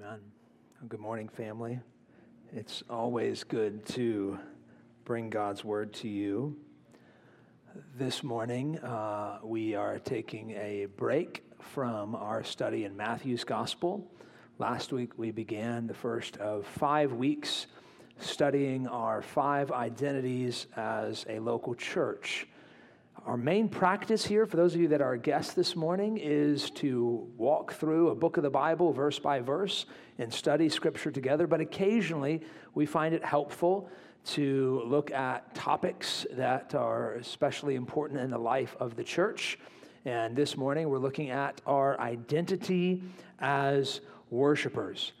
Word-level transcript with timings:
Amen. 0.00 0.18
Good 0.88 0.98
morning, 0.98 1.28
family. 1.28 1.78
It's 2.52 2.82
always 2.90 3.44
good 3.44 3.86
to 3.90 4.40
bring 5.04 5.30
God's 5.30 5.64
word 5.64 5.92
to 5.94 6.08
you. 6.08 6.56
This 7.96 8.24
morning, 8.24 8.78
uh, 8.80 9.38
we 9.44 9.76
are 9.76 10.00
taking 10.00 10.50
a 10.50 10.86
break 10.96 11.44
from 11.60 12.16
our 12.16 12.42
study 12.42 12.84
in 12.84 12.96
Matthew's 12.96 13.44
Gospel. 13.44 14.10
Last 14.58 14.92
week, 14.92 15.16
we 15.16 15.30
began 15.30 15.86
the 15.86 15.94
first 15.94 16.38
of 16.38 16.66
five 16.66 17.12
weeks 17.12 17.68
studying 18.18 18.88
our 18.88 19.22
five 19.22 19.70
identities 19.70 20.66
as 20.76 21.24
a 21.28 21.38
local 21.38 21.74
church. 21.76 22.48
Our 23.22 23.36
main 23.38 23.68
practice 23.70 24.26
here, 24.26 24.44
for 24.44 24.56
those 24.56 24.74
of 24.74 24.80
you 24.80 24.88
that 24.88 25.00
are 25.00 25.16
guests 25.16 25.54
this 25.54 25.74
morning, 25.74 26.18
is 26.18 26.70
to 26.72 27.26
walk 27.38 27.72
through 27.72 28.08
a 28.08 28.14
book 28.14 28.36
of 28.36 28.42
the 28.42 28.50
Bible 28.50 28.92
verse 28.92 29.18
by 29.18 29.40
verse 29.40 29.86
and 30.18 30.32
study 30.32 30.68
scripture 30.68 31.10
together. 31.10 31.46
But 31.46 31.60
occasionally, 31.60 32.42
we 32.74 32.84
find 32.84 33.14
it 33.14 33.24
helpful 33.24 33.88
to 34.26 34.82
look 34.84 35.10
at 35.10 35.54
topics 35.54 36.26
that 36.32 36.74
are 36.74 37.14
especially 37.14 37.76
important 37.76 38.20
in 38.20 38.30
the 38.30 38.38
life 38.38 38.76
of 38.78 38.94
the 38.96 39.04
church. 39.04 39.58
And 40.04 40.36
this 40.36 40.56
morning, 40.56 40.90
we're 40.90 40.98
looking 40.98 41.30
at 41.30 41.62
our 41.66 41.98
identity 42.00 43.02
as 43.38 44.02
worshipers. 44.28 45.12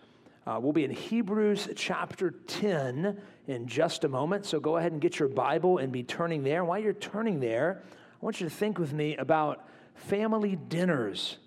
Uh, 0.46 0.58
we'll 0.60 0.74
be 0.74 0.84
in 0.84 0.90
Hebrews 0.90 1.68
chapter 1.74 2.32
10 2.32 3.18
in 3.46 3.66
just 3.66 4.04
a 4.04 4.08
moment. 4.08 4.46
So 4.46 4.60
go 4.60 4.76
ahead 4.76 4.92
and 4.92 5.00
get 5.00 5.18
your 5.18 5.28
Bible 5.28 5.78
and 5.78 5.92
be 5.92 6.02
turning 6.02 6.42
there. 6.42 6.64
While 6.64 6.78
you're 6.78 6.92
turning 6.92 7.40
there, 7.40 7.82
I 7.90 8.24
want 8.24 8.40
you 8.40 8.48
to 8.48 8.54
think 8.54 8.78
with 8.78 8.92
me 8.92 9.16
about 9.16 9.66
family 9.94 10.56
dinners. 10.56 11.38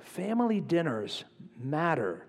Family 0.00 0.60
dinners 0.60 1.24
matter. 1.58 2.26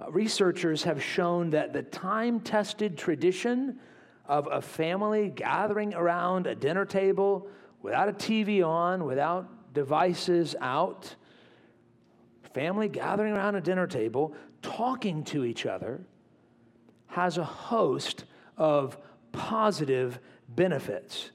Uh, 0.00 0.10
researchers 0.12 0.84
have 0.84 1.02
shown 1.02 1.50
that 1.50 1.72
the 1.72 1.82
time 1.82 2.40
tested 2.40 2.96
tradition 2.96 3.80
of 4.26 4.46
a 4.50 4.60
family 4.60 5.30
gathering 5.30 5.94
around 5.94 6.46
a 6.46 6.54
dinner 6.54 6.84
table 6.84 7.48
without 7.82 8.08
a 8.08 8.12
TV 8.12 8.64
on, 8.64 9.04
without 9.04 9.72
devices 9.74 10.54
out, 10.60 11.16
family 12.52 12.88
gathering 12.88 13.32
around 13.32 13.56
a 13.56 13.60
dinner 13.60 13.86
table, 13.86 14.34
talking 14.62 15.24
to 15.24 15.44
each 15.44 15.66
other, 15.66 16.00
has 17.08 17.38
a 17.38 17.44
host 17.44 18.24
of 18.56 18.96
positive 19.32 20.18
benefits. 20.48 21.30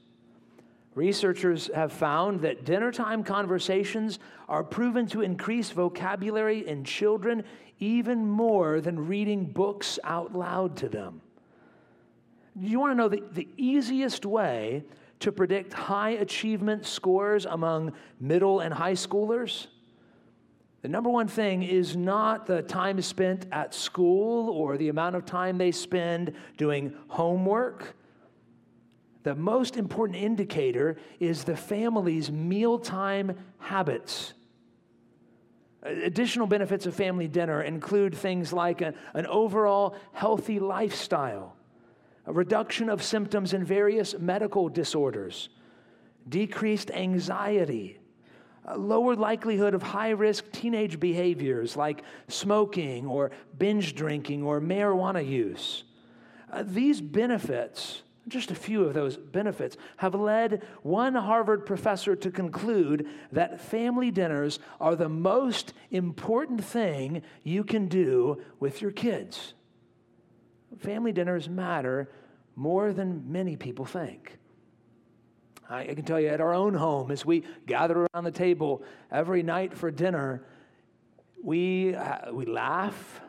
Researchers 0.95 1.69
have 1.73 1.91
found 1.91 2.41
that 2.41 2.66
dinner 2.66 2.91
time 2.91 3.23
conversations 3.23 4.19
are 4.47 4.63
proven 4.63 5.07
to 5.07 5.21
increase 5.21 5.71
vocabulary 5.71 6.67
in 6.67 6.83
children 6.83 7.44
even 7.79 8.29
more 8.29 8.79
than 8.79 9.07
reading 9.07 9.45
books 9.45 9.97
out 10.03 10.35
loud 10.35 10.77
to 10.77 10.89
them. 10.89 11.21
Do 12.59 12.67
you 12.67 12.79
want 12.79 12.91
to 12.91 12.95
know 12.95 13.09
the, 13.09 13.23
the 13.31 13.47
easiest 13.57 14.25
way 14.25 14.83
to 15.21 15.31
predict 15.31 15.73
high 15.73 16.11
achievement 16.11 16.85
scores 16.85 17.45
among 17.45 17.94
middle 18.19 18.59
and 18.59 18.73
high 18.73 18.94
schoolers? 18.94 19.67
The 20.83 20.89
number 20.89 21.09
one 21.09 21.29
thing 21.29 21.63
is 21.63 21.95
not 21.95 22.45
the 22.45 22.61
time 22.61 23.01
spent 23.01 23.45
at 23.53 23.73
school 23.73 24.49
or 24.49 24.77
the 24.77 24.89
amount 24.89 25.15
of 25.15 25.25
time 25.25 25.57
they 25.57 25.71
spend 25.71 26.33
doing 26.57 26.93
homework. 27.07 27.95
The 29.23 29.33
most 29.33 29.77
important 29.77 30.19
indicator 30.19 30.97
is 31.21 31.45
the 31.45 31.55
family's 31.55 32.29
mealtime 32.29 33.37
habits. 33.59 34.33
Additional 35.83 36.47
benefits 36.47 36.85
of 36.85 36.93
family 36.93 37.29
dinner 37.29 37.61
include 37.61 38.13
things 38.13 38.51
like 38.51 38.81
a, 38.81 38.93
an 39.13 39.25
overall 39.27 39.95
healthy 40.11 40.59
lifestyle, 40.59 41.55
a 42.25 42.33
reduction 42.33 42.89
of 42.89 43.01
symptoms 43.01 43.53
in 43.53 43.63
various 43.63 44.19
medical 44.19 44.67
disorders, 44.67 45.47
decreased 46.27 46.91
anxiety, 46.91 47.99
lower 48.78 49.16
likelihood 49.16 49.74
of 49.74 49.84
high 49.84 50.12
risk 50.12 50.51
teenage 50.51 51.00
behaviors 51.00 51.75
like 51.75 52.03
smoking 52.28 53.06
or 53.06 53.31
binge 53.57 53.96
drinking 53.96 54.44
or 54.44 54.62
marijuana 54.62 55.25
use. 55.25 55.84
Uh, 56.51 56.63
these 56.66 57.02
benefits, 57.02 58.03
just 58.28 58.52
a 58.52 58.56
few 58.56 58.84
of 58.84 58.94
those 58.94 59.18
benefits, 59.18 59.75
have 59.97 60.16
led 60.16 60.63
one 60.81 61.16
Harvard 61.16 61.66
professor 61.66 62.16
to 62.16 62.31
conclude 62.31 63.07
that 63.31 63.59
family 63.59 64.12
dinners 64.12 64.59
are 64.79 64.96
the 64.96 65.09
most 65.09 65.73
important 65.91 66.63
thing 66.63 67.22
you 67.44 67.63
can 67.63 67.88
do 67.88 68.41
with 68.59 68.81
your 68.81 68.91
kids. 68.91 69.53
Family 70.79 71.12
dinners 71.12 71.50
matter 71.50 72.09
more 72.56 72.94
than 72.94 73.31
many 73.31 73.56
people 73.56 73.85
think. 73.85 74.38
I 75.69 75.85
can 75.85 76.03
tell 76.03 76.19
you 76.19 76.28
at 76.28 76.41
our 76.41 76.53
own 76.53 76.74
home, 76.74 77.12
as 77.12 77.25
we 77.25 77.44
gather 77.66 78.06
around 78.13 78.25
the 78.25 78.31
table 78.31 78.84
every 79.12 79.44
night 79.44 79.74
for 79.74 79.90
dinner, 79.91 80.44
we, 81.41 81.96
uh, 81.96 82.31
we 82.31 82.46
laugh, 82.46 83.22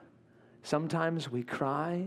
sometimes 0.63 1.31
we 1.31 1.43
cry, 1.43 2.07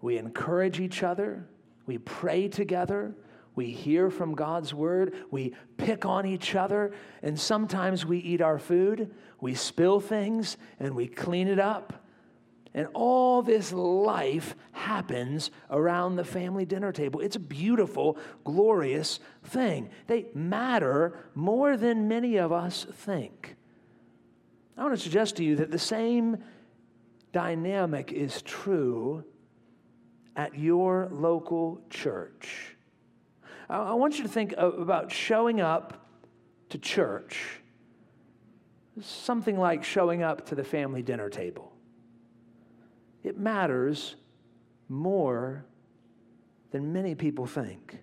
we 0.00 0.18
encourage 0.18 0.80
each 0.80 1.02
other, 1.02 1.46
we 1.86 1.98
pray 1.98 2.48
together, 2.48 3.14
we 3.54 3.70
hear 3.70 4.10
from 4.10 4.34
God's 4.34 4.72
word, 4.72 5.14
we 5.30 5.54
pick 5.76 6.06
on 6.06 6.24
each 6.24 6.54
other, 6.54 6.92
and 7.22 7.38
sometimes 7.38 8.06
we 8.06 8.18
eat 8.18 8.40
our 8.40 8.58
food, 8.58 9.14
we 9.40 9.54
spill 9.54 10.00
things, 10.00 10.56
and 10.80 10.94
we 10.94 11.06
clean 11.06 11.48
it 11.48 11.58
up. 11.58 12.01
And 12.74 12.88
all 12.94 13.42
this 13.42 13.72
life 13.72 14.54
happens 14.72 15.50
around 15.70 16.16
the 16.16 16.24
family 16.24 16.64
dinner 16.64 16.90
table. 16.90 17.20
It's 17.20 17.36
a 17.36 17.40
beautiful, 17.40 18.16
glorious 18.44 19.20
thing. 19.44 19.90
They 20.06 20.26
matter 20.34 21.18
more 21.34 21.76
than 21.76 22.08
many 22.08 22.36
of 22.38 22.50
us 22.50 22.86
think. 22.90 23.56
I 24.76 24.82
want 24.84 24.96
to 24.96 25.02
suggest 25.02 25.36
to 25.36 25.44
you 25.44 25.56
that 25.56 25.70
the 25.70 25.78
same 25.78 26.38
dynamic 27.32 28.10
is 28.10 28.40
true 28.40 29.24
at 30.34 30.58
your 30.58 31.10
local 31.12 31.82
church. 31.90 32.74
I 33.68 33.94
want 33.94 34.16
you 34.16 34.22
to 34.22 34.30
think 34.30 34.54
about 34.56 35.12
showing 35.12 35.60
up 35.60 36.08
to 36.70 36.78
church, 36.78 37.60
something 39.02 39.58
like 39.58 39.84
showing 39.84 40.22
up 40.22 40.46
to 40.46 40.54
the 40.54 40.64
family 40.64 41.02
dinner 41.02 41.28
table 41.28 41.71
it 43.22 43.38
matters 43.38 44.16
more 44.88 45.64
than 46.70 46.92
many 46.92 47.14
people 47.14 47.46
think. 47.46 47.98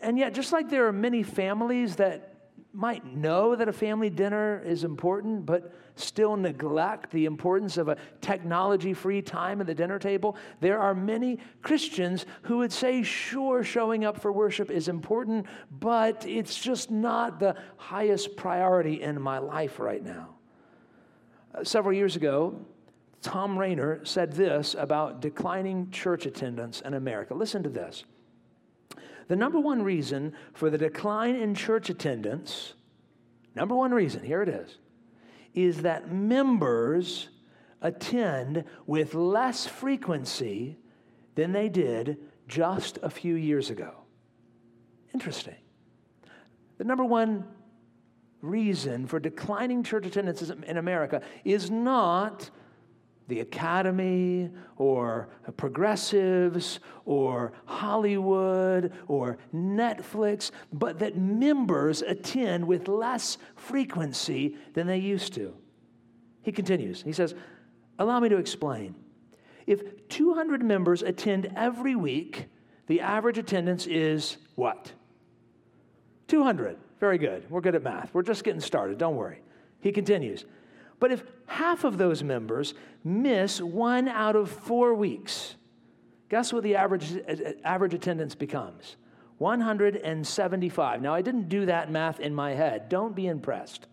And 0.00 0.18
yet, 0.18 0.34
just 0.34 0.52
like 0.52 0.70
there 0.70 0.86
are 0.86 0.92
many 0.92 1.22
families 1.22 1.96
that 1.96 2.30
might 2.72 3.04
know 3.04 3.56
that 3.56 3.68
a 3.68 3.72
family 3.72 4.10
dinner 4.10 4.62
is 4.64 4.84
important, 4.84 5.44
but 5.44 5.74
still 5.96 6.36
neglect 6.36 7.10
the 7.10 7.24
importance 7.26 7.76
of 7.76 7.88
a 7.88 7.96
technology 8.20 8.94
free 8.94 9.20
time 9.20 9.60
at 9.60 9.66
the 9.66 9.74
dinner 9.74 9.98
table, 9.98 10.36
there 10.60 10.78
are 10.78 10.94
many 10.94 11.38
Christians 11.62 12.26
who 12.42 12.58
would 12.58 12.72
say, 12.72 13.02
sure, 13.02 13.62
showing 13.62 14.04
up 14.04 14.20
for 14.20 14.32
worship 14.32 14.70
is 14.70 14.88
important, 14.88 15.46
but 15.70 16.24
it's 16.26 16.58
just 16.58 16.90
not 16.90 17.40
the 17.40 17.56
highest 17.76 18.36
priority 18.36 19.02
in 19.02 19.20
my 19.20 19.38
life 19.38 19.80
right 19.80 20.02
now. 20.02 20.36
Uh, 21.54 21.64
several 21.64 21.92
years 21.92 22.16
ago, 22.16 22.54
Thom 23.22 23.58
Rainer 23.58 24.04
said 24.04 24.32
this 24.32 24.74
about 24.78 25.20
declining 25.20 25.90
church 25.90 26.26
attendance 26.26 26.80
in 26.80 26.94
America. 26.94 27.34
Listen 27.34 27.62
to 27.62 27.68
this. 27.68 28.04
The 29.28 29.36
number 29.36 29.60
one 29.60 29.82
reason 29.82 30.32
for 30.54 30.70
the 30.70 30.78
decline 30.78 31.36
in 31.36 31.54
church 31.54 31.90
attendance, 31.90 32.74
number 33.54 33.76
one 33.76 33.92
reason, 33.92 34.24
here 34.24 34.42
it 34.42 34.48
is, 34.48 34.78
is 35.54 35.82
that 35.82 36.12
members 36.12 37.28
attend 37.82 38.64
with 38.86 39.14
less 39.14 39.66
frequency 39.66 40.78
than 41.34 41.52
they 41.52 41.68
did 41.68 42.18
just 42.48 42.98
a 43.02 43.10
few 43.10 43.34
years 43.34 43.70
ago. 43.70 43.94
Interesting. 45.14 45.54
The 46.78 46.84
number 46.84 47.04
one 47.04 47.46
reason 48.42 49.06
for 49.06 49.20
declining 49.20 49.82
church 49.82 50.06
attendance 50.06 50.42
in 50.42 50.76
America 50.76 51.20
is 51.44 51.70
not 51.70 52.50
the 53.30 53.40
academy 53.40 54.50
or 54.76 55.30
progressives 55.56 56.80
or 57.06 57.52
Hollywood 57.64 58.92
or 59.08 59.38
Netflix, 59.54 60.50
but 60.72 60.98
that 60.98 61.16
members 61.16 62.02
attend 62.02 62.66
with 62.66 62.88
less 62.88 63.38
frequency 63.56 64.56
than 64.74 64.86
they 64.86 64.98
used 64.98 65.32
to. 65.34 65.54
He 66.42 66.52
continues, 66.52 67.02
he 67.02 67.12
says, 67.12 67.34
Allow 67.98 68.20
me 68.20 68.30
to 68.30 68.38
explain. 68.38 68.94
If 69.66 70.08
200 70.08 70.62
members 70.62 71.02
attend 71.02 71.52
every 71.54 71.94
week, 71.94 72.46
the 72.86 73.02
average 73.02 73.38
attendance 73.38 73.86
is 73.86 74.38
what? 74.54 74.92
200. 76.28 76.78
Very 76.98 77.18
good. 77.18 77.48
We're 77.50 77.60
good 77.60 77.74
at 77.74 77.82
math. 77.82 78.12
We're 78.14 78.22
just 78.22 78.42
getting 78.42 78.60
started. 78.60 78.98
Don't 78.98 79.16
worry. 79.16 79.42
He 79.80 79.92
continues. 79.92 80.44
But 81.00 81.10
if 81.10 81.24
half 81.46 81.82
of 81.84 81.98
those 81.98 82.22
members 82.22 82.74
miss 83.02 83.60
one 83.60 84.06
out 84.06 84.36
of 84.36 84.50
four 84.50 84.94
weeks, 84.94 85.56
guess 86.28 86.52
what 86.52 86.62
the 86.62 86.76
average, 86.76 87.18
average 87.64 87.94
attendance 87.94 88.34
becomes? 88.34 88.96
175. 89.38 91.00
Now, 91.00 91.14
I 91.14 91.22
didn't 91.22 91.48
do 91.48 91.64
that 91.66 91.90
math 91.90 92.20
in 92.20 92.34
my 92.34 92.52
head. 92.52 92.90
Don't 92.90 93.16
be 93.16 93.26
impressed. 93.26 93.86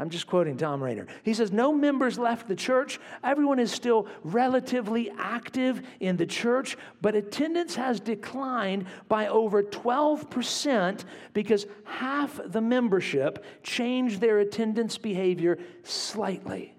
I'm 0.00 0.10
just 0.10 0.28
quoting 0.28 0.56
Thom 0.56 0.82
Rainer. 0.82 1.06
He 1.24 1.34
says, 1.34 1.50
No 1.50 1.72
members 1.72 2.18
left 2.18 2.46
the 2.46 2.54
church. 2.54 3.00
Everyone 3.24 3.58
is 3.58 3.72
still 3.72 4.06
relatively 4.22 5.10
active 5.18 5.82
in 5.98 6.16
the 6.16 6.26
church, 6.26 6.76
but 7.00 7.16
attendance 7.16 7.74
has 7.74 7.98
declined 7.98 8.86
by 9.08 9.26
over 9.26 9.62
12% 9.62 11.04
because 11.32 11.66
half 11.84 12.38
the 12.44 12.60
membership 12.60 13.44
changed 13.64 14.20
their 14.20 14.38
attendance 14.38 14.98
behavior 14.98 15.58
slightly. 15.82 16.74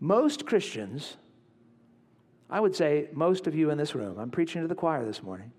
Most 0.00 0.46
Christians, 0.46 1.16
I 2.50 2.58
would 2.58 2.74
say 2.74 3.08
most 3.12 3.46
of 3.46 3.54
you 3.54 3.70
in 3.70 3.78
this 3.78 3.94
room, 3.94 4.18
I'm 4.18 4.30
preaching 4.30 4.62
to 4.62 4.68
the 4.68 4.74
choir 4.74 5.04
this 5.04 5.22
morning, 5.22 5.52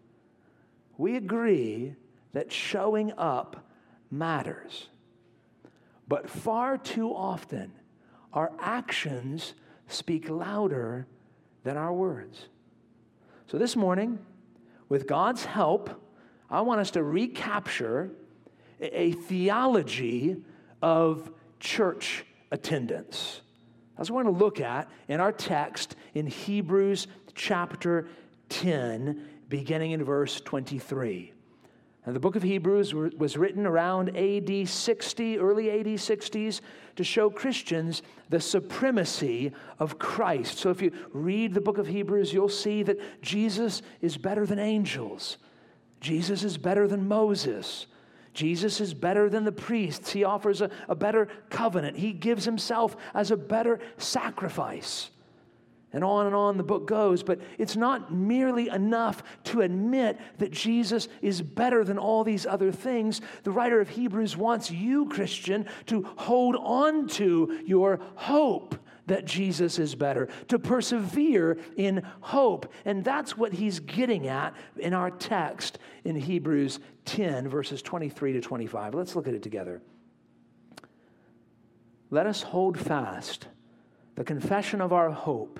we 0.97 1.15
agree 1.15 1.95
that 2.33 2.51
showing 2.51 3.13
up 3.17 3.65
matters. 4.11 4.89
But 6.09 6.27
far 6.27 6.79
too 6.79 7.15
often, 7.15 7.71
our 8.33 8.51
actions 8.59 9.53
speak 9.87 10.27
louder 10.27 11.05
than 11.63 11.77
our 11.77 11.93
words. 11.93 12.47
So 13.45 13.59
this 13.59 13.75
morning, 13.75 14.17
with 14.89 15.07
God's 15.07 15.45
help, 15.45 16.01
I 16.49 16.61
want 16.61 16.81
us 16.81 16.91
to 16.91 17.03
recapture 17.03 18.09
a 18.81 19.11
theology 19.11 20.37
of 20.81 21.31
church 21.59 22.25
attendance. 22.49 23.41
That's 23.95 24.09
what 24.09 24.17
we're 24.17 24.31
going 24.31 24.35
to 24.35 24.43
look 24.43 24.59
at 24.61 24.89
in 25.09 25.19
our 25.19 25.31
text 25.31 25.95
in 26.15 26.25
Hebrews 26.25 27.05
chapter 27.35 28.07
10, 28.49 29.27
beginning 29.47 29.91
in 29.91 30.03
verse 30.03 30.41
23. 30.41 31.33
And 32.09 32.15
the 32.15 32.19
book 32.19 32.35
of 32.35 32.41
Hebrews 32.41 32.95
was 32.95 33.37
written 33.37 33.67
around 33.67 34.17
AD 34.17 34.67
60, 34.67 35.37
early 35.37 35.69
AD 35.69 35.85
60s, 35.85 36.61
to 36.95 37.03
show 37.03 37.29
Christians 37.29 38.01
the 38.29 38.39
supremacy 38.39 39.51
of 39.77 39.99
Christ. 39.99 40.57
So 40.57 40.71
if 40.71 40.81
you 40.81 40.91
read 41.13 41.53
the 41.53 41.61
book 41.61 41.77
of 41.77 41.85
Hebrews, 41.85 42.33
you'll 42.33 42.49
see 42.49 42.81
that 42.81 43.21
Jesus 43.21 43.83
is 44.01 44.17
better 44.17 44.47
than 44.47 44.57
angels, 44.57 45.37
Jesus 46.01 46.43
is 46.43 46.57
better 46.57 46.87
than 46.87 47.07
Moses. 47.07 47.85
Jesus 48.33 48.81
is 48.81 48.95
better 48.95 49.29
than 49.29 49.43
the 49.43 49.51
priests. 49.51 50.11
He 50.11 50.23
offers 50.23 50.61
a, 50.61 50.71
a 50.87 50.95
better 50.95 51.27
covenant. 51.51 51.97
He 51.97 52.11
gives 52.11 52.45
himself 52.45 52.95
as 53.13 53.29
a 53.29 53.37
better 53.37 53.79
sacrifice. 53.97 55.11
And 55.91 56.03
on 56.03 56.27
and 56.27 56.35
on 56.35 56.57
the 56.57 56.63
book 56.63 56.85
goes, 56.85 57.23
but 57.23 57.39
it's 57.57 57.75
not 57.75 58.13
merely 58.13 58.69
enough 58.69 59.23
to 59.45 59.61
admit 59.61 60.19
that 60.37 60.51
Jesus 60.51 61.07
is 61.21 61.41
better 61.41 61.83
than 61.83 61.97
all 61.97 62.23
these 62.23 62.45
other 62.45 62.71
things. 62.71 63.21
The 63.43 63.51
writer 63.51 63.81
of 63.81 63.89
Hebrews 63.89 64.37
wants 64.37 64.69
you, 64.69 65.07
Christian, 65.07 65.65
to 65.87 66.03
hold 66.17 66.55
on 66.57 67.07
to 67.09 67.59
your 67.65 67.99
hope 68.15 68.75
that 69.07 69.25
Jesus 69.25 69.79
is 69.79 69.95
better, 69.95 70.29
to 70.49 70.59
persevere 70.59 71.57
in 71.75 72.03
hope. 72.21 72.71
And 72.85 73.03
that's 73.03 73.35
what 73.35 73.51
he's 73.51 73.79
getting 73.79 74.27
at 74.27 74.53
in 74.77 74.93
our 74.93 75.09
text 75.09 75.79
in 76.03 76.15
Hebrews 76.15 76.79
10, 77.05 77.49
verses 77.49 77.81
23 77.81 78.33
to 78.33 78.41
25. 78.41 78.93
Let's 78.93 79.15
look 79.15 79.27
at 79.27 79.33
it 79.33 79.41
together. 79.41 79.81
Let 82.11 82.27
us 82.27 82.43
hold 82.43 82.77
fast 82.77 83.47
the 84.13 84.23
confession 84.23 84.81
of 84.81 84.93
our 84.93 85.09
hope 85.09 85.59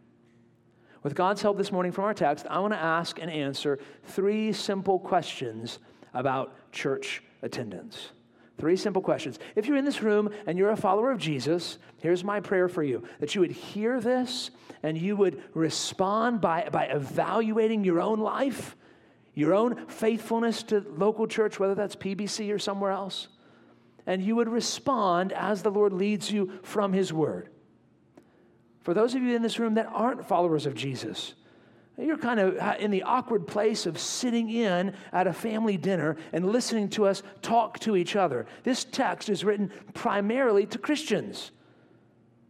With 1.03 1.15
God's 1.15 1.41
help 1.41 1.57
this 1.57 1.71
morning 1.71 1.91
from 1.91 2.03
our 2.03 2.13
text, 2.13 2.45
I 2.49 2.59
want 2.59 2.73
to 2.73 2.79
ask 2.79 3.19
and 3.19 3.31
answer 3.31 3.79
three 4.03 4.53
simple 4.53 4.99
questions 4.99 5.79
about 6.13 6.53
church 6.71 7.23
attendance. 7.41 8.09
Three 8.59 8.75
simple 8.75 9.01
questions. 9.01 9.39
If 9.55 9.65
you're 9.65 9.77
in 9.77 9.85
this 9.85 10.03
room 10.03 10.29
and 10.45 10.57
you're 10.57 10.69
a 10.69 10.77
follower 10.77 11.11
of 11.11 11.17
Jesus, 11.17 11.79
here's 11.97 12.23
my 12.23 12.39
prayer 12.39 12.69
for 12.69 12.83
you 12.83 13.03
that 13.19 13.33
you 13.33 13.41
would 13.41 13.51
hear 13.51 13.99
this 13.99 14.51
and 14.83 14.95
you 14.95 15.15
would 15.15 15.41
respond 15.55 16.41
by, 16.41 16.69
by 16.71 16.85
evaluating 16.85 17.83
your 17.83 17.99
own 17.99 18.19
life, 18.19 18.75
your 19.33 19.55
own 19.55 19.87
faithfulness 19.87 20.61
to 20.63 20.85
local 20.95 21.25
church, 21.25 21.59
whether 21.59 21.73
that's 21.73 21.95
PBC 21.95 22.53
or 22.53 22.59
somewhere 22.59 22.91
else, 22.91 23.29
and 24.05 24.21
you 24.21 24.35
would 24.35 24.49
respond 24.49 25.31
as 25.33 25.63
the 25.63 25.71
Lord 25.71 25.93
leads 25.93 26.31
you 26.31 26.59
from 26.61 26.93
His 26.93 27.11
Word. 27.11 27.49
For 28.81 28.93
those 28.93 29.13
of 29.15 29.21
you 29.21 29.35
in 29.35 29.41
this 29.41 29.59
room 29.59 29.75
that 29.75 29.87
aren't 29.87 30.25
followers 30.27 30.65
of 30.65 30.73
Jesus, 30.73 31.35
you're 31.97 32.17
kind 32.17 32.39
of 32.39 32.57
in 32.79 32.89
the 32.89 33.03
awkward 33.03 33.45
place 33.45 33.85
of 33.85 33.99
sitting 33.99 34.49
in 34.49 34.95
at 35.11 35.27
a 35.27 35.33
family 35.33 35.77
dinner 35.77 36.17
and 36.33 36.51
listening 36.51 36.89
to 36.89 37.05
us 37.05 37.21
talk 37.41 37.77
to 37.79 37.95
each 37.95 38.15
other. 38.15 38.47
This 38.63 38.85
text 38.85 39.29
is 39.29 39.43
written 39.43 39.71
primarily 39.93 40.65
to 40.67 40.79
Christians. 40.79 41.51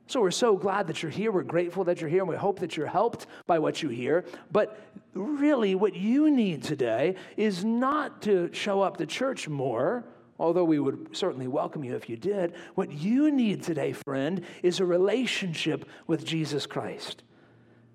So 0.08 0.22
we're 0.22 0.32
so 0.32 0.58
glad 0.58 0.88
that 0.88 1.02
you're 1.02 1.12
here. 1.12 1.32
We're 1.32 1.44
grateful 1.44 1.86
that 1.86 2.02
you're 2.02 2.10
here, 2.10 2.22
and 2.22 2.30
we 2.30 2.36
hope 2.36 2.60
that 2.60 2.76
you're 2.76 2.88
helped 2.88 3.28
by 3.48 3.60
what 3.60 3.82
you 3.82 3.90
hear. 3.90 4.26
But 4.52 4.78
really, 5.14 5.74
what 5.76 5.96
you 5.96 6.30
need 6.30 6.64
today 6.64 7.16
is 7.38 7.64
not 7.64 8.22
to 8.24 8.50
show 8.54 8.82
up 8.82 8.98
to 8.98 9.06
church 9.06 9.48
more 9.48 10.04
although 10.40 10.64
we 10.64 10.80
would 10.80 11.16
certainly 11.16 11.48
welcome 11.48 11.84
you 11.84 11.96
if 11.96 12.10
you 12.10 12.18
did. 12.18 12.54
What 12.76 12.92
you 12.92 13.32
need 13.32 13.64
today, 13.64 13.94
friend, 13.94 14.44
is 14.64 14.80
a 14.80 14.86
relationship 14.86 15.88
with 16.08 16.26
Jesus 16.26 16.66
Christ. 16.66 17.24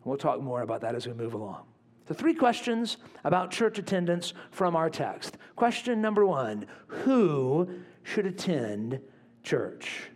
We'll 0.05 0.17
talk 0.17 0.41
more 0.41 0.63
about 0.63 0.83
that 0.83 0.95
as 0.95 1.07
we 1.07 1.13
move 1.13 1.35
along. 1.35 1.65
So, 2.09 2.15
three 2.15 2.35
questions 2.35 2.99
about 3.25 3.51
church 3.51 3.79
attendance 3.79 4.33
from 4.53 4.77
our 4.77 4.89
text. 4.89 5.37
Question 5.57 6.01
number 6.01 6.25
one 6.25 6.67
Who 6.87 7.69
should 8.05 8.27
attend 8.27 9.01
church? 9.43 10.11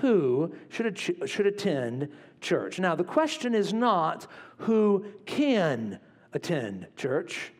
Who 0.00 0.54
should, 0.68 0.98
should 0.98 1.46
attend 1.46 2.08
church? 2.40 2.78
Now, 2.78 2.94
the 2.94 3.04
question 3.04 3.54
is 3.54 3.72
not 3.72 4.26
who 4.58 5.06
can 5.26 5.98
attend 6.32 6.86
church. 6.96 7.52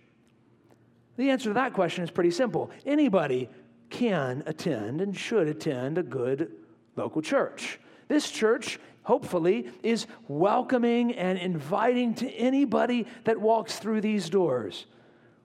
The 1.17 1.31
answer 1.31 1.51
to 1.51 1.55
that 1.55 1.73
question 1.73 2.05
is 2.05 2.11
pretty 2.11 2.31
simple. 2.31 2.71
Anybody 2.85 3.49
can 3.91 4.43
attend 4.47 5.01
and 5.01 5.17
should 5.17 5.49
attend 5.49 5.99
a 5.99 6.03
good 6.03 6.53
local 6.97 7.23
church. 7.23 7.79
This 8.09 8.31
church, 8.31 8.79
hopefully, 9.03 9.71
is 9.83 10.07
welcoming 10.29 11.15
and 11.15 11.39
inviting 11.39 12.15
to 12.17 12.31
anybody 12.31 13.07
that 13.25 13.41
walks 13.41 13.79
through 13.79 14.01
these 14.01 14.29
doors. 14.29 14.87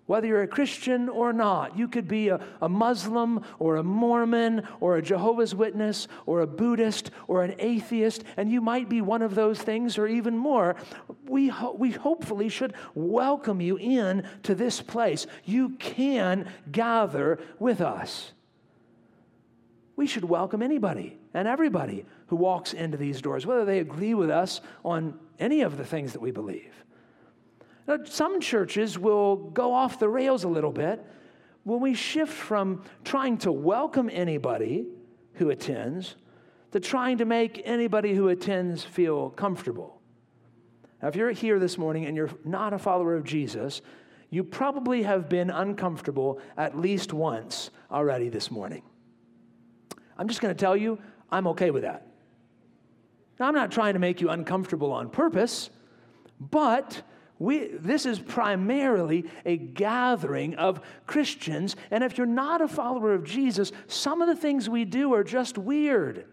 Whether 0.07 0.27
you're 0.27 0.41
a 0.41 0.47
Christian 0.47 1.07
or 1.07 1.31
not, 1.31 1.77
you 1.77 1.87
could 1.87 2.07
be 2.07 2.29
a, 2.29 2.39
a 2.61 2.67
Muslim 2.67 3.45
or 3.59 3.77
a 3.77 3.83
Mormon 3.83 4.67
or 4.79 4.97
a 4.97 5.01
Jehovah's 5.01 5.55
Witness 5.55 6.07
or 6.25 6.41
a 6.41 6.47
Buddhist 6.47 7.11
or 7.27 7.43
an 7.43 7.55
atheist, 7.59 8.23
and 8.35 8.51
you 8.51 8.61
might 8.61 8.89
be 8.89 8.99
one 8.99 9.21
of 9.21 9.35
those 9.35 9.61
things 9.61 9.97
or 9.97 10.07
even 10.07 10.37
more. 10.37 10.75
We, 11.27 11.47
ho- 11.47 11.75
we 11.77 11.91
hopefully 11.91 12.49
should 12.49 12.73
welcome 12.93 13.61
you 13.61 13.77
in 13.77 14.27
to 14.43 14.55
this 14.55 14.81
place. 14.81 15.27
You 15.45 15.69
can 15.71 16.49
gather 16.71 17.39
with 17.59 17.79
us. 17.79 18.33
We 19.95 20.07
should 20.07 20.25
welcome 20.25 20.61
anybody 20.61 21.19
and 21.33 21.47
everybody 21.47 22.05
who 22.27 22.35
walks 22.35 22.73
into 22.73 22.97
these 22.97 23.21
doors, 23.21 23.45
whether 23.45 23.65
they 23.65 23.79
agree 23.79 24.13
with 24.13 24.29
us 24.29 24.61
on 24.83 25.19
any 25.39 25.61
of 25.61 25.77
the 25.77 25.85
things 25.85 26.13
that 26.13 26.21
we 26.21 26.31
believe. 26.31 26.73
Some 28.05 28.39
churches 28.39 28.97
will 28.97 29.35
go 29.35 29.73
off 29.73 29.99
the 29.99 30.09
rails 30.09 30.43
a 30.43 30.47
little 30.47 30.71
bit 30.71 31.05
when 31.63 31.79
we 31.79 31.93
shift 31.93 32.33
from 32.33 32.83
trying 33.03 33.37
to 33.39 33.51
welcome 33.51 34.09
anybody 34.11 34.85
who 35.33 35.49
attends 35.49 36.15
to 36.71 36.79
trying 36.79 37.17
to 37.17 37.25
make 37.25 37.61
anybody 37.65 38.13
who 38.13 38.29
attends 38.29 38.83
feel 38.83 39.29
comfortable. 39.31 40.01
Now, 41.01 41.07
if 41.07 41.15
you're 41.15 41.31
here 41.31 41.59
this 41.59 41.77
morning 41.77 42.05
and 42.05 42.15
you're 42.15 42.29
not 42.45 42.73
a 42.73 42.79
follower 42.79 43.15
of 43.15 43.23
Jesus, 43.23 43.81
you 44.29 44.43
probably 44.43 45.03
have 45.03 45.27
been 45.27 45.49
uncomfortable 45.49 46.39
at 46.57 46.77
least 46.77 47.11
once 47.11 47.69
already 47.91 48.29
this 48.29 48.49
morning. 48.49 48.83
I'm 50.17 50.27
just 50.27 50.41
going 50.41 50.53
to 50.53 50.59
tell 50.59 50.77
you, 50.77 50.99
I'm 51.29 51.47
okay 51.47 51.71
with 51.71 51.83
that. 51.83 52.07
Now, 53.39 53.47
I'm 53.47 53.55
not 53.55 53.71
trying 53.71 53.93
to 53.93 53.99
make 53.99 54.21
you 54.21 54.29
uncomfortable 54.29 54.91
on 54.91 55.09
purpose, 55.09 55.69
but 56.39 57.01
we, 57.41 57.69
this 57.69 58.05
is 58.05 58.19
primarily 58.19 59.25
a 59.47 59.57
gathering 59.57 60.53
of 60.55 60.79
Christians. 61.07 61.75
And 61.89 62.03
if 62.03 62.15
you're 62.15 62.27
not 62.27 62.61
a 62.61 62.67
follower 62.67 63.15
of 63.15 63.23
Jesus, 63.23 63.71
some 63.87 64.21
of 64.21 64.27
the 64.27 64.35
things 64.35 64.69
we 64.69 64.85
do 64.85 65.15
are 65.15 65.23
just 65.23 65.57
weird. 65.57 66.27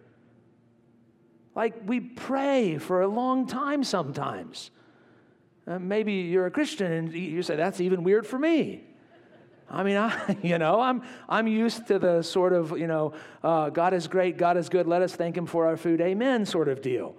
Like 1.54 1.76
we 1.86 2.00
pray 2.00 2.76
for 2.76 3.00
a 3.00 3.08
long 3.08 3.46
time 3.46 3.84
sometimes. 3.84 4.70
Uh, 5.66 5.78
maybe 5.78 6.12
you're 6.12 6.44
a 6.44 6.50
Christian 6.50 6.92
and 6.92 7.14
you 7.14 7.42
say, 7.42 7.56
that's 7.56 7.80
even 7.80 8.02
weird 8.02 8.26
for 8.26 8.38
me. 8.38 8.84
I 9.70 9.84
mean, 9.84 9.96
I, 9.96 10.36
you 10.42 10.58
know, 10.58 10.78
I'm, 10.78 11.00
I'm 11.26 11.48
used 11.48 11.86
to 11.86 11.98
the 11.98 12.20
sort 12.20 12.52
of, 12.52 12.78
you 12.78 12.86
know, 12.86 13.14
uh, 13.42 13.70
God 13.70 13.94
is 13.94 14.08
great, 14.08 14.36
God 14.36 14.58
is 14.58 14.68
good, 14.68 14.86
let 14.86 15.00
us 15.00 15.16
thank 15.16 15.38
Him 15.38 15.46
for 15.46 15.66
our 15.66 15.78
food, 15.78 16.02
amen 16.02 16.44
sort 16.44 16.68
of 16.68 16.82
deal. 16.82 17.16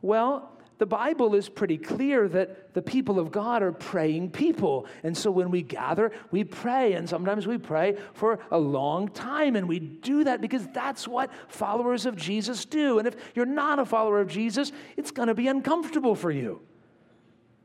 Well, 0.00 0.57
the 0.78 0.86
Bible 0.86 1.34
is 1.34 1.48
pretty 1.48 1.76
clear 1.76 2.28
that 2.28 2.72
the 2.72 2.82
people 2.82 3.18
of 3.18 3.32
God 3.32 3.62
are 3.62 3.72
praying 3.72 4.30
people. 4.30 4.86
And 5.02 5.16
so 5.16 5.30
when 5.30 5.50
we 5.50 5.62
gather, 5.62 6.12
we 6.30 6.44
pray. 6.44 6.92
And 6.92 7.08
sometimes 7.08 7.46
we 7.46 7.58
pray 7.58 7.96
for 8.14 8.38
a 8.52 8.58
long 8.58 9.08
time. 9.08 9.56
And 9.56 9.68
we 9.68 9.80
do 9.80 10.24
that 10.24 10.40
because 10.40 10.66
that's 10.68 11.08
what 11.08 11.30
followers 11.48 12.06
of 12.06 12.16
Jesus 12.16 12.64
do. 12.64 13.00
And 13.00 13.08
if 13.08 13.16
you're 13.34 13.44
not 13.44 13.80
a 13.80 13.84
follower 13.84 14.20
of 14.20 14.28
Jesus, 14.28 14.70
it's 14.96 15.10
going 15.10 15.28
to 15.28 15.34
be 15.34 15.48
uncomfortable 15.48 16.14
for 16.14 16.30
you. 16.30 16.60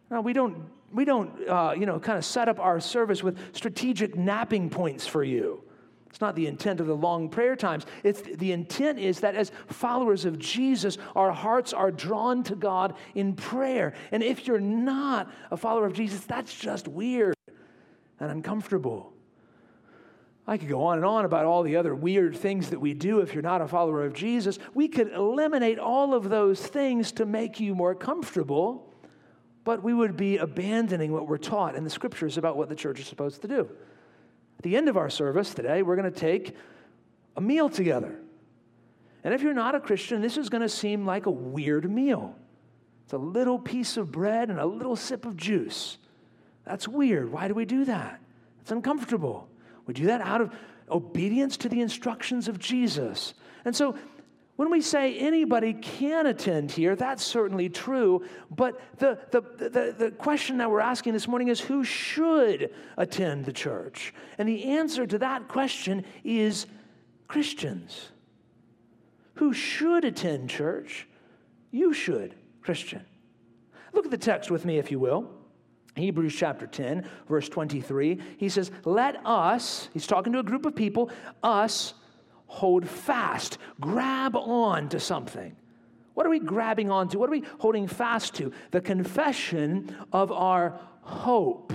Now, 0.10 0.22
we 0.22 0.34
don't, 0.34 0.70
we 0.92 1.06
don't 1.06 1.48
uh, 1.48 1.76
you 1.78 1.86
know, 1.86 2.00
kind 2.00 2.18
of 2.18 2.26
set 2.26 2.50
up 2.50 2.60
our 2.60 2.80
service 2.80 3.22
with 3.22 3.38
strategic 3.56 4.16
napping 4.16 4.70
points 4.70 5.06
for 5.06 5.24
you. 5.24 5.64
It's 6.14 6.22
not 6.22 6.36
the 6.36 6.46
intent 6.46 6.80
of 6.80 6.86
the 6.86 6.96
long 6.96 7.28
prayer 7.28 7.56
times. 7.56 7.88
It's 8.04 8.22
the 8.22 8.52
intent 8.52 9.00
is 9.00 9.22
that 9.22 9.34
as 9.34 9.52
followers 9.66 10.26
of 10.26 10.38
Jesus, 10.38 11.00
our 11.16 11.32
hearts 11.32 11.74
are 11.74 11.90
drawn 11.90 12.44
to 12.44 12.56
God 12.56 12.94
in 13.16 13.34
prayer. 13.34 13.96
And 14.12 14.22
if 14.22 14.46
you're 14.46 14.60
not 14.60 15.34
a 15.50 15.58
follower 15.58 15.88
of 15.88 15.94
Jesus, 15.94 16.24
that's 16.24 16.54
just 16.56 16.88
weird 16.88 17.34
and 18.20 18.30
uncomfortable. 18.30 19.12
I 20.46 20.60
could 20.60 20.70
go 20.70 20.84
on 20.84 20.98
and 20.98 21.06
on 21.06 21.26
about 21.26 21.46
all 21.46 21.64
the 21.64 21.78
other 21.78 21.96
weird 21.96 22.38
things 22.38 22.70
that 22.70 22.80
we 22.80 22.94
do 22.94 23.22
if 23.22 23.34
you're 23.34 23.42
not 23.42 23.62
a 23.62 23.68
follower 23.68 24.06
of 24.06 24.14
Jesus. 24.14 24.60
We 24.76 24.90
could 24.90 25.12
eliminate 25.14 25.80
all 25.80 26.14
of 26.14 26.30
those 26.30 26.62
things 26.62 27.12
to 27.14 27.26
make 27.26 27.60
you 27.60 27.74
more 27.74 27.96
comfortable, 27.96 28.94
but 29.64 29.82
we 29.82 29.96
would 29.96 30.16
be 30.16 30.38
abandoning 30.38 31.12
what 31.12 31.28
we're 31.28 31.40
taught 31.40 31.74
in 31.74 31.84
the 31.84 31.90
scriptures 31.90 32.38
about 32.38 32.56
what 32.56 32.70
the 32.70 32.76
church 32.76 33.00
is 33.00 33.08
supposed 33.08 33.42
to 33.42 33.48
do. 33.48 33.68
The 34.64 34.76
end 34.76 34.90
of 34.90 34.98
our 34.98 35.10
service 35.10 35.54
today, 35.54 35.84
we're 35.84 35.96
going 35.96 36.12
to 36.12 36.20
take 36.20 36.56
a 37.36 37.42
meal 37.42 37.70
together. 37.70 38.20
And 39.24 39.34
if 39.34 39.42
you're 39.42 39.54
not 39.54 39.76
a 39.76 39.80
Christian, 39.80 40.22
this 40.22 40.38
is 40.38 40.50
going 40.50 40.62
to 40.62 40.70
seem 40.70 41.06
like 41.06 41.26
a 41.26 41.32
weird 41.32 41.90
meal. 41.90 42.36
It's 43.04 43.14
a 43.14 43.18
little 43.18 43.60
piece 43.60 43.98
of 43.98 44.12
bread 44.12 44.50
and 44.50 44.60
a 44.60 44.66
little 44.66 44.96
sip 44.96 45.26
of 45.26 45.38
juice. 45.38 45.98
That's 46.66 46.88
weird. 46.88 47.32
Why 47.32 47.48
do 47.48 47.54
we 47.54 47.66
do 47.66 47.86
that? 47.86 48.22
It's 48.62 48.72
uncomfortable. 48.72 49.50
We 49.86 49.94
do 49.94 50.06
that 50.06 50.22
out 50.22 50.42
of 50.42 50.54
obedience 50.90 51.58
to 51.58 51.70
the 51.70 51.82
instructions 51.82 52.48
of 52.48 52.60
Jesus. 52.60 53.34
And 53.66 53.76
so 53.76 53.96
when 54.56 54.70
we 54.70 54.82
say 54.82 55.18
anybody 55.18 55.74
can 55.74 56.28
attend 56.28 56.72
here, 56.72 56.96
that's 56.96 57.24
certainly 57.24 57.70
true. 57.70 58.24
But 58.52 58.80
the, 59.00 59.18
the, 59.32 59.42
the, 59.42 59.96
the, 59.98 60.12
question 60.12 60.58
that 60.60 60.70
we're 60.70 60.80
asking 60.80 61.14
this 61.14 61.28
morning 61.28 61.48
is 61.48 61.60
who 61.60 61.84
should 61.84 62.72
attend 62.98 63.46
the 63.46 63.54
church? 63.54 64.14
And 64.38 64.48
the 64.48 64.66
answer 64.66 65.08
to 65.08 65.18
that 65.20 65.48
question 65.48 66.06
is 66.24 66.68
Christians. 67.28 68.10
Who 69.36 69.54
should 69.54 70.06
attend 70.06 70.52
church? 70.52 71.08
You 71.72 71.92
should, 71.92 72.36
Christian. 72.62 73.04
Look 73.92 74.06
at 74.06 74.12
the 74.12 74.18
text 74.18 74.52
with 74.52 74.66
me, 74.66 74.78
if 74.78 74.92
you 74.92 75.00
will. 75.00 75.32
Hebrews 75.96 76.36
chapter 76.36 76.68
10, 76.68 77.08
verse 77.28 77.50
23. 77.50 78.20
He 78.38 78.50
says, 78.50 78.72
Let 78.86 79.26
us, 79.26 79.90
he's 79.94 80.06
talking 80.06 80.34
to 80.34 80.40
a 80.40 80.44
group 80.44 80.68
of 80.68 80.76
people, 80.76 81.10
us 81.42 81.96
hold 82.54 82.88
fast, 82.88 83.58
grab 83.82 84.36
on 84.36 84.88
to 84.88 85.00
something. 85.00 85.56
What 86.14 86.28
are 86.28 86.30
we 86.30 86.40
grabbing 86.40 86.92
onto? 86.92 87.18
What 87.18 87.28
are 87.28 87.32
we 87.32 87.44
holding 87.58 87.88
fast 87.88 88.36
to? 88.36 88.54
The 88.70 88.80
confession 88.80 89.96
of 90.14 90.32
our 90.32 90.80
hope. 91.02 91.74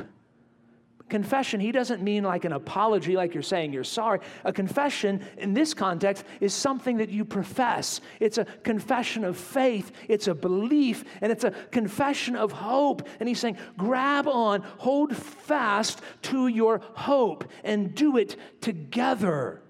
Confession, 1.08 1.58
he 1.58 1.73
doesn't 1.73 2.00
mean 2.00 2.23
like 2.23 2.44
an 2.44 2.52
apology, 2.52 3.16
like 3.16 3.35
you're 3.35 3.42
saying 3.42 3.73
you're 3.73 3.82
sorry. 3.82 4.20
A 4.44 4.52
confession 4.52 5.26
in 5.37 5.52
this 5.52 5.75
context 5.75 6.25
is 6.40 6.54
something 6.54 6.99
that 6.99 7.08
you 7.08 7.25
profess. 7.25 8.00
It's 8.20 8.38
a 8.38 8.44
confession 8.44 9.25
of 9.25 9.37
faith, 9.37 9.90
it's 10.06 10.28
a 10.28 10.35
belief, 10.35 11.02
and 11.20 11.32
it's 11.32 11.42
a 11.42 11.50
confession 11.50 12.37
of 12.37 12.52
hope. 12.52 13.08
And 13.18 13.28
he's 13.28 13.40
saying, 13.40 13.58
grab 13.76 14.28
on, 14.28 14.62
hold 14.76 15.16
fast 15.16 16.02
to 16.23 16.47
your 16.47 16.82
hope, 16.94 17.50
and 17.64 17.97
do 17.97 18.16
it 18.16 18.37
together. 18.61 19.62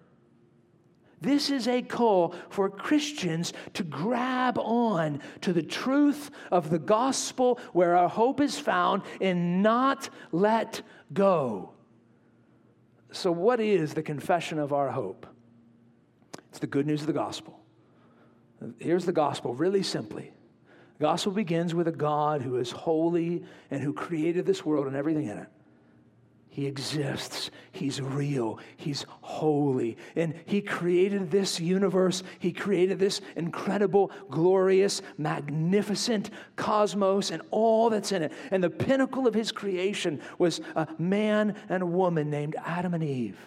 This 1.21 1.51
is 1.51 1.67
a 1.67 1.83
call 1.83 2.35
for 2.49 2.71
Christians 2.71 3.53
to 3.75 3.83
grab 3.83 4.59
on 4.59 5.21
to 5.41 5.53
the 5.53 5.63
truth 5.63 6.31
of 6.51 6.71
the 6.71 6.79
gospel 6.79 7.59
where 7.73 7.97
our 7.97 8.09
hope 8.09 8.41
is 8.41 8.59
found 8.59 9.03
and 9.21 9.63
not 9.63 10.11
let 10.31 10.83
go. 11.13 11.73
So, 13.11 13.33
what 13.33 13.59
is 13.59 13.95
the 13.95 14.03
confession 14.03 14.59
of 14.59 14.73
our 14.73 14.91
hope? 14.91 15.27
It's 16.51 16.61
the 16.61 16.67
good 16.67 16.87
news 16.87 17.01
of 17.01 17.07
the 17.07 17.13
gospel. 17.13 17.59
Here's 18.79 19.05
the 19.05 19.13
gospel 19.13 19.55
really 19.55 19.83
simply. 19.83 20.33
The 20.99 21.05
gospel 21.05 21.33
begins 21.33 21.75
with 21.75 21.89
a 21.89 21.93
God 21.93 22.43
who 22.43 22.57
is 22.57 22.71
holy 22.71 23.45
and 23.71 23.81
who 23.81 23.93
created 23.93 24.47
this 24.47 24.65
world 24.65 24.87
and 24.87 24.97
everything 24.97 25.29
in 25.29 25.39
it. 25.39 25.49
He 26.59 26.67
exists. 26.67 27.53
He's 27.71 28.01
real. 28.01 28.59
He's 28.77 29.07
holy. 29.21 29.97
And 30.17 30.35
He 30.45 30.61
created 30.61 31.31
this 31.31 31.61
universe. 31.61 32.25
He 32.41 32.51
created 32.51 32.99
this 32.99 33.21
incredible, 33.37 34.11
glorious, 34.29 35.01
magnificent 35.17 36.31
cosmos 36.57 37.31
and 37.31 37.43
all 37.53 37.91
that's 37.91 38.11
in 38.11 38.25
it. 38.25 38.33
And 38.51 38.61
the 38.61 38.71
pinnacle 38.71 39.29
of 39.29 39.35
His 39.35 39.53
creation 39.53 40.21
was 40.37 40.61
a 40.75 40.89
man 40.99 41.55
and 41.69 41.85
a 41.85 41.87
woman 41.87 42.29
named 42.29 42.57
Adam 42.67 42.93
and 42.93 43.05
Eve. 43.05 43.39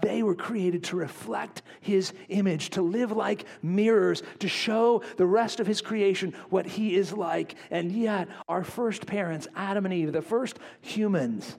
They 0.00 0.22
were 0.22 0.34
created 0.34 0.84
to 0.84 0.96
reflect 0.96 1.60
His 1.82 2.14
image, 2.30 2.70
to 2.70 2.80
live 2.80 3.12
like 3.12 3.44
mirrors, 3.60 4.22
to 4.38 4.48
show 4.48 5.02
the 5.18 5.26
rest 5.26 5.60
of 5.60 5.66
His 5.66 5.82
creation 5.82 6.32
what 6.48 6.64
He 6.64 6.96
is 6.96 7.12
like. 7.12 7.56
And 7.70 7.92
yet, 7.92 8.28
our 8.48 8.64
first 8.64 9.04
parents, 9.04 9.48
Adam 9.54 9.84
and 9.84 9.92
Eve, 9.92 10.12
the 10.12 10.22
first 10.22 10.58
humans, 10.80 11.58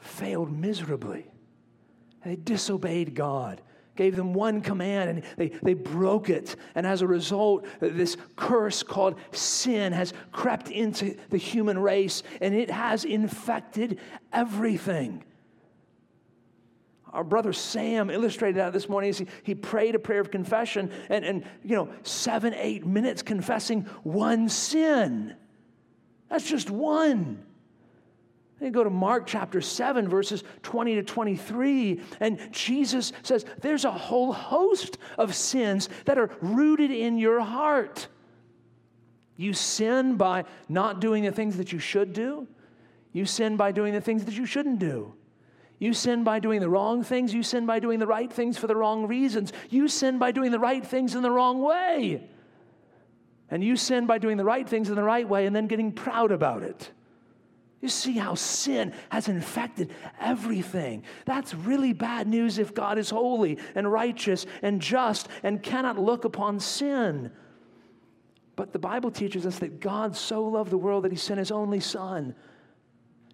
failed 0.00 0.50
miserably. 0.52 1.26
They 2.24 2.36
disobeyed 2.36 3.14
God, 3.14 3.62
gave 3.96 4.16
them 4.16 4.34
one 4.34 4.60
command, 4.60 5.10
and 5.10 5.22
they, 5.36 5.48
they 5.62 5.74
broke 5.74 6.28
it. 6.28 6.56
And 6.74 6.86
as 6.86 7.02
a 7.02 7.06
result, 7.06 7.66
this 7.80 8.16
curse 8.36 8.82
called 8.82 9.16
sin 9.32 9.92
has 9.92 10.12
crept 10.32 10.70
into 10.70 11.16
the 11.30 11.38
human 11.38 11.78
race, 11.78 12.22
and 12.40 12.54
it 12.54 12.70
has 12.70 13.04
infected 13.04 13.98
everything. 14.32 15.24
Our 17.12 17.24
brother 17.24 17.52
Sam 17.52 18.08
illustrated 18.08 18.58
that 18.58 18.72
this 18.72 18.88
morning. 18.88 19.12
He, 19.12 19.26
he 19.42 19.54
prayed 19.54 19.94
a 19.94 19.98
prayer 19.98 20.20
of 20.20 20.30
confession, 20.30 20.92
and, 21.08 21.24
and 21.24 21.44
you 21.64 21.74
know, 21.74 21.88
seven, 22.02 22.54
eight 22.54 22.86
minutes 22.86 23.22
confessing 23.22 23.82
one 24.04 24.48
sin. 24.48 25.34
That's 26.28 26.48
just 26.48 26.70
one. 26.70 27.44
And 28.60 28.74
go 28.74 28.84
to 28.84 28.90
Mark 28.90 29.26
chapter 29.26 29.60
7, 29.60 30.06
verses 30.08 30.44
20 30.62 30.96
to 30.96 31.02
23, 31.02 32.00
and 32.20 32.38
Jesus 32.52 33.12
says 33.22 33.46
there's 33.62 33.86
a 33.86 33.90
whole 33.90 34.32
host 34.32 34.98
of 35.16 35.34
sins 35.34 35.88
that 36.04 36.18
are 36.18 36.30
rooted 36.42 36.90
in 36.90 37.16
your 37.16 37.40
heart. 37.40 38.08
You 39.36 39.54
sin 39.54 40.16
by 40.16 40.44
not 40.68 41.00
doing 41.00 41.24
the 41.24 41.32
things 41.32 41.56
that 41.56 41.72
you 41.72 41.78
should 41.78 42.12
do, 42.12 42.46
you 43.12 43.24
sin 43.24 43.56
by 43.56 43.72
doing 43.72 43.94
the 43.94 44.00
things 44.00 44.24
that 44.26 44.34
you 44.34 44.44
shouldn't 44.44 44.78
do. 44.78 45.14
You 45.78 45.94
sin 45.94 46.24
by 46.24 46.40
doing 46.40 46.60
the 46.60 46.68
wrong 46.68 47.02
things. 47.02 47.32
You 47.32 47.42
sin 47.42 47.64
by 47.64 47.80
doing 47.80 47.98
the 47.98 48.06
right 48.06 48.30
things 48.30 48.58
for 48.58 48.66
the 48.66 48.76
wrong 48.76 49.06
reasons. 49.08 49.50
You 49.70 49.88
sin 49.88 50.18
by 50.18 50.30
doing 50.30 50.50
the 50.50 50.58
right 50.58 50.86
things 50.86 51.14
in 51.14 51.22
the 51.22 51.30
wrong 51.30 51.62
way. 51.62 52.28
And 53.50 53.64
you 53.64 53.76
sin 53.76 54.06
by 54.06 54.18
doing 54.18 54.36
the 54.36 54.44
right 54.44 54.68
things 54.68 54.90
in 54.90 54.94
the 54.94 55.02
right 55.02 55.26
way 55.26 55.46
and 55.46 55.56
then 55.56 55.66
getting 55.66 55.90
proud 55.90 56.32
about 56.32 56.62
it. 56.62 56.90
You 57.80 57.88
see 57.88 58.12
how 58.12 58.34
sin 58.34 58.92
has 59.08 59.28
infected 59.28 59.92
everything. 60.20 61.04
That's 61.24 61.54
really 61.54 61.94
bad 61.94 62.28
news 62.28 62.58
if 62.58 62.74
God 62.74 62.98
is 62.98 63.08
holy 63.08 63.58
and 63.74 63.90
righteous 63.90 64.44
and 64.62 64.82
just 64.82 65.28
and 65.42 65.62
cannot 65.62 65.98
look 65.98 66.24
upon 66.24 66.60
sin. 66.60 67.30
But 68.54 68.74
the 68.74 68.78
Bible 68.78 69.10
teaches 69.10 69.46
us 69.46 69.58
that 69.60 69.80
God 69.80 70.14
so 70.14 70.44
loved 70.44 70.70
the 70.70 70.76
world 70.76 71.04
that 71.04 71.12
he 71.12 71.16
sent 71.16 71.38
his 71.38 71.50
only 71.50 71.80
Son. 71.80 72.34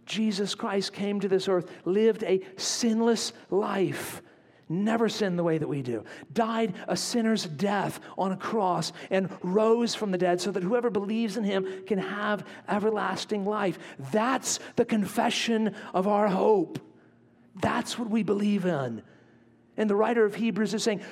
Jesus 0.04 0.54
Christ 0.54 0.92
came 0.92 1.18
to 1.18 1.28
this 1.28 1.48
earth, 1.48 1.68
lived 1.84 2.22
a 2.22 2.40
sinless 2.56 3.32
life, 3.50 4.22
never 4.68 5.08
sinned 5.08 5.38
the 5.38 5.44
way 5.44 5.58
that 5.58 5.68
we 5.68 5.82
do, 5.82 6.04
died 6.32 6.74
a 6.88 6.96
sinner's 6.96 7.44
death 7.44 8.00
on 8.18 8.32
a 8.32 8.36
cross, 8.36 8.92
and 9.10 9.30
rose 9.42 9.94
from 9.94 10.10
the 10.10 10.18
dead 10.18 10.40
so 10.40 10.50
that 10.50 10.62
whoever 10.62 10.90
believes 10.90 11.36
in 11.36 11.44
him 11.44 11.84
can 11.86 11.98
have 11.98 12.44
everlasting 12.68 13.44
life. 13.44 13.78
That's 14.12 14.58
the 14.76 14.84
confession 14.84 15.74
of 15.94 16.08
our 16.08 16.28
hope. 16.28 16.78
That's 17.60 17.98
what 17.98 18.10
we 18.10 18.22
believe 18.22 18.64
in. 18.64 19.02
And 19.76 19.90
the 19.90 19.96
writer 19.96 20.24
of 20.24 20.34
Hebrews 20.34 20.74
is 20.74 20.82
saying, 20.82 21.02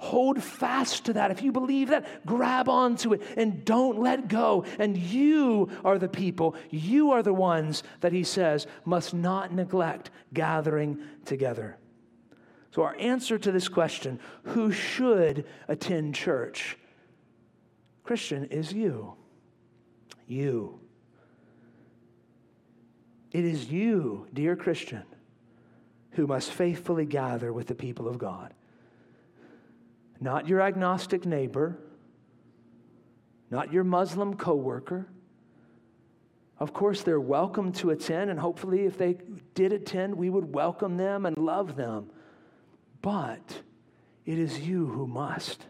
Hold 0.00 0.42
fast 0.42 1.04
to 1.04 1.12
that. 1.12 1.30
If 1.30 1.42
you 1.42 1.52
believe 1.52 1.88
that, 1.88 2.24
grab 2.24 2.70
onto 2.70 3.12
it 3.12 3.20
and 3.36 3.66
don't 3.66 4.00
let 4.00 4.28
go. 4.28 4.64
And 4.78 4.96
you 4.96 5.68
are 5.84 5.98
the 5.98 6.08
people, 6.08 6.56
you 6.70 7.10
are 7.10 7.22
the 7.22 7.34
ones 7.34 7.82
that 8.00 8.10
he 8.10 8.24
says 8.24 8.66
must 8.86 9.12
not 9.12 9.52
neglect 9.52 10.10
gathering 10.32 11.00
together. 11.26 11.76
So, 12.72 12.82
our 12.82 12.96
answer 12.98 13.38
to 13.38 13.50
this 13.50 13.68
question 13.68 14.20
who 14.44 14.70
should 14.70 15.44
attend 15.68 16.14
church? 16.14 16.76
Christian 18.04 18.44
is 18.46 18.72
you. 18.72 19.14
You. 20.26 20.80
It 23.32 23.44
is 23.44 23.70
you, 23.70 24.26
dear 24.32 24.56
Christian, 24.56 25.04
who 26.12 26.26
must 26.26 26.52
faithfully 26.52 27.06
gather 27.06 27.52
with 27.52 27.66
the 27.66 27.74
people 27.74 28.08
of 28.08 28.18
God 28.18 28.54
not 30.20 30.46
your 30.46 30.60
agnostic 30.60 31.24
neighbor, 31.24 31.78
not 33.50 33.72
your 33.72 33.84
Muslim 33.84 34.36
coworker. 34.36 35.08
Of 36.58 36.74
course, 36.74 37.02
they're 37.02 37.20
welcome 37.20 37.72
to 37.72 37.90
attend, 37.90 38.30
and 38.30 38.38
hopefully, 38.38 38.84
if 38.84 38.98
they 38.98 39.16
did 39.54 39.72
attend, 39.72 40.14
we 40.14 40.28
would 40.28 40.52
welcome 40.52 40.98
them 40.98 41.24
and 41.24 41.36
love 41.38 41.74
them. 41.74 42.10
But 43.02 43.62
it 44.26 44.38
is 44.38 44.60
you 44.60 44.86
who 44.86 45.06
must. 45.06 45.66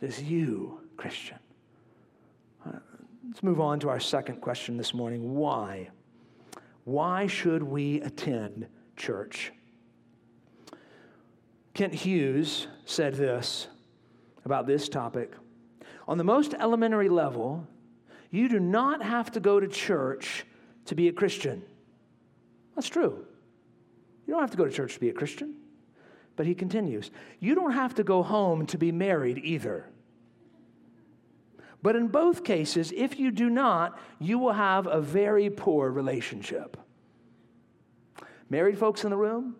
It 0.00 0.06
is 0.06 0.22
you, 0.22 0.80
Christian. 0.96 1.38
Uh, 2.66 2.78
let's 3.26 3.42
move 3.42 3.60
on 3.60 3.80
to 3.80 3.88
our 3.88 4.00
second 4.00 4.40
question 4.40 4.76
this 4.76 4.94
morning. 4.94 5.34
Why? 5.34 5.90
Why 6.84 7.26
should 7.26 7.62
we 7.62 8.00
attend 8.00 8.66
church? 8.96 9.52
Kent 11.74 11.94
Hughes 11.94 12.68
said 12.84 13.14
this 13.14 13.68
about 14.44 14.66
this 14.66 14.88
topic 14.88 15.32
On 16.06 16.18
the 16.18 16.24
most 16.24 16.54
elementary 16.54 17.08
level, 17.08 17.66
you 18.30 18.48
do 18.48 18.60
not 18.60 19.02
have 19.02 19.32
to 19.32 19.40
go 19.40 19.58
to 19.58 19.66
church 19.66 20.44
to 20.86 20.94
be 20.94 21.08
a 21.08 21.12
Christian. 21.12 21.62
That's 22.74 22.88
true. 22.88 23.24
You 24.26 24.32
don't 24.32 24.40
have 24.40 24.50
to 24.50 24.56
go 24.56 24.64
to 24.64 24.70
church 24.70 24.94
to 24.94 25.00
be 25.00 25.08
a 25.08 25.12
Christian. 25.12 25.54
But 26.36 26.46
he 26.46 26.54
continues, 26.54 27.10
you 27.38 27.54
don't 27.54 27.72
have 27.72 27.94
to 27.94 28.04
go 28.04 28.22
home 28.22 28.66
to 28.66 28.78
be 28.78 28.90
married 28.90 29.38
either. 29.38 29.86
But 31.82 31.96
in 31.96 32.08
both 32.08 32.44
cases, 32.44 32.92
if 32.96 33.20
you 33.20 33.30
do 33.30 33.50
not, 33.50 33.98
you 34.18 34.38
will 34.38 34.54
have 34.54 34.86
a 34.86 35.00
very 35.00 35.50
poor 35.50 35.90
relationship. 35.90 36.76
Married 38.48 38.78
folks 38.78 39.04
in 39.04 39.10
the 39.10 39.16
room, 39.16 39.56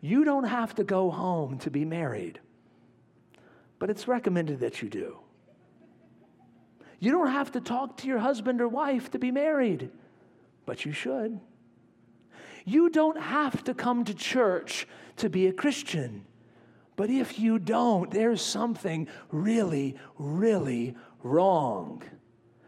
you 0.00 0.24
don't 0.24 0.44
have 0.44 0.74
to 0.74 0.84
go 0.84 1.10
home 1.10 1.58
to 1.58 1.70
be 1.70 1.84
married, 1.84 2.40
but 3.78 3.88
it's 3.88 4.06
recommended 4.06 4.60
that 4.60 4.82
you 4.82 4.88
do. 4.88 5.18
You 6.98 7.12
don't 7.12 7.30
have 7.30 7.52
to 7.52 7.60
talk 7.60 7.98
to 7.98 8.08
your 8.08 8.18
husband 8.18 8.60
or 8.60 8.68
wife 8.68 9.10
to 9.12 9.18
be 9.18 9.30
married, 9.30 9.90
but 10.66 10.84
you 10.84 10.92
should. 10.92 11.40
You 12.64 12.88
don't 12.88 13.20
have 13.20 13.64
to 13.64 13.74
come 13.74 14.04
to 14.04 14.14
church 14.14 14.86
to 15.16 15.28
be 15.28 15.46
a 15.46 15.52
Christian, 15.52 16.24
but 16.96 17.10
if 17.10 17.38
you 17.38 17.58
don't, 17.58 18.10
there's 18.10 18.40
something 18.40 19.08
really, 19.30 19.96
really 20.18 20.94
wrong. 21.22 22.02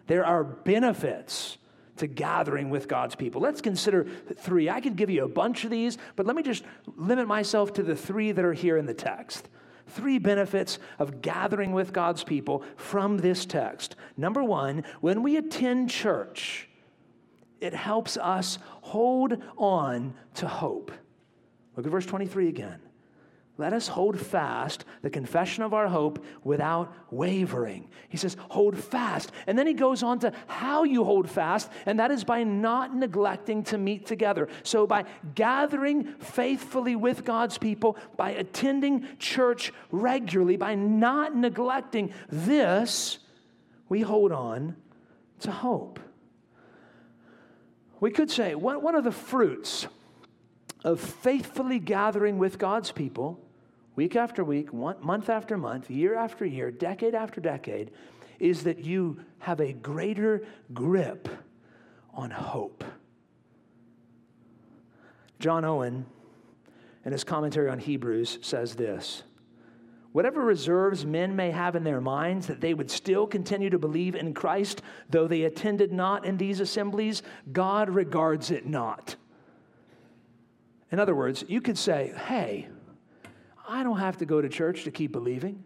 There 0.06 0.24
are 0.24 0.44
benefits 0.44 1.58
to 1.96 2.06
gathering 2.06 2.70
with 2.70 2.88
God's 2.88 3.14
people. 3.14 3.40
Let's 3.40 3.60
consider 3.60 4.06
three. 4.36 4.68
I 4.68 4.80
could 4.80 4.96
give 4.96 5.10
you 5.10 5.24
a 5.24 5.28
bunch 5.28 5.64
of 5.64 5.70
these, 5.70 5.96
but 6.14 6.26
let 6.26 6.36
me 6.36 6.42
just 6.42 6.62
limit 6.96 7.26
myself 7.26 7.72
to 7.74 7.82
the 7.82 7.96
three 7.96 8.32
that 8.32 8.44
are 8.44 8.52
here 8.52 8.76
in 8.76 8.86
the 8.86 8.94
text. 8.94 9.48
Three 9.88 10.18
benefits 10.18 10.78
of 10.98 11.22
gathering 11.22 11.72
with 11.72 11.92
God's 11.92 12.24
people 12.24 12.64
from 12.76 13.18
this 13.18 13.46
text. 13.46 13.96
Number 14.16 14.42
one, 14.42 14.84
when 15.00 15.22
we 15.22 15.36
attend 15.36 15.90
church, 15.90 16.68
it 17.60 17.72
helps 17.72 18.16
us 18.16 18.58
hold 18.86 19.42
on 19.56 20.14
to 20.34 20.46
hope. 20.46 20.92
Look 21.74 21.86
at 21.86 21.92
verse 21.92 22.06
23 22.06 22.48
again. 22.48 22.80
Let 23.58 23.72
us 23.72 23.88
hold 23.88 24.20
fast 24.20 24.84
the 25.02 25.10
confession 25.10 25.64
of 25.64 25.74
our 25.74 25.88
hope 25.88 26.24
without 26.44 26.94
wavering. 27.10 27.88
He 28.08 28.16
says, 28.16 28.36
hold 28.48 28.78
fast. 28.78 29.32
And 29.46 29.58
then 29.58 29.66
he 29.66 29.72
goes 29.72 30.04
on 30.04 30.20
to 30.20 30.32
how 30.46 30.84
you 30.84 31.02
hold 31.02 31.28
fast, 31.28 31.70
and 31.86 31.98
that 31.98 32.12
is 32.12 32.22
by 32.22 32.44
not 32.44 32.94
neglecting 32.94 33.64
to 33.64 33.78
meet 33.78 34.06
together. 34.06 34.48
So, 34.62 34.86
by 34.86 35.06
gathering 35.34 36.04
faithfully 36.18 36.96
with 36.96 37.24
God's 37.24 37.56
people, 37.56 37.96
by 38.16 38.32
attending 38.32 39.06
church 39.18 39.72
regularly, 39.90 40.58
by 40.58 40.74
not 40.74 41.34
neglecting 41.34 42.12
this, 42.28 43.18
we 43.88 44.02
hold 44.02 44.32
on 44.32 44.76
to 45.40 45.50
hope. 45.50 45.98
We 48.00 48.10
could 48.10 48.30
say 48.30 48.54
one 48.54 48.94
of 48.94 49.04
the 49.04 49.12
fruits 49.12 49.86
of 50.84 51.00
faithfully 51.00 51.78
gathering 51.78 52.38
with 52.38 52.58
God's 52.58 52.92
people 52.92 53.40
week 53.96 54.14
after 54.14 54.44
week, 54.44 54.72
one, 54.72 54.96
month 55.00 55.30
after 55.30 55.56
month, 55.56 55.90
year 55.90 56.14
after 56.14 56.44
year, 56.44 56.70
decade 56.70 57.14
after 57.14 57.40
decade, 57.40 57.90
is 58.38 58.64
that 58.64 58.84
you 58.84 59.18
have 59.38 59.60
a 59.60 59.72
greater 59.72 60.46
grip 60.74 61.28
on 62.12 62.30
hope. 62.30 62.84
John 65.40 65.64
Owen, 65.64 66.06
in 67.04 67.12
his 67.12 67.24
commentary 67.24 67.70
on 67.70 67.78
Hebrews, 67.78 68.38
says 68.42 68.74
this 68.74 69.22
Whatever 70.16 70.40
reserves 70.40 71.04
men 71.04 71.36
may 71.36 71.50
have 71.50 71.76
in 71.76 71.84
their 71.84 72.00
minds 72.00 72.46
that 72.46 72.62
they 72.62 72.72
would 72.72 72.90
still 72.90 73.26
continue 73.26 73.68
to 73.68 73.78
believe 73.78 74.14
in 74.14 74.32
Christ, 74.32 74.80
though 75.10 75.28
they 75.28 75.42
attended 75.42 75.92
not 75.92 76.24
in 76.24 76.38
these 76.38 76.58
assemblies, 76.58 77.22
God 77.52 77.90
regards 77.90 78.50
it 78.50 78.64
not. 78.64 79.16
In 80.90 80.98
other 80.98 81.14
words, 81.14 81.44
you 81.48 81.60
could 81.60 81.76
say, 81.76 82.14
hey, 82.28 82.66
I 83.68 83.82
don't 83.82 83.98
have 83.98 84.16
to 84.16 84.24
go 84.24 84.40
to 84.40 84.48
church 84.48 84.84
to 84.84 84.90
keep 84.90 85.12
believing. 85.12 85.62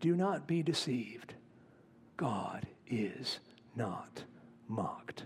Do 0.00 0.14
not 0.14 0.46
be 0.46 0.62
deceived. 0.62 1.32
God 2.18 2.66
is 2.86 3.38
not 3.74 4.24
mocked. 4.68 5.24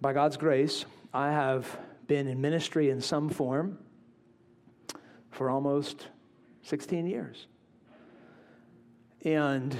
By 0.00 0.12
God's 0.12 0.36
grace, 0.36 0.84
I 1.14 1.30
have 1.30 1.78
been 2.06 2.26
in 2.26 2.40
ministry 2.40 2.90
in 2.90 3.00
some 3.00 3.28
form 3.28 3.78
for 5.30 5.50
almost 5.50 6.08
16 6.62 7.06
years. 7.06 7.46
And 9.24 9.76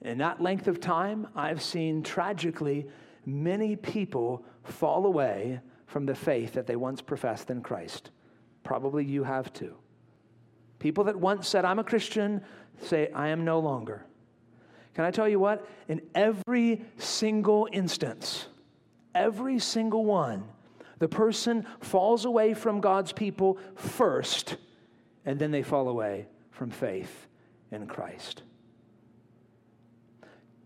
in 0.00 0.18
that 0.18 0.40
length 0.40 0.68
of 0.68 0.80
time, 0.80 1.28
I've 1.34 1.62
seen 1.62 2.02
tragically 2.02 2.86
many 3.26 3.76
people 3.76 4.44
fall 4.64 5.06
away 5.06 5.60
from 5.86 6.06
the 6.06 6.14
faith 6.14 6.54
that 6.54 6.66
they 6.66 6.76
once 6.76 7.02
professed 7.02 7.50
in 7.50 7.62
Christ. 7.62 8.10
Probably 8.62 9.04
you 9.04 9.24
have 9.24 9.52
too. 9.52 9.76
People 10.78 11.04
that 11.04 11.16
once 11.16 11.48
said, 11.48 11.64
I'm 11.64 11.78
a 11.78 11.84
Christian, 11.84 12.42
say, 12.82 13.10
I 13.14 13.28
am 13.28 13.44
no 13.44 13.58
longer. 13.58 14.06
Can 14.94 15.04
I 15.04 15.10
tell 15.10 15.28
you 15.28 15.38
what? 15.38 15.66
In 15.88 16.00
every 16.14 16.82
single 16.96 17.68
instance, 17.72 18.46
every 19.14 19.58
single 19.58 20.04
one, 20.04 20.44
the 21.00 21.08
person 21.08 21.66
falls 21.80 22.24
away 22.24 22.54
from 22.54 22.80
God's 22.80 23.12
people 23.12 23.58
first, 23.74 24.56
and 25.26 25.38
then 25.38 25.50
they 25.50 25.64
fall 25.64 25.88
away 25.88 26.28
from 26.52 26.70
faith 26.70 27.26
in 27.72 27.88
Christ. 27.88 28.42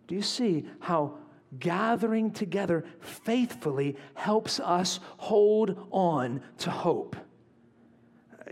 Do 0.07 0.14
you 0.14 0.23
see 0.23 0.66
how 0.81 1.16
gathering 1.59 2.31
together 2.31 2.85
faithfully 3.01 3.97
helps 4.14 4.61
us 4.61 5.01
hold 5.18 5.87
on 5.90 6.42
to 6.59 6.70
hope. 6.70 7.16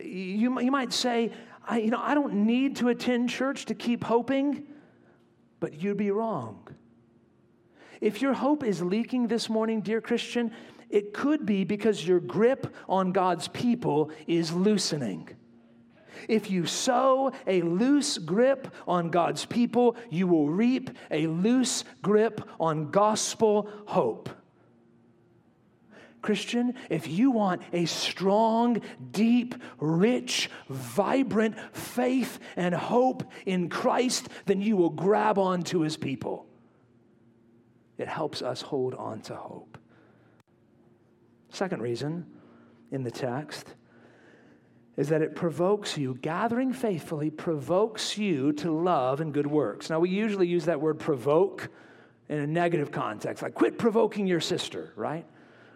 You, 0.02 0.60
you 0.60 0.70
might 0.70 0.92
say, 0.92 1.32
I, 1.66 1.78
you 1.78 1.90
know, 1.90 2.00
I 2.00 2.14
don't 2.14 2.46
need 2.46 2.76
to 2.76 2.88
attend 2.88 3.30
church 3.30 3.66
to 3.66 3.74
keep 3.74 4.04
hoping, 4.04 4.66
but 5.60 5.82
you'd 5.82 5.96
be 5.96 6.10
wrong. 6.10 6.66
If 8.00 8.20
your 8.20 8.32
hope 8.32 8.64
is 8.64 8.82
leaking 8.82 9.28
this 9.28 9.48
morning, 9.48 9.80
dear 9.80 10.00
Christian, 10.00 10.52
it 10.92 11.14
could 11.14 11.44
be 11.46 11.64
because 11.64 12.06
your 12.06 12.20
grip 12.20 12.72
on 12.88 13.12
God's 13.12 13.48
people 13.48 14.10
is 14.26 14.52
loosening. 14.52 15.28
If 16.28 16.50
you 16.50 16.66
sow 16.66 17.32
a 17.46 17.62
loose 17.62 18.18
grip 18.18 18.72
on 18.86 19.10
God's 19.10 19.46
people, 19.46 19.96
you 20.10 20.26
will 20.28 20.48
reap 20.48 20.90
a 21.10 21.26
loose 21.26 21.82
grip 22.02 22.42
on 22.60 22.90
gospel 22.90 23.68
hope. 23.86 24.28
Christian, 26.20 26.74
if 26.88 27.08
you 27.08 27.32
want 27.32 27.62
a 27.72 27.86
strong, 27.86 28.80
deep, 29.10 29.56
rich, 29.80 30.48
vibrant 30.68 31.56
faith 31.74 32.38
and 32.54 32.74
hope 32.74 33.24
in 33.44 33.68
Christ, 33.68 34.28
then 34.46 34.60
you 34.60 34.76
will 34.76 34.90
grab 34.90 35.38
onto 35.38 35.80
his 35.80 35.96
people. 35.96 36.46
It 37.98 38.06
helps 38.06 38.42
us 38.42 38.62
hold 38.62 38.94
on 38.94 39.22
to 39.22 39.34
hope. 39.34 39.78
Second 41.52 41.82
reason 41.82 42.26
in 42.90 43.02
the 43.02 43.10
text 43.10 43.74
is 44.96 45.08
that 45.08 45.22
it 45.22 45.34
provokes 45.34 45.96
you, 45.96 46.18
gathering 46.20 46.72
faithfully 46.72 47.30
provokes 47.30 48.18
you 48.18 48.52
to 48.52 48.72
love 48.72 49.20
and 49.20 49.32
good 49.32 49.46
works. 49.46 49.88
Now, 49.88 50.00
we 50.00 50.10
usually 50.10 50.46
use 50.46 50.64
that 50.64 50.80
word 50.80 50.98
provoke 50.98 51.68
in 52.28 52.38
a 52.38 52.46
negative 52.46 52.90
context, 52.90 53.42
like 53.42 53.54
quit 53.54 53.78
provoking 53.78 54.26
your 54.26 54.40
sister, 54.40 54.92
right? 54.96 55.26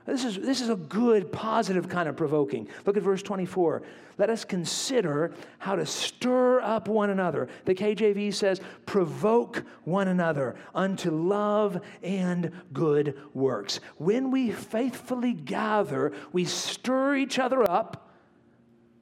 This 0.06 0.24
is, 0.24 0.36
this 0.36 0.60
is 0.60 0.68
a 0.68 0.76
good, 0.76 1.32
positive 1.32 1.88
kind 1.88 2.08
of 2.08 2.16
provoking. 2.16 2.68
Look 2.84 2.96
at 2.96 3.02
verse 3.02 3.22
24. 3.22 3.82
Let 4.18 4.30
us 4.30 4.44
consider 4.44 5.34
how 5.58 5.74
to 5.74 5.84
stir 5.84 6.60
up 6.60 6.86
one 6.86 7.10
another. 7.10 7.48
The 7.64 7.74
KJV 7.74 8.32
says, 8.32 8.60
provoke 8.86 9.64
one 9.82 10.06
another 10.06 10.54
unto 10.74 11.10
love 11.10 11.80
and 12.04 12.52
good 12.72 13.18
works. 13.34 13.80
When 13.96 14.30
we 14.30 14.52
faithfully 14.52 15.32
gather, 15.32 16.12
we 16.32 16.44
stir 16.44 17.16
each 17.16 17.40
other 17.40 17.68
up 17.68 18.08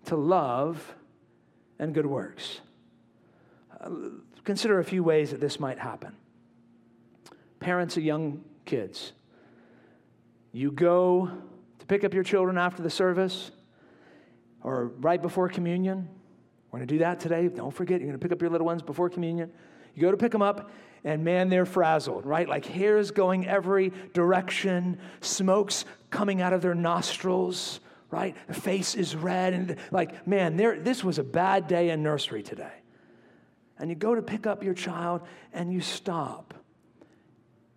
to 0.07 0.17
love 0.17 0.95
and 1.79 1.93
good 1.93 2.07
works. 2.07 2.61
Consider 4.45 4.79
a 4.79 4.85
few 4.85 5.05
ways 5.05 5.33
that 5.33 5.40
this 5.40 5.61
might 5.61 5.79
happen. 5.79 6.17
Parents 7.61 7.99
of 7.99 8.03
young 8.03 8.43
kids 8.64 9.12
you 10.55 10.71
go 10.71 11.29
to 11.81 11.87
pick 11.87 12.05
up 12.05 12.14
your 12.14 12.23
children 12.23 12.57
after 12.57 12.81
the 12.81 12.88
service 12.88 13.51
or 14.62 14.93
right 15.01 15.21
before 15.21 15.49
communion. 15.49 16.09
We're 16.71 16.79
going 16.79 16.87
to 16.88 16.95
do 16.95 16.99
that 17.01 17.19
today. 17.19 17.49
Don't 17.49 17.75
forget, 17.75 18.01
you're 18.01 18.09
going 18.09 18.19
to 18.19 18.23
pick 18.23 18.31
up 18.31 18.40
your 18.40 18.51
little 18.51 18.64
ones 18.64 18.81
before 18.81 19.11
communion. 19.11 19.51
You 19.97 20.03
go 20.03 20.12
to 20.12 20.17
pick 20.17 20.31
them 20.31 20.43
up, 20.43 20.71
and 21.03 21.25
man, 21.25 21.49
they're 21.49 21.67
frazzled, 21.67 22.25
right? 22.25 22.49
Like 22.49 22.64
hair's 22.64 23.11
going 23.11 23.49
every 23.49 23.93
direction, 24.12 25.01
smoke's 25.21 25.85
coming 26.11 26.40
out 26.40 26.53
of 26.53 26.62
their 26.62 26.75
nostrils, 26.75 27.81
right? 28.12 28.37
The 28.47 28.55
face 28.55 28.95
is 28.95 29.17
red, 29.17 29.55
and 29.55 29.77
like, 29.90 30.25
man, 30.25 30.57
this 30.57 31.03
was 31.03 31.19
a 31.19 31.25
bad 31.25 31.67
day 31.67 31.90
in 31.90 32.05
nursery 32.05 32.45
today. 32.45 32.73
And 33.77 33.90
you 33.90 33.97
go 33.97 34.14
to 34.14 34.23
pick 34.23 34.47
up 34.47 34.62
your 34.62 34.75
child, 34.75 35.23
and 35.53 35.73
you 35.73 35.81
stop, 35.81 36.55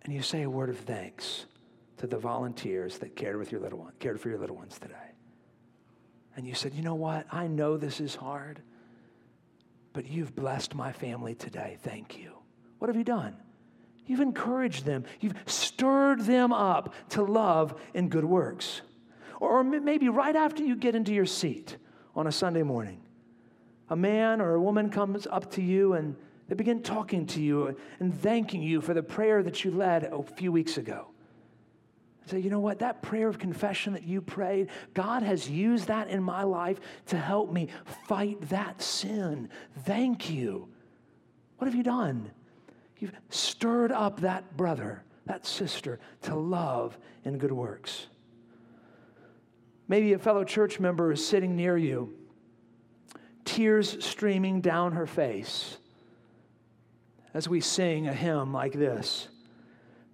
and 0.04 0.14
you 0.14 0.22
say 0.22 0.44
a 0.44 0.50
word 0.50 0.70
of 0.70 0.78
thanks 0.78 1.48
to 1.98 2.08
the 2.08 2.18
volunteers 2.18 2.98
that 3.00 3.16
cared, 3.16 3.38
with 3.38 3.52
your 3.52 3.62
little 3.62 3.80
one, 3.80 3.94
cared 4.00 4.20
for 4.20 4.30
your 4.30 4.38
little 4.40 4.56
ones 4.56 4.78
today. 4.80 4.96
And 6.36 6.46
you 6.46 6.54
said, 6.54 6.74
you 6.74 6.84
know 6.84 6.96
what? 6.96 7.26
I 7.32 7.48
know 7.48 7.78
this 7.78 8.00
is 8.00 8.14
hard, 8.14 8.62
but 9.94 10.06
you've 10.06 10.36
blessed 10.36 10.76
my 10.76 10.92
family 10.92 11.34
today. 11.34 11.78
Thank 11.82 12.20
you. 12.20 12.34
What 12.78 12.90
have 12.90 12.96
you 12.96 13.04
done? 13.04 13.36
You've 14.06 14.22
encouraged 14.22 14.86
them. 14.86 15.06
You've 15.20 15.36
stirred 15.48 16.22
them 16.22 16.54
up 16.54 16.94
to 17.10 17.24
love 17.24 17.80
and 17.94 18.10
good 18.10 18.26
works. 18.26 18.82
Or 19.40 19.64
maybe 19.64 20.10
right 20.10 20.36
after 20.36 20.64
you 20.64 20.76
get 20.76 20.96
into 20.96 21.14
your 21.14 21.26
seat 21.26 21.78
on 22.16 22.28
a 22.28 22.32
Sunday 22.32 22.64
morning, 22.64 23.02
a 23.90 23.96
man 23.96 24.42
or 24.42 24.54
a 24.54 24.62
woman 24.62 24.90
comes 24.90 25.28
up 25.28 25.52
to 25.52 25.62
you 25.62 25.94
and 25.94 26.16
they 26.48 26.56
begin 26.56 26.82
talking 26.82 27.26
to 27.28 27.42
you 27.42 27.76
and 28.00 28.14
thanking 28.22 28.62
you 28.62 28.82
for 28.82 28.94
the 28.94 29.04
prayer 29.04 29.44
that 29.44 29.64
you 29.64 29.72
led 29.72 30.06
a 30.06 30.24
few 30.24 30.52
weeks 30.52 30.78
ago. 30.78 31.08
Say, 32.28 32.40
you 32.40 32.50
know 32.50 32.60
what? 32.60 32.80
That 32.80 33.02
prayer 33.02 33.28
of 33.28 33.40
confession 33.40 33.94
that 33.94 34.04
you 34.04 34.22
prayed, 34.22 34.70
God 34.94 35.24
has 35.24 35.50
used 35.50 35.88
that 35.88 36.10
in 36.10 36.22
my 36.22 36.44
life 36.44 36.80
to 37.08 37.18
help 37.18 37.52
me 37.52 37.70
fight 38.08 38.50
that 38.50 38.82
sin. 38.82 39.50
Thank 39.86 40.30
you. 40.30 40.68
What 41.58 41.66
have 41.66 41.76
you 41.76 41.84
done? 41.84 42.32
You've 43.00 43.14
stirred 43.30 43.92
up 43.92 44.22
that 44.22 44.58
brother, 44.58 45.04
that 45.26 45.46
sister 45.46 46.00
to 46.24 46.36
love 46.36 46.98
and 47.24 47.40
good 47.40 47.52
works. 47.52 48.08
Maybe 49.88 50.14
a 50.14 50.20
fellow 50.20 50.44
church 50.44 50.80
member 50.80 51.12
is 51.12 51.26
sitting 51.26 51.56
near 51.56 51.78
you, 51.78 52.14
tears 53.46 54.04
streaming 54.04 54.60
down 54.60 54.94
her 54.94 55.08
face 55.08 55.78
as 57.34 57.48
we 57.48 57.62
sing 57.62 58.08
a 58.08 58.14
hymn 58.14 58.52
like 58.52 58.74
this 58.74 59.30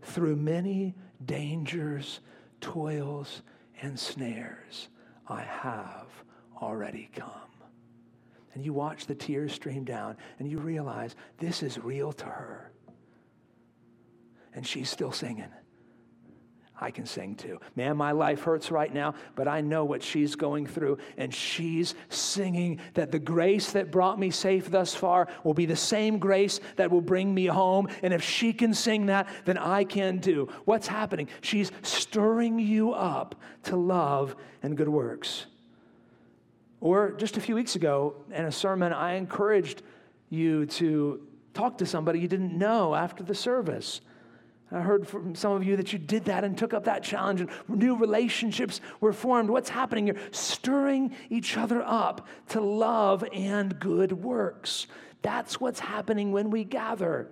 Through 0.01 0.35
many 0.35 0.93
dangers, 1.25 2.19
toils, 2.61 3.41
and 3.81 3.99
snares 3.99 4.89
I 5.27 5.41
have 5.41 6.07
already 6.61 7.09
come. 7.15 7.29
And 8.53 8.63
you 8.63 8.73
watch 8.73 9.05
the 9.05 9.15
tears 9.15 9.53
stream 9.53 9.83
down 9.83 10.17
and 10.39 10.49
you 10.49 10.59
realize 10.59 11.15
this 11.39 11.63
is 11.63 11.79
real 11.79 12.13
to 12.13 12.25
her. 12.25 12.71
And 14.53 14.65
she's 14.65 14.89
still 14.89 15.11
singing. 15.11 15.51
I 16.83 16.91
can 16.91 17.05
sing 17.05 17.35
too. 17.35 17.61
Man, 17.77 17.95
my 17.95 18.11
life 18.11 18.41
hurts 18.41 18.69
right 18.69 18.93
now, 18.93 19.15
but 19.35 19.47
I 19.47 19.61
know 19.61 19.85
what 19.85 20.03
she's 20.03 20.35
going 20.35 20.67
through. 20.67 20.97
And 21.15 21.33
she's 21.33 21.95
singing 22.09 22.81
that 22.95 23.09
the 23.09 23.19
grace 23.19 23.71
that 23.71 23.89
brought 23.89 24.19
me 24.19 24.31
safe 24.31 24.69
thus 24.69 24.93
far 24.93 25.29
will 25.45 25.53
be 25.53 25.65
the 25.65 25.77
same 25.77 26.19
grace 26.19 26.59
that 26.75 26.91
will 26.91 26.99
bring 26.99 27.33
me 27.33 27.45
home. 27.45 27.87
And 28.01 28.13
if 28.13 28.21
she 28.21 28.51
can 28.51 28.73
sing 28.73 29.05
that, 29.05 29.29
then 29.45 29.57
I 29.57 29.85
can 29.85 30.19
too. 30.19 30.49
What's 30.65 30.87
happening? 30.87 31.29
She's 31.39 31.71
stirring 31.83 32.59
you 32.59 32.91
up 32.91 33.35
to 33.63 33.77
love 33.77 34.35
and 34.61 34.75
good 34.75 34.89
works. 34.89 35.45
Or 36.81 37.13
just 37.13 37.37
a 37.37 37.41
few 37.41 37.55
weeks 37.55 37.77
ago 37.77 38.13
in 38.29 38.43
a 38.43 38.51
sermon, 38.51 38.91
I 38.91 39.13
encouraged 39.13 39.83
you 40.29 40.65
to 40.65 41.25
talk 41.53 41.77
to 41.77 41.85
somebody 41.85 42.19
you 42.19 42.27
didn't 42.27 42.57
know 42.57 42.93
after 42.93 43.23
the 43.23 43.35
service. 43.35 44.01
I 44.73 44.81
heard 44.81 45.07
from 45.07 45.35
some 45.35 45.51
of 45.51 45.63
you 45.63 45.75
that 45.75 45.93
you 45.93 45.99
did 45.99 46.25
that 46.25 46.43
and 46.43 46.57
took 46.57 46.73
up 46.73 46.85
that 46.85 47.03
challenge, 47.03 47.41
and 47.41 47.49
new 47.69 47.95
relationships 47.95 48.81
were 48.99 49.13
formed. 49.13 49.51
What's 49.51 49.69
happening? 49.69 50.07
You're 50.07 50.17
stirring 50.31 51.15
each 51.29 51.57
other 51.57 51.83
up 51.83 52.27
to 52.49 52.61
love 52.61 53.23
and 53.31 53.79
good 53.79 54.11
works. 54.11 54.87
That's 55.21 55.61
what's 55.61 55.79
happening 55.79 56.31
when 56.31 56.49
we 56.49 56.63
gather. 56.63 57.29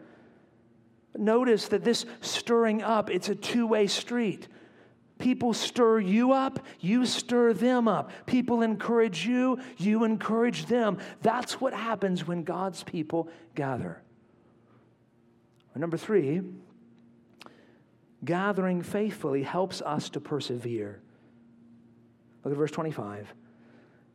Notice 1.17 1.67
that 1.69 1.83
this 1.83 2.05
stirring 2.21 2.83
up, 2.83 3.09
it's 3.09 3.29
a 3.29 3.35
two 3.35 3.65
way 3.65 3.87
street. 3.87 4.47
People 5.17 5.53
stir 5.53 5.99
you 5.99 6.33
up, 6.33 6.59
you 6.79 7.05
stir 7.05 7.53
them 7.53 7.87
up. 7.87 8.11
People 8.27 8.61
encourage 8.61 9.25
you, 9.25 9.59
you 9.77 10.03
encourage 10.03 10.65
them. 10.65 10.99
That's 11.21 11.59
what 11.59 11.73
happens 11.73 12.27
when 12.27 12.43
God's 12.43 12.83
people 12.83 13.29
gather. 13.55 14.01
Number 15.75 15.97
three, 15.97 16.41
gathering 18.23 18.81
faithfully 18.81 19.43
helps 19.43 19.81
us 19.81 20.09
to 20.09 20.19
persevere. 20.19 21.01
Look 22.43 22.53
at 22.53 22.57
verse 22.57 22.71
25. 22.71 23.33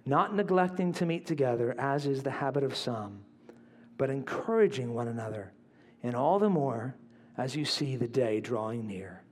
Not 0.04 0.34
neglecting 0.34 0.92
to 0.94 1.06
meet 1.06 1.26
together, 1.26 1.74
as 1.78 2.06
is 2.06 2.22
the 2.22 2.30
habit 2.30 2.62
of 2.62 2.76
some, 2.76 3.24
but 3.98 4.10
encouraging 4.10 4.94
one 4.94 5.08
another, 5.08 5.52
and 6.02 6.14
all 6.14 6.38
the 6.38 6.48
more 6.48 6.94
as 7.36 7.56
you 7.56 7.64
see 7.64 7.96
the 7.96 8.06
day 8.06 8.40
drawing 8.40 8.86
near. 8.86 9.22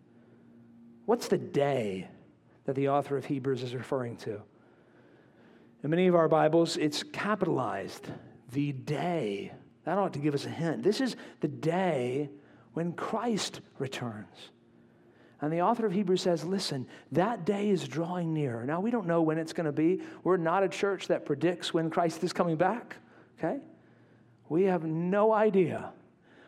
What's 1.06 1.28
the 1.28 1.38
day 1.38 2.08
that 2.64 2.74
the 2.74 2.88
author 2.88 3.16
of 3.16 3.24
Hebrews 3.24 3.62
is 3.62 3.74
referring 3.74 4.16
to? 4.18 4.42
In 5.82 5.90
many 5.90 6.06
of 6.06 6.14
our 6.14 6.28
Bibles, 6.28 6.76
it's 6.76 7.02
capitalized. 7.02 8.08
The 8.52 8.72
day. 8.72 9.52
That 9.84 9.98
ought 9.98 10.14
to 10.14 10.18
give 10.18 10.34
us 10.34 10.46
a 10.46 10.50
hint. 10.50 10.82
This 10.82 11.00
is 11.00 11.14
the 11.40 11.48
day 11.48 12.30
when 12.72 12.92
Christ 12.92 13.60
returns. 13.78 14.50
And 15.44 15.52
the 15.52 15.60
author 15.60 15.84
of 15.84 15.92
Hebrews 15.92 16.22
says, 16.22 16.42
listen, 16.42 16.86
that 17.12 17.44
day 17.44 17.68
is 17.68 17.86
drawing 17.86 18.32
near. 18.32 18.64
Now, 18.64 18.80
we 18.80 18.90
don't 18.90 19.06
know 19.06 19.20
when 19.20 19.36
it's 19.36 19.52
going 19.52 19.66
to 19.66 19.72
be. 19.72 20.00
We're 20.22 20.38
not 20.38 20.62
a 20.62 20.70
church 20.70 21.08
that 21.08 21.26
predicts 21.26 21.74
when 21.74 21.90
Christ 21.90 22.24
is 22.24 22.32
coming 22.32 22.56
back, 22.56 22.96
okay? 23.38 23.58
We 24.48 24.62
have 24.62 24.84
no 24.84 25.34
idea. 25.34 25.92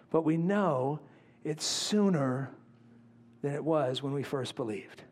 But 0.09 0.23
we 0.23 0.39
know 0.39 1.01
it's 1.45 1.63
sooner 1.63 2.51
than 3.43 3.53
it 3.53 3.63
was 3.63 4.03
when 4.03 4.15
we 4.15 4.23
first 4.23 4.57
believed. 4.57 5.03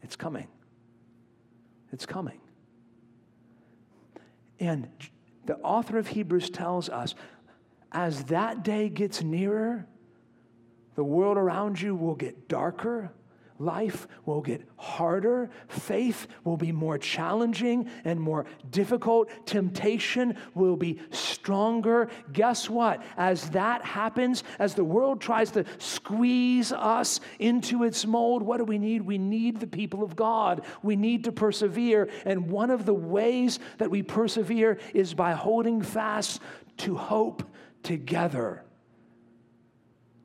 It's 0.00 0.16
coming. 0.16 0.48
It's 1.92 2.06
coming. 2.06 2.40
And 4.58 4.88
the 5.44 5.58
author 5.58 5.98
of 5.98 6.06
Hebrews 6.06 6.48
tells 6.48 6.88
us 6.88 7.14
as 7.92 8.24
that 8.24 8.64
day 8.64 8.88
gets 8.88 9.22
nearer, 9.22 9.86
the 10.94 11.04
world 11.04 11.36
around 11.36 11.80
you 11.80 11.94
will 11.94 12.14
get 12.14 12.48
darker, 12.48 13.12
life 13.58 14.08
will 14.26 14.40
get 14.40 14.62
harder, 14.76 15.48
faith 15.68 16.26
will 16.44 16.56
be 16.56 16.72
more 16.72 16.98
challenging 16.98 17.88
and 18.04 18.20
more 18.20 18.44
difficult, 18.70 19.30
temptation 19.46 20.36
will 20.54 20.76
be 20.76 20.98
stronger. 21.10 22.08
Guess 22.32 22.68
what? 22.68 23.02
As 23.16 23.48
that 23.50 23.84
happens, 23.84 24.42
as 24.58 24.74
the 24.74 24.84
world 24.84 25.20
tries 25.20 25.50
to 25.52 25.64
squeeze 25.78 26.72
us 26.72 27.20
into 27.38 27.84
its 27.84 28.04
mold, 28.04 28.42
what 28.42 28.58
do 28.58 28.64
we 28.64 28.78
need? 28.78 29.02
We 29.02 29.18
need 29.18 29.60
the 29.60 29.66
people 29.66 30.02
of 30.02 30.16
God. 30.16 30.62
We 30.82 30.96
need 30.96 31.24
to 31.24 31.32
persevere. 31.32 32.10
And 32.24 32.50
one 32.50 32.70
of 32.70 32.84
the 32.84 32.94
ways 32.94 33.60
that 33.78 33.90
we 33.90 34.02
persevere 34.02 34.78
is 34.92 35.14
by 35.14 35.32
holding 35.32 35.82
fast 35.82 36.40
to 36.78 36.96
hope 36.96 37.44
together. 37.82 38.64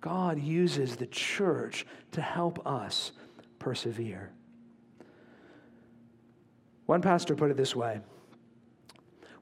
God 0.02 0.40
uses 0.40 0.96
the 0.96 1.08
church 1.08 1.86
to 2.12 2.22
help 2.22 2.66
us 2.66 3.12
persevere. 3.60 4.32
One 6.86 7.02
pastor 7.02 7.36
put 7.36 7.52
it 7.52 7.58
this 7.58 7.76
way 7.76 8.02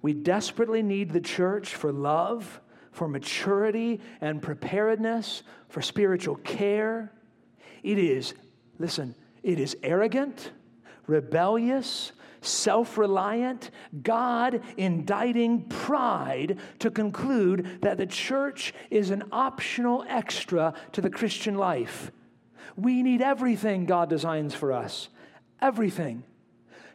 We 0.02 0.13
desperately 0.13 0.82
need 0.82 1.12
the 1.12 1.22
church 1.22 1.76
for 1.76 1.91
love, 1.91 2.60
for 2.91 3.08
maturity 3.08 4.02
and 4.22 4.41
preparedness, 4.41 5.44
for 5.70 5.82
spiritual 5.82 6.36
care. 6.38 7.12
It 7.84 8.00
is, 8.00 8.34
listen, 8.80 9.13
it 9.44 9.60
is 9.60 9.78
arrogant, 9.84 10.52
rebellious, 11.06 12.13
self 12.45 12.97
reliant, 12.97 13.71
God 14.01 14.62
indicting 14.77 15.65
pride 15.65 16.60
to 16.79 16.91
conclude 16.91 17.79
that 17.81 17.97
the 17.97 18.05
church 18.05 18.73
is 18.89 19.10
an 19.10 19.23
optional 19.31 20.05
extra 20.08 20.73
to 20.93 21.01
the 21.01 21.10
Christian 21.10 21.55
life. 21.55 22.12
We 22.75 23.03
need 23.03 23.21
everything 23.21 23.86
God 23.86 24.10
designs 24.10 24.53
for 24.53 24.73
us. 24.73 25.10
Everything. 25.62 26.23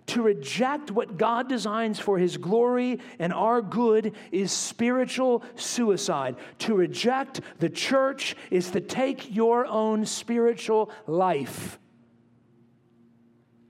To 0.07 0.23
reject 0.23 0.91
what 0.91 1.17
God 1.19 1.49
designs 1.49 2.01
for 2.01 2.19
His 2.19 2.37
glory 2.37 2.99
and 3.19 3.33
our 3.33 3.63
good 3.63 4.15
is 4.33 4.51
spiritual 4.51 5.45
suicide. 5.55 6.37
To 6.61 6.75
reject 6.75 7.41
the 7.61 7.71
church 7.71 8.35
is 8.51 8.71
to 8.73 8.81
take 8.81 9.35
your 9.35 9.67
own 9.67 10.05
spiritual 10.07 10.91
life. 11.07 11.79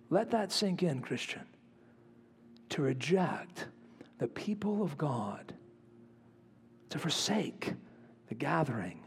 Let 0.08 0.30
that 0.30 0.50
sink 0.50 0.82
in, 0.82 1.02
Christian. 1.02 1.42
To 2.70 2.82
reject 2.82 3.66
the 4.18 4.28
people 4.28 4.82
of 4.82 4.96
God, 4.96 5.54
to 6.90 6.98
forsake 6.98 7.74
the 8.28 8.34
gathering, 8.34 9.00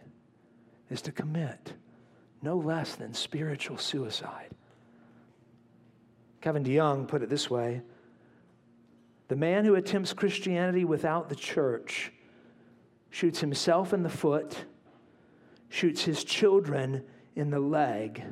is 0.89 1.01
to 1.03 1.11
commit 1.11 1.73
no 2.41 2.57
less 2.57 2.95
than 2.95 3.13
spiritual 3.13 3.77
suicide. 3.77 4.49
Kevin 6.41 6.63
DeYoung 6.63 7.07
put 7.07 7.23
it 7.23 7.29
this 7.29 7.49
way 7.49 7.81
The 9.29 9.37
man 9.37 9.63
who 9.63 9.75
attempts 9.75 10.11
Christianity 10.11 10.83
without 10.83 11.29
the 11.29 11.35
church 11.35 12.11
shoots 13.11 13.39
himself 13.39 13.93
in 13.93 14.03
the 14.03 14.09
foot, 14.09 14.65
shoots 15.69 16.03
his 16.03 16.25
children 16.25 17.03
in 17.35 17.49
the 17.49 17.59
leg, 17.59 18.23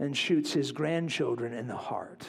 and 0.00 0.16
shoots 0.16 0.52
his 0.52 0.72
grandchildren 0.72 1.52
in 1.52 1.68
the 1.68 1.76
heart. 1.76 2.26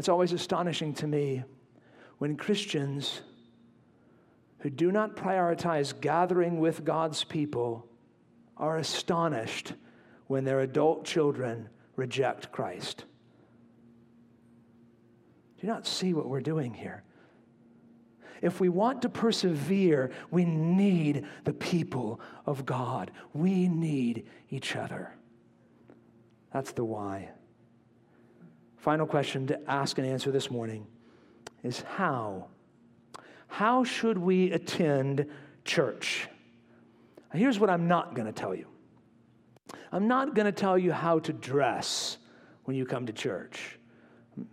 It's 0.00 0.08
always 0.08 0.32
astonishing 0.32 0.94
to 0.94 1.06
me 1.06 1.44
when 2.16 2.38
Christians 2.38 3.20
who 4.60 4.70
do 4.70 4.90
not 4.90 5.14
prioritize 5.14 5.92
gathering 6.00 6.58
with 6.58 6.86
God's 6.86 7.22
people 7.22 7.86
are 8.56 8.78
astonished 8.78 9.74
when 10.26 10.44
their 10.44 10.60
adult 10.60 11.04
children 11.04 11.68
reject 11.96 12.50
Christ. 12.50 13.04
Do 15.58 15.66
you 15.66 15.68
not 15.70 15.86
see 15.86 16.14
what 16.14 16.30
we're 16.30 16.40
doing 16.40 16.72
here? 16.72 17.02
If 18.40 18.58
we 18.58 18.70
want 18.70 19.02
to 19.02 19.10
persevere, 19.10 20.12
we 20.30 20.46
need 20.46 21.26
the 21.44 21.52
people 21.52 22.22
of 22.46 22.64
God. 22.64 23.10
We 23.34 23.68
need 23.68 24.26
each 24.48 24.76
other. 24.76 25.12
That's 26.54 26.72
the 26.72 26.84
why. 26.86 27.32
Final 28.80 29.06
question 29.06 29.46
to 29.46 29.70
ask 29.70 29.98
and 29.98 30.06
answer 30.06 30.30
this 30.30 30.50
morning 30.50 30.86
is 31.62 31.82
how 31.82 32.48
how 33.46 33.84
should 33.84 34.16
we 34.16 34.52
attend 34.52 35.26
church? 35.64 36.28
Here's 37.34 37.58
what 37.58 37.68
I'm 37.68 37.88
not 37.88 38.14
going 38.14 38.26
to 38.26 38.32
tell 38.32 38.54
you 38.54 38.66
I'm 39.92 40.08
not 40.08 40.34
going 40.34 40.46
to 40.46 40.52
tell 40.52 40.78
you 40.78 40.92
how 40.92 41.18
to 41.18 41.32
dress 41.32 42.16
when 42.64 42.74
you 42.74 42.86
come 42.86 43.04
to 43.06 43.12
church. 43.12 43.78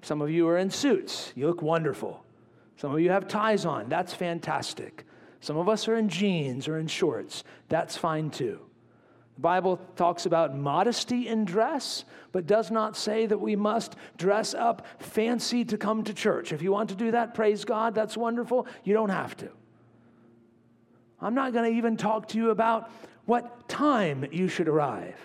Some 0.02 0.22
of 0.22 0.30
you 0.30 0.48
are 0.50 0.58
in 0.58 0.70
suits, 0.70 1.32
you 1.36 1.48
look 1.48 1.62
wonderful. 1.62 2.24
Some 2.76 2.94
of 2.94 3.00
you 3.00 3.10
have 3.10 3.28
ties 3.28 3.66
on, 3.66 3.88
that's 3.88 4.14
fantastic. 4.14 5.06
Some 5.40 5.58
of 5.58 5.70
us 5.70 5.88
are 5.88 5.96
in 5.96 6.10
jeans 6.10 6.68
or 6.68 6.80
in 6.80 6.88
shorts, 6.88 7.46
that's 7.70 7.96
fine 7.96 8.30
too. 8.30 8.67
The 9.38 9.42
Bible 9.42 9.80
talks 9.96 10.26
about 10.26 10.58
modesty 10.58 11.28
in 11.28 11.46
dress, 11.46 12.06
but 12.32 12.48
does 12.48 12.72
not 12.72 12.98
say 12.98 13.28
that 13.28 13.38
we 13.38 13.56
must 13.56 13.96
dress 14.18 14.56
up 14.56 14.88
fancy 14.98 15.64
to 15.66 15.78
come 15.78 16.04
to 16.06 16.14
church. 16.14 16.52
If 16.52 16.64
you 16.64 16.72
want 16.72 16.90
to 16.90 16.96
do 16.96 17.12
that, 17.12 17.36
praise 17.36 17.64
God, 17.64 17.94
that's 17.94 18.18
wonderful. 18.18 18.66
You 18.84 18.96
don't 18.96 19.10
have 19.10 19.38
to. 19.38 19.50
I'm 21.22 21.36
not 21.36 21.54
going 21.54 21.72
to 21.72 21.78
even 21.78 21.98
talk 21.98 22.30
to 22.30 22.38
you 22.40 22.50
about 22.50 22.90
what 23.26 23.70
time 23.70 24.26
you 24.32 24.48
should 24.48 24.68
arrive. 24.68 25.16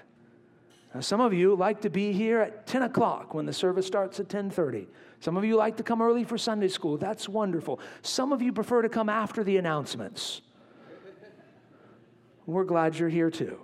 Now, 0.95 1.01
some 1.01 1.23
of 1.23 1.33
you 1.33 1.55
like 1.55 1.81
to 1.81 1.89
be 1.89 2.13
here 2.13 2.41
at 2.41 2.67
10 2.67 2.83
o'clock 2.83 3.33
when 3.33 3.47
the 3.47 3.53
service 3.55 3.87
starts 3.87 4.21
at 4.21 4.29
10:30. 4.29 4.89
Some 5.21 5.39
of 5.39 5.45
you 5.45 5.57
like 5.57 5.79
to 5.79 5.83
come 5.83 6.03
early 6.03 6.25
for 6.25 6.37
Sunday 6.37 6.69
school. 6.69 6.99
That's 6.99 7.31
wonderful. 7.31 7.81
Some 8.03 8.31
of 8.31 8.43
you 8.43 8.53
prefer 8.53 8.83
to 8.83 8.91
come 8.91 9.09
after 9.09 9.43
the 9.43 9.57
announcements. 9.57 10.43
We're 12.45 12.65
glad 12.65 12.99
you're 12.99 13.09
here 13.09 13.31
too. 13.31 13.59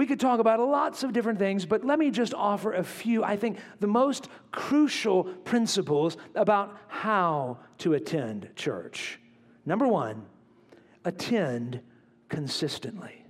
We 0.00 0.06
could 0.06 0.18
talk 0.18 0.40
about 0.40 0.60
lots 0.60 1.02
of 1.02 1.12
different 1.12 1.38
things, 1.38 1.66
but 1.66 1.84
let 1.84 1.98
me 1.98 2.10
just 2.10 2.32
offer 2.32 2.72
a 2.72 2.82
few, 2.82 3.22
I 3.22 3.36
think, 3.36 3.58
the 3.80 3.86
most 3.86 4.30
crucial 4.50 5.24
principles 5.24 6.16
about 6.34 6.74
how 6.88 7.58
to 7.80 7.92
attend 7.92 8.48
church. 8.56 9.20
Number 9.66 9.86
one, 9.86 10.24
attend 11.04 11.82
consistently. 12.30 13.26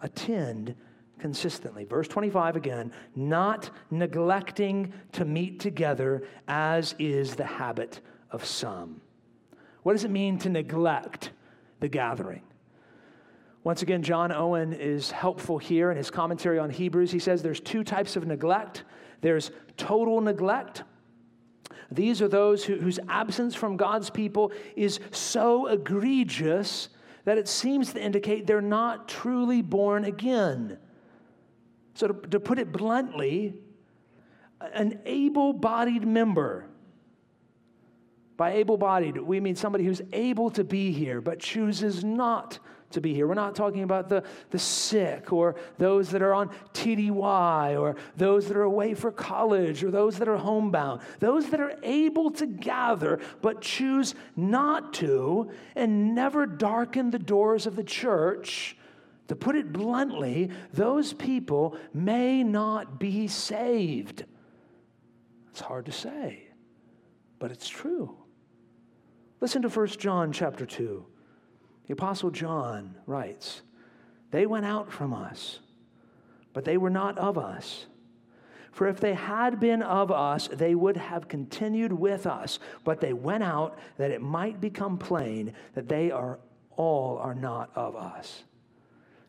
Attend 0.00 0.76
consistently. 1.18 1.84
Verse 1.84 2.06
25 2.06 2.54
again, 2.54 2.92
not 3.16 3.68
neglecting 3.90 4.92
to 5.14 5.24
meet 5.24 5.58
together 5.58 6.28
as 6.46 6.94
is 7.00 7.34
the 7.34 7.44
habit 7.44 8.02
of 8.30 8.44
some. 8.44 9.00
What 9.82 9.94
does 9.94 10.04
it 10.04 10.12
mean 10.12 10.38
to 10.38 10.48
neglect 10.48 11.32
the 11.80 11.88
gathering? 11.88 12.45
Once 13.66 13.82
again, 13.82 14.00
John 14.00 14.30
Owen 14.30 14.72
is 14.72 15.10
helpful 15.10 15.58
here 15.58 15.90
in 15.90 15.96
his 15.96 16.08
commentary 16.08 16.56
on 16.56 16.70
Hebrews. 16.70 17.10
He 17.10 17.18
says 17.18 17.42
there's 17.42 17.58
two 17.58 17.82
types 17.82 18.14
of 18.14 18.24
neglect 18.24 18.84
there's 19.22 19.50
total 19.76 20.20
neglect. 20.20 20.84
These 21.90 22.22
are 22.22 22.28
those 22.28 22.64
who, 22.64 22.76
whose 22.76 23.00
absence 23.08 23.56
from 23.56 23.76
God's 23.76 24.08
people 24.08 24.52
is 24.76 25.00
so 25.10 25.66
egregious 25.66 26.90
that 27.24 27.38
it 27.38 27.48
seems 27.48 27.92
to 27.94 28.00
indicate 28.00 28.46
they're 28.46 28.60
not 28.60 29.08
truly 29.08 29.62
born 29.62 30.04
again. 30.04 30.78
So, 31.94 32.06
to, 32.06 32.28
to 32.28 32.38
put 32.38 32.60
it 32.60 32.70
bluntly, 32.70 33.54
an 34.60 35.00
able 35.04 35.52
bodied 35.52 36.06
member, 36.06 36.66
by 38.36 38.52
able 38.52 38.76
bodied, 38.76 39.16
we 39.16 39.40
mean 39.40 39.56
somebody 39.56 39.82
who's 39.82 40.02
able 40.12 40.50
to 40.50 40.62
be 40.62 40.92
here 40.92 41.20
but 41.20 41.40
chooses 41.40 42.04
not 42.04 42.60
to 42.90 43.00
be 43.00 43.14
here. 43.14 43.26
We're 43.26 43.34
not 43.34 43.54
talking 43.54 43.82
about 43.82 44.08
the, 44.08 44.22
the 44.50 44.58
sick 44.58 45.32
or 45.32 45.56
those 45.78 46.10
that 46.10 46.22
are 46.22 46.34
on 46.34 46.50
TDY 46.72 47.80
or 47.80 47.96
those 48.16 48.48
that 48.48 48.56
are 48.56 48.62
away 48.62 48.94
for 48.94 49.10
college 49.10 49.82
or 49.82 49.90
those 49.90 50.18
that 50.18 50.28
are 50.28 50.36
homebound. 50.36 51.00
Those 51.18 51.50
that 51.50 51.60
are 51.60 51.74
able 51.82 52.30
to 52.32 52.46
gather 52.46 53.20
but 53.42 53.60
choose 53.60 54.14
not 54.36 54.92
to 54.94 55.50
and 55.74 56.14
never 56.14 56.46
darken 56.46 57.10
the 57.10 57.18
doors 57.18 57.66
of 57.66 57.76
the 57.76 57.84
church. 57.84 58.76
To 59.28 59.34
put 59.34 59.56
it 59.56 59.72
bluntly, 59.72 60.50
those 60.72 61.12
people 61.12 61.76
may 61.92 62.44
not 62.44 63.00
be 63.00 63.26
saved. 63.26 64.24
It's 65.50 65.60
hard 65.60 65.86
to 65.86 65.92
say, 65.92 66.44
but 67.38 67.50
it's 67.50 67.68
true. 67.68 68.16
Listen 69.40 69.62
to 69.62 69.68
1 69.68 69.86
John 69.88 70.32
chapter 70.32 70.64
2. 70.64 71.04
The 71.86 71.92
Apostle 71.92 72.30
John 72.30 72.94
writes, 73.06 73.62
They 74.30 74.46
went 74.46 74.66
out 74.66 74.92
from 74.92 75.12
us, 75.12 75.60
but 76.52 76.64
they 76.64 76.76
were 76.76 76.90
not 76.90 77.16
of 77.18 77.38
us. 77.38 77.86
For 78.72 78.88
if 78.88 79.00
they 79.00 79.14
had 79.14 79.58
been 79.58 79.82
of 79.82 80.10
us, 80.10 80.48
they 80.52 80.74
would 80.74 80.98
have 80.98 81.28
continued 81.28 81.92
with 81.92 82.26
us. 82.26 82.58
But 82.84 83.00
they 83.00 83.14
went 83.14 83.42
out 83.42 83.78
that 83.96 84.10
it 84.10 84.20
might 84.20 84.60
become 84.60 84.98
plain 84.98 85.54
that 85.74 85.88
they 85.88 86.10
are 86.10 86.38
all 86.76 87.16
are 87.16 87.34
not 87.34 87.70
of 87.74 87.96
us. 87.96 88.44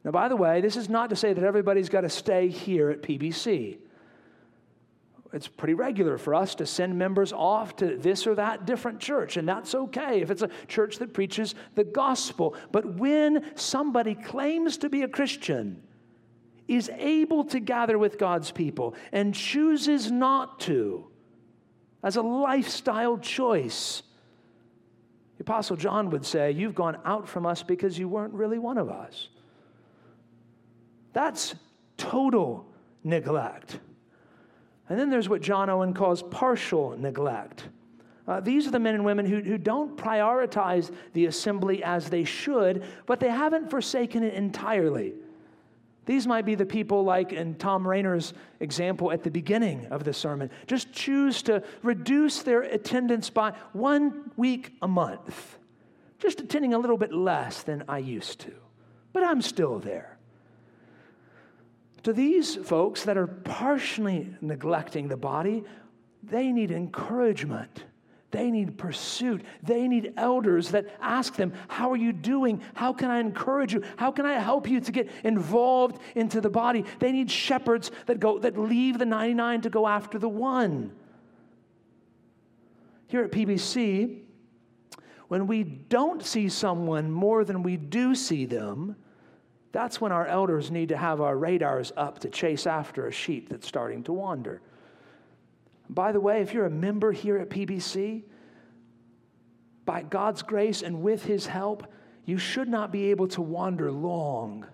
Now, 0.03 0.11
by 0.11 0.27
the 0.27 0.35
way, 0.35 0.59
this 0.59 0.75
is 0.75 0.89
not 0.89 1.09
to 1.11 1.15
say 1.15 1.31
that 1.31 1.43
everybody's 1.43 1.89
got 1.89 2.01
to 2.01 2.09
stay 2.09 2.49
here 2.49 2.89
at 2.89 3.01
PBC. 3.01 3.77
It's 5.33 5.47
pretty 5.47 5.73
regular 5.73 6.17
for 6.17 6.33
us 6.33 6.55
to 6.55 6.65
send 6.65 6.97
members 6.97 7.33
off 7.33 7.75
to 7.77 7.97
this 7.97 8.25
or 8.25 8.35
that 8.35 8.65
different 8.65 8.99
church, 8.99 9.37
and 9.37 9.47
that's 9.47 9.75
okay 9.75 10.21
if 10.21 10.31
it's 10.31 10.41
a 10.41 10.49
church 10.67 10.97
that 10.99 11.13
preaches 11.13 11.53
the 11.75 11.83
gospel. 11.83 12.55
But 12.71 12.95
when 12.95 13.45
somebody 13.55 14.15
claims 14.15 14.77
to 14.77 14.89
be 14.89 15.03
a 15.03 15.07
Christian, 15.07 15.83
is 16.67 16.89
able 16.97 17.45
to 17.45 17.59
gather 17.59 17.97
with 17.97 18.17
God's 18.17 18.51
people, 18.51 18.95
and 19.11 19.33
chooses 19.33 20.11
not 20.11 20.59
to, 20.61 21.07
as 22.03 22.17
a 22.17 22.21
lifestyle 22.21 23.17
choice, 23.17 24.03
the 25.37 25.43
Apostle 25.43 25.77
John 25.77 26.09
would 26.09 26.25
say, 26.25 26.51
You've 26.51 26.75
gone 26.75 26.97
out 27.05 27.27
from 27.27 27.45
us 27.45 27.63
because 27.63 27.97
you 27.97 28.09
weren't 28.09 28.33
really 28.33 28.59
one 28.59 28.77
of 28.77 28.89
us. 28.89 29.29
That's 31.13 31.55
total 31.95 32.65
neglect. 33.03 33.79
And 34.89 34.99
then 34.99 35.09
there's 35.09 35.27
what 35.29 35.41
John 35.41 35.69
Owen 35.69 35.93
calls 35.93 36.23
partial 36.23 36.97
neglect. 36.97 37.67
Uh, 38.27 38.41
these 38.41 38.67
are 38.67 38.71
the 38.71 38.79
men 38.79 38.95
and 38.95 39.05
women 39.05 39.25
who, 39.25 39.39
who 39.39 39.57
don't 39.57 39.95
prioritize 39.95 40.93
the 41.13 41.25
assembly 41.27 41.83
as 41.83 42.09
they 42.09 42.23
should, 42.23 42.83
but 43.05 43.19
they 43.19 43.29
haven't 43.29 43.69
forsaken 43.69 44.23
it 44.23 44.33
entirely. 44.33 45.13
These 46.05 46.25
might 46.25 46.45
be 46.45 46.55
the 46.55 46.65
people 46.65 47.03
like 47.03 47.33
in 47.33 47.55
Thom 47.55 47.87
Rainer's 47.87 48.33
example 48.61 49.11
at 49.11 49.23
the 49.23 49.31
beginning 49.31 49.87
of 49.87 50.05
the 50.05 50.13
sermon, 50.13 50.49
just 50.65 50.91
choose 50.91 51.41
to 51.43 51.63
reduce 51.83 52.43
their 52.43 52.61
attendance 52.61 53.29
by 53.29 53.53
one 53.73 54.31
week 54.37 54.71
a 54.81 54.87
month, 54.87 55.57
just 56.19 56.39
attending 56.39 56.73
a 56.73 56.79
little 56.79 56.97
bit 56.97 57.13
less 57.13 57.63
than 57.63 57.83
I 57.89 57.97
used 57.99 58.39
to, 58.41 58.53
but 59.11 59.23
I'm 59.23 59.41
still 59.41 59.79
there. 59.79 60.16
To 62.07 62.13
these 62.13 62.55
folks 62.55 63.03
that 63.03 63.17
are 63.17 63.27
partially 63.27 64.33
neglecting 64.39 65.09
the 65.09 65.17
body, 65.17 65.65
they 66.23 66.53
need 66.53 66.71
encouragement. 66.71 67.83
They 68.31 68.49
need 68.49 68.77
pursuit. 68.77 69.43
They 69.61 69.89
need 69.89 70.13
elders 70.15 70.69
that 70.69 70.85
ask 71.01 71.35
them, 71.35 71.51
How 71.67 71.91
are 71.91 71.97
you 71.97 72.13
doing? 72.13 72.61
How 72.75 72.93
can 72.93 73.11
I 73.11 73.19
encourage 73.19 73.73
you? 73.73 73.83
How 73.97 74.13
can 74.13 74.25
I 74.25 74.39
help 74.39 74.69
you 74.69 74.79
to 74.79 74.91
get 74.93 75.09
involved 75.25 76.01
into 76.15 76.39
the 76.39 76.49
body? 76.49 76.85
They 76.99 77.11
need 77.11 77.29
shepherds 77.29 77.91
that 78.05 78.21
go 78.21 78.39
that 78.39 78.57
leave 78.57 78.99
the 78.99 79.05
99 79.05 79.63
to 79.63 79.69
go 79.69 79.85
after 79.85 80.17
the 80.17 80.29
one. 80.29 80.93
Here 83.07 83.25
at 83.25 83.33
PBC, 83.33 84.21
when 85.27 85.45
we 85.45 85.63
don't 85.63 86.23
see 86.23 86.47
someone 86.47 87.11
more 87.11 87.43
than 87.43 87.63
we 87.63 87.75
do 87.75 88.15
see 88.15 88.45
them, 88.45 88.95
that's 89.71 89.99
when 89.99 90.11
our 90.11 90.25
elders 90.25 90.71
need 90.71 90.89
to 90.89 90.97
have 90.97 91.21
our 91.21 91.37
radars 91.37 91.91
up 91.97 92.19
to 92.19 92.29
chase 92.29 92.65
after 92.65 93.07
a 93.07 93.11
sheep 93.11 93.49
that's 93.49 93.67
starting 93.67 94.03
to 94.03 94.13
wander. 94.13 94.61
By 95.89 96.11
the 96.11 96.19
way, 96.19 96.41
if 96.41 96.53
you're 96.53 96.65
a 96.65 96.71
member 96.71 97.11
here 97.11 97.37
at 97.37 97.49
PBC, 97.49 98.23
by 99.85 100.03
God's 100.03 100.41
grace 100.41 100.81
and 100.81 101.01
with 101.01 101.23
His 101.23 101.45
help, 101.45 101.91
you 102.25 102.37
should 102.37 102.67
not 102.67 102.91
be 102.91 103.09
able 103.11 103.27
to 103.29 103.41
wander 103.41 103.91
long 103.91 104.65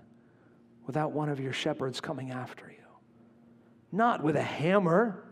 without 0.87 1.11
one 1.11 1.29
of 1.29 1.39
your 1.39 1.53
shepherds 1.53 2.01
coming 2.01 2.31
after 2.31 2.65
you. 2.67 2.83
Not 3.91 4.23
with 4.23 4.35
a 4.35 4.41
hammer, 4.41 5.23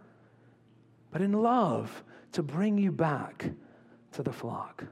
but 1.11 1.21
in 1.21 1.33
love 1.33 2.03
to 2.33 2.43
bring 2.43 2.77
you 2.77 2.91
back 2.91 3.49
to 4.13 4.23
the 4.23 4.31
flock. 4.31 4.85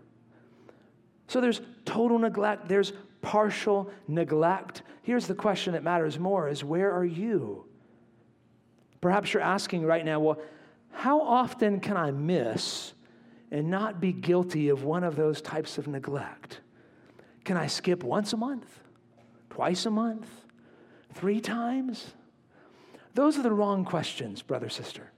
So 1.27 1.39
there's 1.39 1.62
total 1.86 2.17
neglect, 2.17 2.67
there's 2.67 2.93
partial 3.21 3.91
neglect. 4.08 4.84
Here's 5.01 5.27
the 5.27 5.36
question 5.36 5.73
that 5.73 5.84
matters 5.84 6.19
more 6.19 6.49
is 6.49 6.63
where 6.63 6.91
are 6.91 7.05
you? 7.05 7.65
Perhaps 9.01 9.34
you're 9.34 9.43
asking 9.43 9.86
right 9.86 10.03
now, 10.03 10.19
well, 10.19 10.39
how 10.91 11.21
often 11.21 11.79
can 11.79 11.97
I 11.97 12.12
miss 12.12 12.93
and 13.51 13.69
not 13.69 14.01
be 14.01 14.12
guilty 14.12 14.69
of 14.69 14.84
one 14.84 15.03
of 15.03 15.15
those 15.15 15.41
types 15.41 15.77
of 15.77 15.88
neglect? 15.88 16.60
Can 17.45 17.58
I 17.58 17.67
skip 17.67 18.03
once 18.03 18.34
a 18.34 18.38
month, 18.38 18.82
twice 19.49 19.86
a 19.86 19.91
month, 19.91 20.27
three 21.13 21.39
times? 21.39 22.13
Those 23.13 23.38
are 23.38 23.43
the 23.43 23.51
wrong 23.51 23.86
questions, 23.86 24.41
brother, 24.41 24.69
sister. 24.69 25.12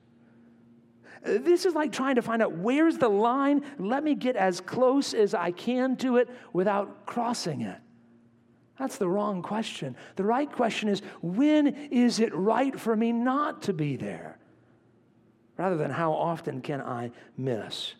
This 1.23 1.65
is 1.65 1.75
like 1.75 1.91
trying 1.91 2.15
to 2.15 2.21
find 2.21 2.41
out 2.41 2.53
where's 2.53 2.97
the 2.97 3.09
line. 3.09 3.63
Let 3.77 4.03
me 4.03 4.15
get 4.15 4.35
as 4.35 4.59
close 4.59 5.13
as 5.13 5.33
I 5.33 5.51
can 5.51 5.95
to 5.97 6.17
it 6.17 6.29
without 6.51 7.05
crossing 7.05 7.61
it. 7.61 7.77
That's 8.79 8.97
the 8.97 9.07
wrong 9.07 9.41
question. 9.41 9.95
The 10.15 10.23
right 10.23 10.51
question 10.51 10.89
is 10.89 11.01
when 11.21 11.67
is 11.91 12.19
it 12.19 12.33
right 12.33 12.79
for 12.79 12.95
me 12.95 13.11
not 13.11 13.63
to 13.63 13.73
be 13.73 13.95
there? 13.95 14.39
rather 15.61 15.77
than 15.77 15.91
how 15.91 16.11
often 16.11 16.59
can 16.59 16.81
I 16.81 17.11
miss. 17.37 17.93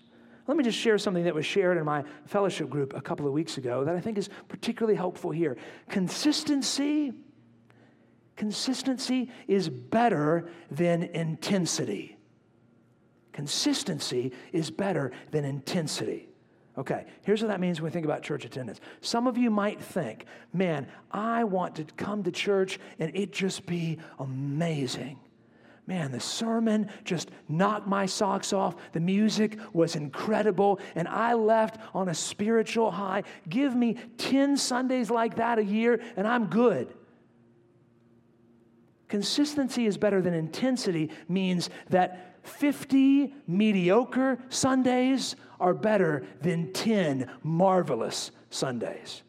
Let 0.47 0.57
me 0.57 0.63
just 0.63 0.79
share 0.79 0.97
something 0.97 1.25
that 1.25 1.35
was 1.35 1.45
shared 1.45 1.77
in 1.77 1.85
my 1.85 2.03
fellowship 2.25 2.71
group 2.71 2.95
a 2.95 3.01
couple 3.01 3.27
of 3.27 3.33
weeks 3.33 3.57
ago 3.57 3.83
that 3.83 3.95
I 3.95 3.99
think 3.99 4.17
is 4.17 4.29
particularly 4.47 4.95
helpful 4.95 5.29
here. 5.29 5.57
Consistency, 5.87 7.13
consistency 8.35 9.29
is 9.47 9.69
better 9.69 10.49
than 10.71 11.03
intensity. 11.03 12.17
Consistency 13.31 14.31
is 14.51 14.71
better 14.71 15.11
than 15.29 15.45
intensity. 15.45 16.29
Okay, 16.77 17.05
here's 17.23 17.41
what 17.41 17.49
that 17.49 17.59
means 17.59 17.81
when 17.81 17.89
we 17.89 17.93
think 17.93 18.05
about 18.05 18.23
church 18.23 18.45
attendance. 18.45 18.79
Some 19.01 19.27
of 19.27 19.37
you 19.37 19.51
might 19.51 19.81
think, 19.81 20.25
man, 20.53 20.87
I 21.11 21.43
want 21.43 21.75
to 21.75 21.83
come 21.83 22.23
to 22.23 22.31
church 22.31 22.79
and 22.97 23.15
it 23.15 23.31
just 23.31 23.65
be 23.65 23.97
amazing 24.19 25.19
man, 25.91 26.11
the 26.11 26.19
sermon 26.21 26.89
just 27.03 27.31
knocked 27.49 27.85
my 27.85 28.05
socks 28.05 28.53
off. 28.53 28.75
The 28.93 29.01
music 29.01 29.59
was 29.73 29.97
incredible, 29.97 30.79
and 30.95 31.05
I 31.05 31.33
left 31.33 31.81
on 31.93 32.07
a 32.07 32.13
spiritual 32.13 32.91
high. 32.91 33.23
Give 33.49 33.75
me 33.75 33.97
10 34.17 34.55
Sundays 34.55 35.09
like 35.09 35.35
that 35.35 35.59
a 35.59 35.63
year, 35.63 36.01
and 36.15 36.25
I'm 36.25 36.45
good. 36.45 36.93
Consistency 39.09 39.85
is 39.85 39.97
better 39.97 40.21
than 40.21 40.33
intensity 40.33 41.09
means 41.27 41.69
that 41.89 42.30
50 42.43 43.33
mediocre 43.47 44.39
Sundays 44.49 45.35
are 45.59 45.73
better 45.73 46.25
than 46.41 46.73
10 46.73 47.29
marvelous 47.43 48.31
Sundays. 48.49 49.23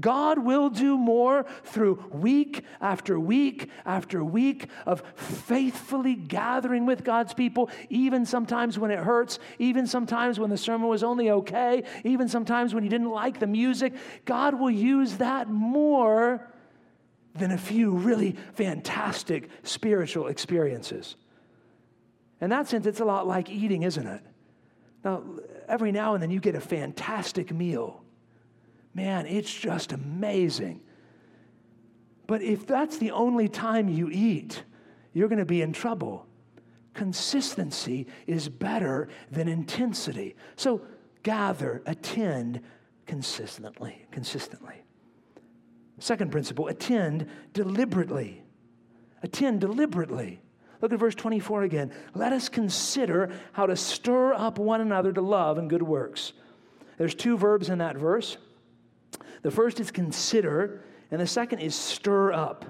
God 0.00 0.38
will 0.38 0.68
do 0.68 0.98
more 0.98 1.46
through 1.64 2.04
week 2.12 2.64
after 2.80 3.18
week 3.18 3.70
after 3.84 4.22
week 4.22 4.68
of 4.84 5.02
faithfully 5.14 6.14
gathering 6.14 6.86
with 6.86 7.04
God's 7.04 7.34
people, 7.34 7.70
even 7.88 8.26
sometimes 8.26 8.78
when 8.78 8.90
it 8.90 8.98
hurts, 8.98 9.38
even 9.58 9.86
sometimes 9.86 10.38
when 10.38 10.50
the 10.50 10.58
sermon 10.58 10.88
was 10.88 11.02
only 11.02 11.30
okay, 11.30 11.84
even 12.04 12.28
sometimes 12.28 12.74
when 12.74 12.84
you 12.84 12.90
didn't 12.90 13.10
like 13.10 13.38
the 13.38 13.46
music. 13.46 13.94
God 14.24 14.58
will 14.58 14.70
use 14.70 15.16
that 15.16 15.48
more 15.48 16.46
than 17.34 17.50
a 17.50 17.58
few 17.58 17.90
really 17.90 18.36
fantastic 18.54 19.48
spiritual 19.62 20.28
experiences. 20.28 21.16
In 22.40 22.50
that 22.50 22.68
sense, 22.68 22.86
it's 22.86 23.00
a 23.00 23.04
lot 23.04 23.26
like 23.26 23.50
eating, 23.50 23.82
isn't 23.82 24.06
it? 24.06 24.20
Now, 25.04 25.22
every 25.68 25.92
now 25.92 26.14
and 26.14 26.22
then 26.22 26.30
you 26.30 26.40
get 26.40 26.54
a 26.54 26.60
fantastic 26.60 27.52
meal 27.52 28.02
man, 28.96 29.26
it's 29.26 29.52
just 29.52 29.92
amazing. 29.92 30.80
But 32.26 32.42
if 32.42 32.66
that's 32.66 32.96
the 32.96 33.10
only 33.10 33.46
time 33.46 33.88
you 33.88 34.08
eat, 34.10 34.64
you're 35.12 35.28
going 35.28 35.38
to 35.38 35.44
be 35.44 35.60
in 35.60 35.72
trouble. 35.72 36.26
Consistency 36.94 38.06
is 38.26 38.48
better 38.48 39.08
than 39.30 39.48
intensity. 39.48 40.34
So 40.56 40.80
gather, 41.22 41.82
attend 41.84 42.62
consistently, 43.04 44.06
consistently. 44.10 44.82
Second 45.98 46.32
principle, 46.32 46.68
attend 46.68 47.28
deliberately. 47.52 48.42
Attend 49.22 49.60
deliberately. 49.60 50.40
Look 50.80 50.92
at 50.92 50.98
verse 50.98 51.14
24 51.14 51.62
again. 51.62 51.92
Let 52.14 52.32
us 52.32 52.48
consider 52.48 53.32
how 53.52 53.66
to 53.66 53.76
stir 53.76 54.34
up 54.34 54.58
one 54.58 54.80
another 54.80 55.12
to 55.12 55.20
love 55.20 55.58
and 55.58 55.70
good 55.70 55.82
works. 55.82 56.32
There's 56.98 57.14
two 57.14 57.36
verbs 57.36 57.68
in 57.68 57.78
that 57.78 57.96
verse. 57.96 58.36
The 59.42 59.50
first 59.50 59.80
is 59.80 59.90
consider, 59.90 60.82
and 61.10 61.20
the 61.20 61.26
second 61.26 61.60
is 61.60 61.74
stir 61.74 62.32
up. 62.32 62.64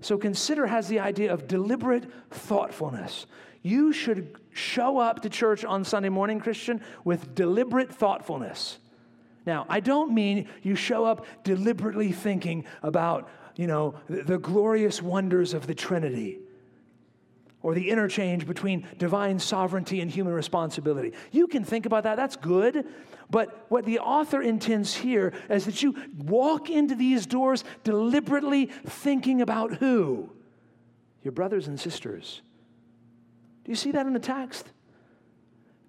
So, 0.00 0.18
consider 0.18 0.66
has 0.66 0.88
the 0.88 1.00
idea 1.00 1.32
of 1.32 1.48
deliberate 1.48 2.04
thoughtfulness. 2.30 3.26
You 3.62 3.92
should 3.92 4.36
show 4.52 4.98
up 4.98 5.22
to 5.22 5.30
church 5.30 5.64
on 5.64 5.84
Sunday 5.84 6.10
morning, 6.10 6.40
Christian, 6.40 6.82
with 7.04 7.34
deliberate 7.34 7.92
thoughtfulness. 7.92 8.78
Now, 9.46 9.66
I 9.68 9.80
don't 9.80 10.12
mean 10.12 10.48
you 10.62 10.74
show 10.74 11.04
up 11.04 11.26
deliberately 11.44 12.12
thinking 12.12 12.64
about, 12.82 13.30
you 13.56 13.66
know, 13.66 13.94
the, 14.08 14.22
the 14.22 14.38
glorious 14.38 15.00
wonders 15.00 15.54
of 15.54 15.66
the 15.66 15.74
Trinity 15.74 16.38
or 17.64 17.74
the 17.74 17.88
interchange 17.88 18.46
between 18.46 18.86
divine 18.98 19.38
sovereignty 19.38 20.02
and 20.02 20.10
human 20.10 20.34
responsibility. 20.34 21.14
You 21.32 21.46
can 21.46 21.64
think 21.64 21.86
about 21.86 22.04
that, 22.04 22.14
that's 22.14 22.36
good. 22.36 22.86
But 23.30 23.64
what 23.70 23.86
the 23.86 24.00
author 24.00 24.42
intends 24.42 24.94
here 24.94 25.32
is 25.48 25.64
that 25.64 25.82
you 25.82 25.96
walk 26.18 26.68
into 26.68 26.94
these 26.94 27.24
doors 27.24 27.64
deliberately 27.82 28.66
thinking 28.66 29.40
about 29.40 29.76
who? 29.76 30.30
Your 31.22 31.32
brothers 31.32 31.66
and 31.66 31.80
sisters. 31.80 32.42
Do 33.64 33.72
you 33.72 33.76
see 33.76 33.92
that 33.92 34.06
in 34.06 34.12
the 34.12 34.20
text? 34.20 34.70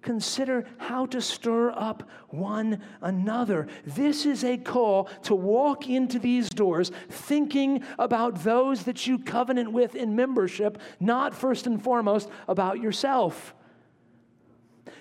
Consider 0.06 0.64
how 0.78 1.04
to 1.04 1.20
stir 1.20 1.72
up 1.72 2.08
one 2.28 2.80
another. 3.02 3.66
This 3.84 4.24
is 4.24 4.44
a 4.44 4.56
call 4.56 5.10
to 5.24 5.34
walk 5.34 5.88
into 5.88 6.20
these 6.20 6.48
doors 6.48 6.92
thinking 7.10 7.82
about 7.98 8.44
those 8.44 8.84
that 8.84 9.04
you 9.04 9.18
covenant 9.18 9.72
with 9.72 9.96
in 9.96 10.14
membership, 10.14 10.80
not 11.00 11.34
first 11.34 11.66
and 11.66 11.82
foremost 11.82 12.30
about 12.46 12.80
yourself. 12.80 13.52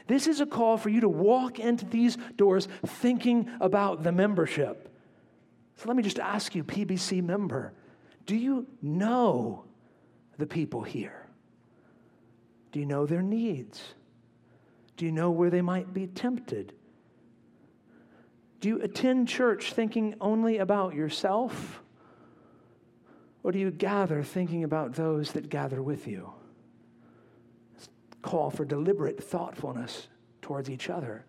This 0.08 0.26
is 0.26 0.42
a 0.42 0.46
call 0.46 0.78
for 0.78 0.90
you 0.90 1.02
to 1.02 1.10
walk 1.10 1.60
into 1.60 1.86
these 1.86 2.18
doors 2.36 2.68
thinking 2.86 3.48
about 3.62 4.04
the 4.04 4.12
membership. 4.12 4.92
So 5.78 5.88
let 5.88 5.96
me 5.96 6.02
just 6.02 6.20
ask 6.20 6.56
you, 6.56 6.64
PBC 6.64 7.24
member, 7.24 7.74
do 8.26 8.36
you 8.36 8.66
know 8.82 9.66
the 10.40 10.48
people 10.48 10.82
here? 10.82 11.28
Do 12.72 12.80
you 12.80 12.88
know 12.88 13.06
their 13.06 13.22
needs? 13.22 13.94
Do 14.98 15.06
you 15.06 15.12
know 15.12 15.32
where 15.32 15.50
they 15.50 15.62
might 15.62 15.94
be 15.94 16.08
tempted? 16.08 16.74
Do 18.62 18.70
you 18.70 18.82
attend 18.82 19.28
church 19.28 19.74
thinking 19.74 20.16
only 20.22 20.58
about 20.58 20.96
yourself? 20.96 21.82
Or 23.44 23.52
do 23.52 23.60
you 23.60 23.70
gather 23.70 24.24
thinking 24.24 24.64
about 24.64 24.94
those 24.94 25.34
that 25.34 25.50
gather 25.50 25.82
with 25.84 26.08
you? 26.08 26.34
Call 28.22 28.50
for 28.50 28.66
deliberate 28.66 29.24
thoughtfulness 29.24 30.08
towards 30.42 30.70
each 30.70 30.90
other. 30.90 31.26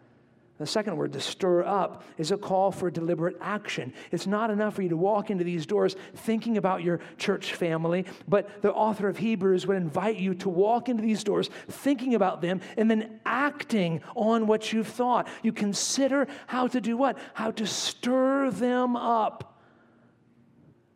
The 0.58 0.66
second 0.66 0.96
word, 0.96 1.12
to 1.12 1.20
stir 1.20 1.64
up, 1.64 2.02
is 2.16 2.30
a 2.30 2.38
call 2.38 2.70
for 2.70 2.90
deliberate 2.90 3.36
action. 3.42 3.92
It's 4.10 4.26
not 4.26 4.50
enough 4.50 4.74
for 4.74 4.82
you 4.82 4.88
to 4.88 4.96
walk 4.96 5.30
into 5.30 5.44
these 5.44 5.66
doors 5.66 5.96
thinking 6.14 6.56
about 6.56 6.82
your 6.82 7.00
church 7.18 7.52
family, 7.52 8.06
but 8.26 8.62
the 8.62 8.72
author 8.72 9.08
of 9.08 9.18
Hebrews 9.18 9.66
would 9.66 9.76
invite 9.76 10.16
you 10.16 10.34
to 10.36 10.48
walk 10.48 10.88
into 10.88 11.02
these 11.02 11.22
doors 11.22 11.50
thinking 11.68 12.14
about 12.14 12.40
them 12.40 12.62
and 12.78 12.90
then 12.90 13.20
acting 13.26 14.00
on 14.14 14.46
what 14.46 14.72
you've 14.72 14.88
thought. 14.88 15.28
You 15.42 15.52
consider 15.52 16.26
how 16.46 16.68
to 16.68 16.80
do 16.80 16.96
what? 16.96 17.18
How 17.34 17.50
to 17.50 17.66
stir 17.66 18.50
them 18.50 18.96
up 18.96 19.55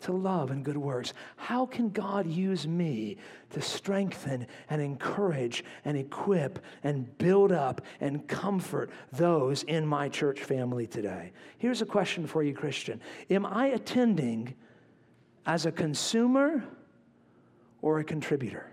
to 0.01 0.13
love 0.13 0.51
and 0.51 0.65
good 0.65 0.77
works. 0.77 1.13
How 1.37 1.67
can 1.67 1.91
God 1.91 2.27
use 2.27 2.67
me 2.67 3.17
to 3.51 3.61
strengthen 3.61 4.47
and 4.69 4.81
encourage 4.81 5.65
and 5.85 5.97
equip 5.97 6.59
and 6.83 7.17
build 7.19 7.53
up 7.53 7.83
and 8.01 8.27
comfort 8.27 8.91
those 9.13 9.63
in 9.65 9.87
my 9.87 10.09
church 10.09 10.41
family 10.41 10.87
today? 10.87 11.33
Here's 11.59 11.83
a 11.83 11.87
question 11.87 12.27
for 12.27 12.43
you, 12.43 12.55
Christian 12.55 13.01
Am 13.31 13.45
I 13.47 13.69
attending 13.69 14.55
as 15.47 15.67
a 15.67 15.73
consumer 15.73 16.65
or 17.83 18.01
a 18.01 18.05
contributor? 18.05 18.73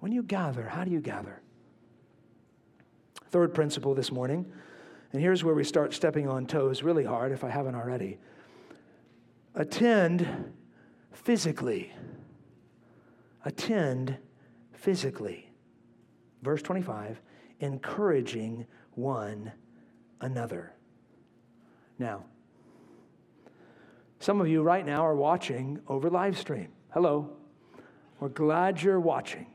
When 0.00 0.12
you 0.12 0.22
gather, 0.22 0.68
how 0.68 0.84
do 0.84 0.90
you 0.90 1.00
gather? 1.00 1.40
Third 3.30 3.52
principle 3.52 3.94
this 3.94 4.10
morning, 4.10 4.50
and 5.12 5.20
here's 5.20 5.44
where 5.44 5.54
we 5.54 5.64
start 5.64 5.92
stepping 5.92 6.28
on 6.28 6.46
toes 6.46 6.82
really 6.82 7.04
hard 7.04 7.32
if 7.32 7.44
I 7.44 7.50
haven't 7.50 7.74
already 7.74 8.18
attend 9.58 10.54
physically. 11.12 11.92
Attend 13.44 14.16
physically. 14.72 15.50
Verse 16.42 16.62
25, 16.62 17.20
encouraging 17.58 18.66
one 18.92 19.52
another. 20.20 20.72
Now, 21.98 22.24
some 24.20 24.40
of 24.40 24.48
you 24.48 24.62
right 24.62 24.86
now 24.86 25.04
are 25.04 25.16
watching 25.16 25.80
over 25.88 26.08
live 26.08 26.38
stream. 26.38 26.68
Hello. 26.94 27.30
We're 28.20 28.28
glad 28.28 28.80
you're 28.80 29.00
watching. 29.00 29.46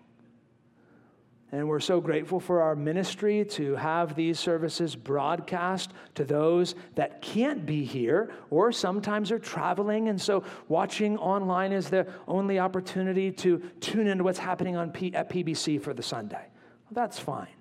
And 1.53 1.69
we're 1.69 1.79
so 1.79 2.01
grateful 2.01 2.39
for 2.39 2.63
our 2.63 2.75
ministry 2.75 3.45
to 3.45 3.75
have 3.75 4.15
these 4.15 4.39
services 4.39 4.95
broadcast 4.95 5.91
to 6.15 6.25
those 6.25 6.73
that 6.95 7.21
can't 7.21 7.63
be 7.63 7.85
here 7.85 8.33
or 8.49 8.71
sometimes 8.71 9.31
are 9.31 9.37
traveling. 9.37 10.09
And 10.09 10.19
so 10.19 10.43
watching 10.67 11.15
online 11.15 11.71
is 11.71 11.91
the 11.91 12.07
only 12.27 12.57
opportunity 12.57 13.31
to 13.33 13.59
tune 13.81 14.07
into 14.07 14.23
what's 14.23 14.39
happening 14.39 14.75
on 14.75 14.89
P- 14.89 15.13
at 15.13 15.29
PBC 15.29 15.79
for 15.79 15.93
the 15.93 16.01
Sunday. 16.01 16.43
Well, 16.85 16.93
that's 16.93 17.19
fine. 17.19 17.53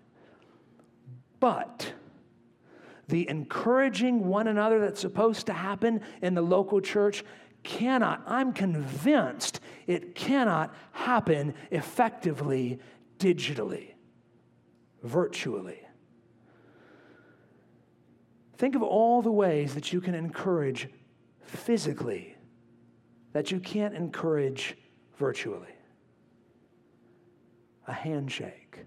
But 1.38 1.92
the 3.08 3.28
encouraging 3.28 4.26
one 4.26 4.48
another 4.48 4.80
that's 4.80 5.02
supposed 5.02 5.44
to 5.48 5.52
happen 5.52 6.00
in 6.22 6.32
the 6.32 6.40
local 6.40 6.80
church 6.80 7.24
cannot, 7.62 8.22
I'm 8.26 8.54
convinced 8.54 9.60
it 9.86 10.14
cannot 10.14 10.74
happen 10.92 11.52
effectively 11.70 12.80
digitally, 13.22 13.92
virtually. 15.04 15.78
Think 18.56 18.74
of 18.74 18.82
all 18.82 19.22
the 19.22 19.30
ways 19.30 19.74
that 19.74 19.92
you 19.92 20.00
can 20.00 20.14
encourage 20.14 20.88
physically 21.40 22.36
that 23.32 23.52
you 23.52 23.60
can't 23.60 23.94
encourage 23.94 24.76
virtually 25.16 25.68
a 27.86 27.92
handshake, 27.92 28.78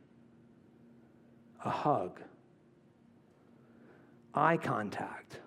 a 1.64 1.70
hug, 1.70 2.20
eye 4.34 4.58
contact, 4.58 5.40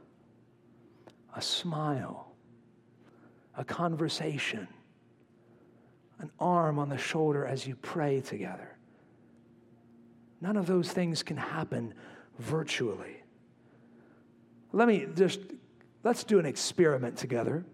a 1.36 1.42
smile, 1.42 2.32
a 3.56 3.64
conversation, 3.64 4.66
an 6.20 6.30
arm 6.40 6.78
on 6.78 6.88
the 6.88 6.98
shoulder 6.98 7.46
as 7.46 7.66
you 7.66 7.76
pray 7.76 8.20
together. 8.20 8.77
None 10.40 10.56
of 10.56 10.66
those 10.66 10.90
things 10.90 11.22
can 11.22 11.36
happen 11.36 11.94
virtually. 12.38 13.22
Let 14.72 14.88
me 14.88 15.06
just, 15.16 15.40
let's 16.04 16.24
do 16.24 16.38
an 16.38 16.46
experiment 16.46 17.16
together. 17.16 17.64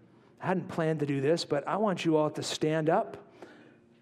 I 0.41 0.47
hadn't 0.47 0.67
planned 0.67 0.99
to 0.99 1.05
do 1.05 1.21
this, 1.21 1.45
but 1.45 1.67
I 1.67 1.77
want 1.77 2.05
you 2.05 2.17
all 2.17 2.29
to 2.31 2.43
stand 2.43 2.89
up. 2.89 3.17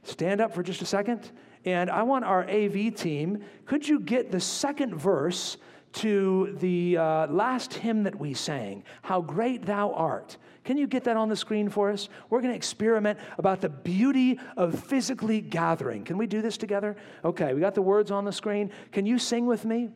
Stand 0.03 0.41
up 0.41 0.53
for 0.53 0.63
just 0.63 0.81
a 0.81 0.85
second. 0.85 1.31
And 1.65 1.89
I 1.89 2.03
want 2.03 2.25
our 2.25 2.49
AV 2.49 2.93
team, 2.95 3.43
could 3.65 3.87
you 3.87 3.99
get 3.99 4.31
the 4.31 4.39
second 4.39 4.95
verse 4.95 5.57
to 5.93 6.57
the 6.59 6.97
uh, 6.97 7.27
last 7.27 7.73
hymn 7.73 8.03
that 8.03 8.19
we 8.19 8.33
sang, 8.33 8.83
How 9.01 9.21
Great 9.21 9.65
Thou 9.65 9.91
Art? 9.93 10.37
Can 10.63 10.77
you 10.77 10.87
get 10.87 11.03
that 11.03 11.17
on 11.17 11.27
the 11.27 11.35
screen 11.35 11.69
for 11.69 11.91
us? 11.91 12.07
We're 12.29 12.39
going 12.39 12.51
to 12.51 12.57
experiment 12.57 13.19
about 13.37 13.59
the 13.59 13.69
beauty 13.69 14.39
of 14.55 14.81
physically 14.81 15.41
gathering. 15.41 16.05
Can 16.05 16.17
we 16.17 16.25
do 16.25 16.41
this 16.41 16.55
together? 16.55 16.95
Okay, 17.25 17.53
we 17.53 17.59
got 17.59 17.75
the 17.75 17.81
words 17.81 18.11
on 18.11 18.23
the 18.23 18.31
screen. 18.31 18.71
Can 18.91 19.05
you 19.05 19.19
sing 19.19 19.45
with 19.45 19.65
me? 19.65 19.89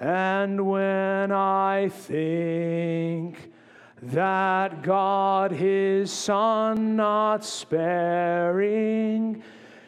And 0.00 0.66
when 0.66 1.30
I 1.30 1.90
think 1.90 3.52
that 4.02 4.82
God, 4.82 5.52
his 5.52 6.12
Son, 6.12 6.96
not 6.96 7.44
sparing, 7.44 9.42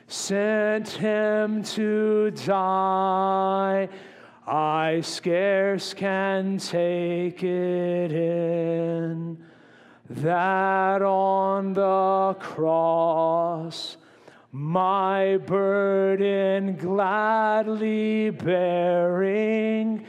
sent 0.07 0.89
him 0.89 1.63
to 1.63 2.31
die, 2.33 3.89
I 4.47 5.01
scarce 5.03 5.95
can 5.95 6.59
take 6.59 7.43
it 7.45 8.13
in 8.13 9.50
that 10.11 11.03
on 11.03 11.73
the 11.73 12.37
cross 12.41 13.97
my 14.53 15.37
burden 15.37 16.75
gladly 16.75 18.31
bearing, 18.31 20.05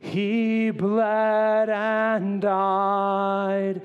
he 0.00 0.70
bled 0.70 1.70
and 1.70 2.42
died 2.42 3.82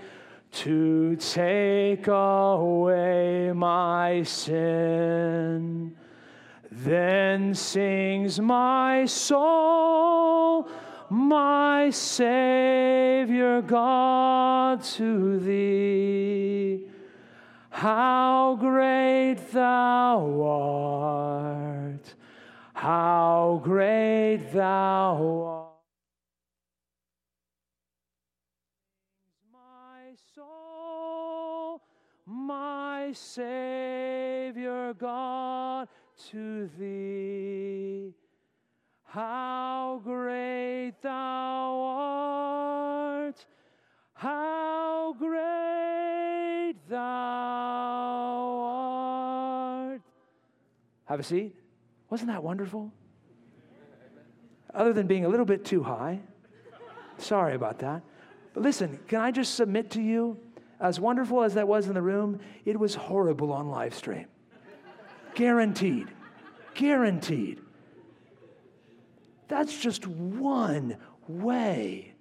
to 0.51 1.16
take 1.18 2.07
away 2.07 3.51
my 3.53 4.24
sin. 4.24 5.95
Then 6.72 7.53
sings 7.53 8.39
my 8.39 9.05
soul 9.05 10.68
my 11.12 11.89
Savior 11.89 13.62
God, 13.62 14.82
to 14.82 15.39
thee. 15.39 16.88
How 17.70 18.55
great 18.57 19.36
thou 19.51 20.41
art! 20.41 22.16
How 22.74 23.59
great 23.62 24.53
thou 24.53 25.43
art! 25.43 25.68
My 29.51 30.16
soul, 30.34 31.82
my 32.26 33.12
Savior 33.12 34.93
God, 34.93 35.89
to 36.30 36.70
thee. 36.80 38.14
How 39.12 39.99
great 40.05 40.93
thou 41.01 41.82
art! 41.82 43.45
How 44.14 45.14
great 45.20 46.76
thou 46.88 46.97
art! 49.89 50.01
Have 51.03 51.20
a 51.20 51.24
seat. 51.24 51.53
Wasn't 52.09 52.30
that 52.30 52.41
wonderful? 52.41 52.89
Other 54.74 54.93
than 54.93 55.07
being 55.07 55.26
a 55.26 55.30
little 55.30 55.45
bit 55.45 55.66
too 55.66 55.84
high. 55.84 56.22
Sorry 57.18 57.55
about 57.55 57.80
that. 57.80 58.03
But 58.53 58.64
listen, 58.64 58.97
can 59.09 59.20
I 59.20 59.32
just 59.32 59.55
submit 59.55 59.89
to 59.89 60.01
you? 60.01 60.39
As 60.80 61.01
wonderful 61.01 61.43
as 61.43 61.55
that 61.55 61.68
was 61.68 61.88
in 61.88 61.95
the 61.95 62.01
room, 62.01 62.39
it 62.64 62.80
was 62.80 62.95
horrible 62.95 63.51
on 63.51 63.68
live 63.68 63.93
stream. 63.93 64.28
Guaranteed. 65.36 66.07
Guaranteed. 66.76 67.59
That's 69.52 69.78
just 69.78 70.08
one 70.08 70.95
way 71.28 72.14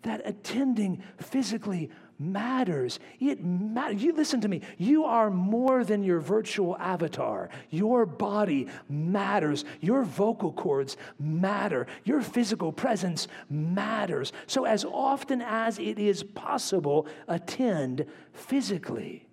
that 0.00 0.22
attending 0.24 1.02
physically 1.18 1.90
matters. 2.18 2.98
It 3.20 3.44
matters. 3.44 4.02
You 4.02 4.14
listen 4.14 4.40
to 4.40 4.48
me. 4.48 4.62
You 4.78 5.04
are 5.04 5.30
more 5.30 5.84
than 5.84 6.02
your 6.02 6.20
virtual 6.20 6.78
avatar. 6.78 7.50
Your 7.68 8.06
body 8.06 8.66
matters. 8.88 9.66
Your 9.82 10.04
vocal 10.04 10.54
cords 10.54 10.96
matter. 11.18 11.86
Your 12.04 12.22
physical 12.22 12.72
presence 12.72 13.28
matters. 13.50 14.32
So, 14.46 14.64
as 14.64 14.86
often 14.86 15.42
as 15.42 15.78
it 15.78 15.98
is 15.98 16.22
possible, 16.22 17.06
attend 17.28 18.06
physically. 18.32 19.28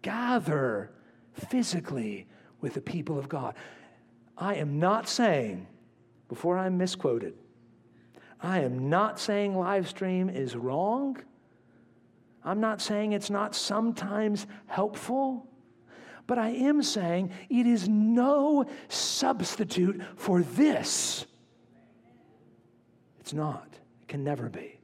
Gather 0.00 0.92
physically 1.34 2.26
with 2.62 2.72
the 2.72 2.80
people 2.80 3.18
of 3.18 3.28
God. 3.28 3.54
I 4.38 4.54
am 4.54 4.78
not 4.78 5.10
saying, 5.10 5.66
before 6.28 6.58
I'm 6.58 6.76
misquoted, 6.76 7.34
I 8.40 8.60
am 8.60 8.88
not 8.88 9.18
saying 9.18 9.56
live 9.56 9.88
stream 9.88 10.28
is 10.28 10.54
wrong. 10.54 11.16
I'm 12.44 12.60
not 12.60 12.80
saying 12.80 13.12
it's 13.12 13.30
not 13.30 13.54
sometimes 13.54 14.46
helpful, 14.66 15.46
but 16.26 16.38
I 16.38 16.50
am 16.50 16.82
saying 16.82 17.32
it 17.48 17.66
is 17.66 17.88
no 17.88 18.66
substitute 18.88 20.00
for 20.16 20.42
this. 20.42 21.26
It's 23.18 23.32
not, 23.32 23.68
it 24.02 24.08
can 24.08 24.22
never 24.22 24.48
be. 24.48 24.78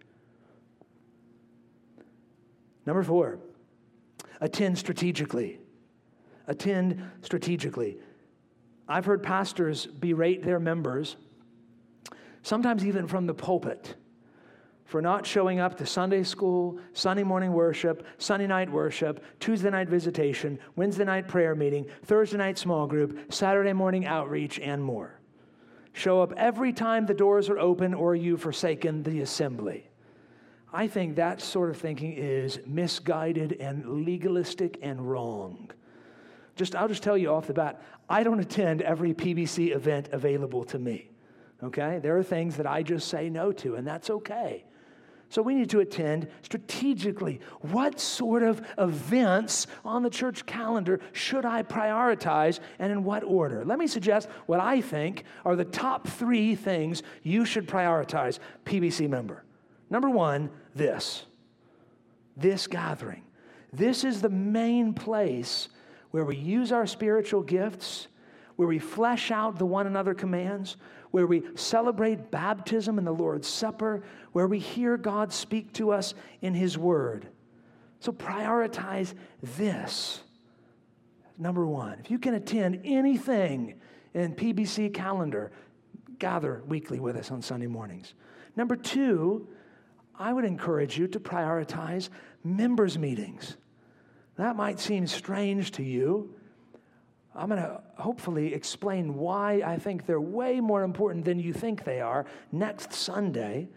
Number 2.87 3.03
four, 3.03 3.39
attend 4.41 4.79
strategically. 4.79 5.61
Attend 6.47 7.03
strategically. 7.23 7.99
I've 8.87 9.07
heard 9.07 9.23
pastors 9.23 9.87
berate 9.87 10.43
their 10.43 10.61
members, 10.61 11.17
sometimes 12.45 12.87
even 12.87 13.09
from 13.09 13.27
the 13.27 13.35
pulpit 13.35 13.97
for 14.85 15.01
not 15.01 15.27
showing 15.27 15.59
up 15.59 15.77
to 15.79 15.87
Sunday 15.87 16.23
school, 16.23 16.79
Sunday 16.93 17.25
morning 17.25 17.53
worship, 17.53 18.07
Sunday 18.19 18.47
night 18.47 18.71
worship, 18.71 19.25
Tuesday 19.41 19.71
night 19.71 19.89
visitation, 19.89 20.59
Wednesday 20.77 21.05
night 21.05 21.27
prayer 21.27 21.55
meeting, 21.55 21.87
Thursday 22.05 22.37
night 22.37 22.59
small 22.59 22.87
group, 22.87 23.33
Saturday 23.33 23.73
morning 23.73 24.07
outreach, 24.07 24.61
and 24.61 24.85
more. 24.85 25.19
Show 25.95 26.21
up 26.21 26.33
every 26.37 26.73
time 26.73 27.07
the 27.07 27.15
doors 27.15 27.49
are 27.49 27.59
open 27.59 27.95
or 27.95 28.15
you've 28.15 28.43
forsaken 28.43 29.03
the 29.03 29.21
assembly. 29.21 29.89
I 30.73 30.87
think 30.87 31.17
that 31.17 31.41
sort 31.41 31.71
of 31.71 31.79
thinking 31.79 32.13
is 32.13 32.61
misguided 32.67 33.53
and 33.55 34.05
legalistic 34.05 34.79
and 34.83 35.09
wrong. 35.09 35.71
Just 36.57 36.77
I'll 36.77 36.89
just 36.89 37.03
tell 37.03 37.17
you 37.17 37.33
off 37.33 37.47
the 37.47 37.55
bat, 37.55 37.81
I 38.09 38.23
don't 38.23 38.41
attend 38.41 38.83
every 38.83 39.15
PBC 39.15 39.75
event 39.75 40.09
available 40.13 40.65
to 40.65 40.79
me. 40.79 41.14
Okay? 41.63 41.99
There 42.03 42.17
are 42.19 42.23
things 42.23 42.57
that 42.57 42.67
I 42.67 42.83
just 42.83 43.09
say 43.09 43.29
no 43.29 43.53
to, 43.53 43.77
and 43.77 43.87
that's 43.87 44.11
okay. 44.11 44.65
So 45.29 45.43
we 45.43 45.55
need 45.55 45.71
to 45.71 45.81
attend 45.81 46.29
strategically. 46.43 47.41
What 47.61 47.99
sort 47.99 48.43
of 48.43 48.65
events 48.79 49.67
on 49.85 50.03
the 50.03 50.11
church 50.11 50.47
calendar 50.47 51.01
should 51.13 51.45
I 51.45 51.63
prioritize 51.63 52.61
and 52.79 52.93
in 52.93 53.03
what 53.03 53.25
order? 53.25 53.65
Let 53.65 53.79
me 53.79 53.87
suggest 53.87 54.29
what 54.47 54.61
I 54.61 54.81
think 54.81 55.25
are 55.45 55.57
the 55.57 55.65
top 55.65 56.07
three 56.07 56.55
things 56.55 57.03
you 57.23 57.45
should 57.45 57.67
prioritize, 57.67 58.39
PBC 58.65 59.09
member. 59.09 59.43
Number 59.91 60.09
one, 60.09 60.51
this 60.75 61.25
this 62.37 62.67
gathering. 62.67 63.23
This 63.73 64.05
is 64.05 64.21
the 64.21 64.29
main 64.29 64.93
place 64.93 65.69
where 66.11 66.25
we 66.25 66.37
use 66.37 66.73
our 66.73 66.87
spiritual 66.87 67.43
gifts, 67.43 68.09
where 68.57 68.69
we 68.69 68.79
flesh 68.79 69.31
out 69.31 69.59
the 69.59 69.67
one 69.67 69.87
another 69.87 70.15
commands, 70.15 70.77
where 71.15 71.29
we 71.29 71.45
celebrate 71.55 72.33
baptism 72.33 72.99
and 72.99 73.07
the 73.07 73.13
Lord's 73.13 73.47
Supper, 73.47 74.03
where 74.33 74.49
we 74.49 74.59
hear 74.59 74.97
God 74.97 75.33
speak 75.33 75.73
to 75.75 75.93
us 75.93 76.13
in 76.43 76.55
His 76.55 76.77
Word. 76.77 77.29
So 78.01 78.11
prioritize 78.11 79.15
this. 79.41 80.25
Number 81.39 81.65
one, 81.65 82.01
if 82.01 82.11
you 82.11 82.19
can 82.19 82.35
attend 82.35 82.81
anything 82.83 83.77
in 84.13 84.35
PBC 84.35 84.93
calendar, 84.93 85.53
gather 86.19 86.65
weekly 86.67 86.99
with 86.99 87.15
us 87.15 87.31
on 87.31 87.43
Sunday 87.43 87.69
mornings. 87.69 88.15
Number 88.57 88.75
two, 88.75 89.47
I 90.19 90.33
would 90.33 90.45
encourage 90.45 90.99
you 90.99 91.07
to 91.07 91.21
prioritize 91.21 92.09
members' 92.43 92.99
meetings. 92.99 93.57
That 94.35 94.57
might 94.57 94.81
seem 94.81 95.07
strange 95.07 95.71
to 95.73 95.85
you, 95.85 96.35
I'm 97.35 97.49
going 97.49 97.61
to 97.61 97.81
hopefully 97.97 98.55
explain 98.55 99.15
why 99.15 99.63
I 99.65 99.79
think 99.79 100.07
they're 100.07 100.21
way 100.21 100.61
more 100.61 100.85
important 100.85 101.25
than 101.25 101.39
you 101.39 101.53
think 101.53 101.85
they 101.85 102.01
are 102.01 102.27
next 102.53 102.93
Sunday. 102.93 103.69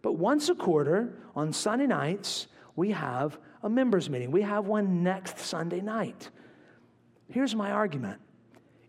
But 0.00 0.12
once 0.12 0.48
a 0.48 0.54
quarter, 0.54 1.12
on 1.36 1.52
Sunday 1.52 1.86
nights, 1.86 2.48
we 2.74 2.90
have 2.92 3.38
a 3.62 3.68
members' 3.68 4.08
meeting. 4.08 4.30
We 4.30 4.42
have 4.42 4.66
one 4.66 5.02
next 5.02 5.38
Sunday 5.38 5.80
night. 5.80 6.30
Here's 7.28 7.54
my 7.54 7.70
argument 7.70 8.20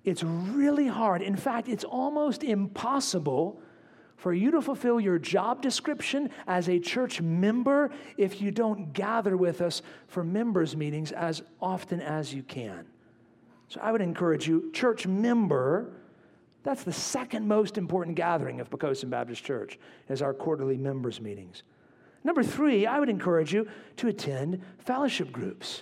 it's 0.04 0.24
really 0.24 0.88
hard. 0.88 1.22
In 1.22 1.36
fact, 1.36 1.70
it's 1.70 1.86
almost 1.86 2.44
impossible 2.44 3.62
for 4.18 4.34
you 4.34 4.52
to 4.52 4.62
fulfill 4.62 5.00
your 5.00 5.18
job 5.18 5.62
description 5.62 6.30
as 6.48 6.70
a 6.70 6.80
church 6.80 7.22
member 7.22 7.90
if 8.18 8.42
you 8.42 8.52
don't 8.52 8.94
gather 8.94 9.36
with 9.38 9.62
us 9.62 9.82
for 10.08 10.24
members' 10.24 10.76
meetings 10.76 11.12
as 11.12 11.42
often 11.62 12.02
as 12.02 12.34
you 12.34 12.44
can. 12.44 12.86
So 13.74 13.80
I 13.82 13.92
would 13.92 14.02
encourage 14.02 14.48
you, 14.48 14.70
church 14.72 15.08
member, 15.08 15.94
that's 16.62 16.84
the 16.84 16.94
second 16.94 17.48
most 17.48 17.80
important 17.80 18.16
gathering 18.16 18.60
of 18.60 18.70
Poquoson 18.70 19.10
Baptist 19.10 19.44
Church, 19.44 19.80
is 20.10 20.22
our 20.22 20.32
quarterly 20.32 20.78
members 20.78 21.20
meetings. 21.20 21.64
Number 22.24 22.44
three, 22.44 22.86
I 22.86 23.00
would 23.00 23.10
encourage 23.10 23.52
you 23.52 23.68
to 23.98 24.10
attend 24.10 24.62
fellowship 24.78 25.32
groups. 25.32 25.82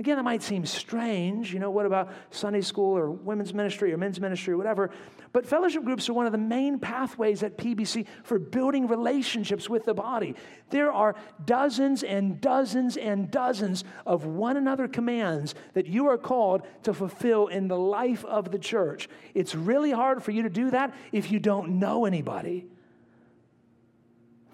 Again, 0.00 0.18
it 0.18 0.22
might 0.22 0.42
seem 0.42 0.64
strange. 0.64 1.52
You 1.52 1.58
know, 1.58 1.70
what 1.70 1.84
about 1.84 2.10
Sunday 2.30 2.62
school 2.62 2.96
or 2.96 3.10
women's 3.10 3.52
ministry 3.52 3.92
or 3.92 3.98
men's 3.98 4.18
ministry 4.18 4.54
or 4.54 4.56
whatever? 4.56 4.90
But 5.34 5.44
fellowship 5.44 5.84
groups 5.84 6.08
are 6.08 6.14
one 6.14 6.24
of 6.24 6.32
the 6.32 6.38
main 6.38 6.78
pathways 6.78 7.42
at 7.42 7.58
PBC 7.58 8.06
for 8.24 8.38
building 8.38 8.88
relationships 8.88 9.68
with 9.68 9.84
the 9.84 9.92
body. 9.92 10.36
There 10.70 10.90
are 10.90 11.16
dozens 11.44 12.02
and 12.02 12.40
dozens 12.40 12.96
and 12.96 13.30
dozens 13.30 13.84
of 14.06 14.24
one 14.24 14.56
another 14.56 14.88
commands 14.88 15.54
that 15.74 15.86
you 15.86 16.08
are 16.08 16.16
called 16.16 16.62
to 16.84 16.94
fulfill 16.94 17.48
in 17.48 17.68
the 17.68 17.78
life 17.78 18.24
of 18.24 18.50
the 18.50 18.58
church. 18.58 19.06
It's 19.34 19.54
really 19.54 19.90
hard 19.90 20.22
for 20.22 20.30
you 20.30 20.44
to 20.44 20.50
do 20.50 20.70
that 20.70 20.94
if 21.12 21.30
you 21.30 21.38
don't 21.38 21.78
know 21.78 22.06
anybody. 22.06 22.66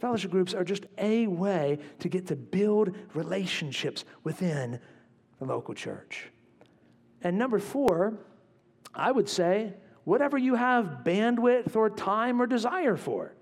Fellowship 0.00 0.32
groups 0.32 0.54
are 0.54 0.64
just 0.64 0.86
a 0.98 1.28
way 1.28 1.78
to 2.00 2.08
get 2.08 2.26
to 2.26 2.34
build 2.34 2.96
relationships 3.14 4.04
within 4.24 4.80
the 5.38 5.44
local 5.44 5.74
church. 5.74 6.28
And 7.22 7.38
number 7.38 7.58
four, 7.58 8.14
I 8.94 9.12
would 9.12 9.28
say, 9.28 9.74
whatever 10.04 10.38
you 10.38 10.54
have 10.54 11.00
bandwidth 11.04 11.74
or 11.74 11.90
time 11.90 12.40
or 12.40 12.46
desire 12.46 12.96
for. 12.96 13.32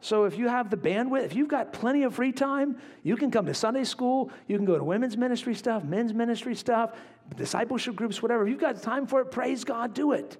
So 0.00 0.24
if 0.24 0.36
you 0.38 0.48
have 0.48 0.70
the 0.70 0.76
bandwidth, 0.76 1.24
if 1.24 1.34
you've 1.34 1.48
got 1.48 1.72
plenty 1.72 2.02
of 2.02 2.14
free 2.14 2.30
time, 2.30 2.78
you 3.02 3.16
can 3.16 3.30
come 3.30 3.46
to 3.46 3.54
Sunday 3.54 3.84
school, 3.84 4.30
you 4.46 4.56
can 4.56 4.66
go 4.66 4.76
to 4.76 4.84
women's 4.84 5.16
ministry 5.16 5.54
stuff, 5.54 5.82
men's 5.82 6.12
ministry 6.12 6.54
stuff, 6.54 6.96
discipleship 7.34 7.96
groups, 7.96 8.22
whatever. 8.22 8.44
If 8.44 8.50
you've 8.50 8.60
got 8.60 8.82
time 8.82 9.06
for 9.06 9.22
it, 9.22 9.30
praise 9.30 9.64
God, 9.64 9.94
do 9.94 10.12
it. 10.12 10.36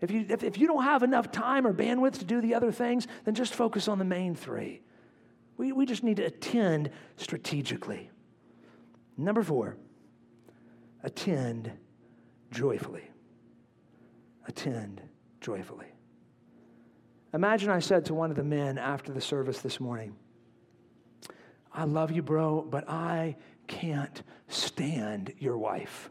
If 0.00 0.10
you, 0.10 0.26
if, 0.28 0.44
if 0.44 0.58
you 0.58 0.66
don't 0.66 0.84
have 0.84 1.02
enough 1.02 1.32
time 1.32 1.66
or 1.66 1.72
bandwidth 1.72 2.18
to 2.18 2.24
do 2.24 2.40
the 2.42 2.54
other 2.54 2.70
things, 2.70 3.08
then 3.24 3.34
just 3.34 3.54
focus 3.54 3.88
on 3.88 3.98
the 3.98 4.04
main 4.04 4.34
three. 4.34 4.82
We, 5.56 5.72
we 5.72 5.86
just 5.86 6.04
need 6.04 6.18
to 6.18 6.24
attend 6.24 6.90
strategically. 7.16 8.10
Number 9.16 9.42
four, 9.42 9.76
attend 11.02 11.70
joyfully. 12.50 13.10
Attend 14.46 15.00
joyfully. 15.40 15.86
Imagine 17.32 17.70
I 17.70 17.80
said 17.80 18.04
to 18.06 18.14
one 18.14 18.30
of 18.30 18.36
the 18.36 18.44
men 18.44 18.78
after 18.78 19.12
the 19.12 19.20
service 19.20 19.60
this 19.60 19.80
morning, 19.80 20.14
I 21.72 21.84
love 21.84 22.12
you, 22.12 22.22
bro, 22.22 22.62
but 22.62 22.88
I 22.88 23.36
can't 23.66 24.22
stand 24.48 25.34
your 25.38 25.58
wife. 25.58 26.10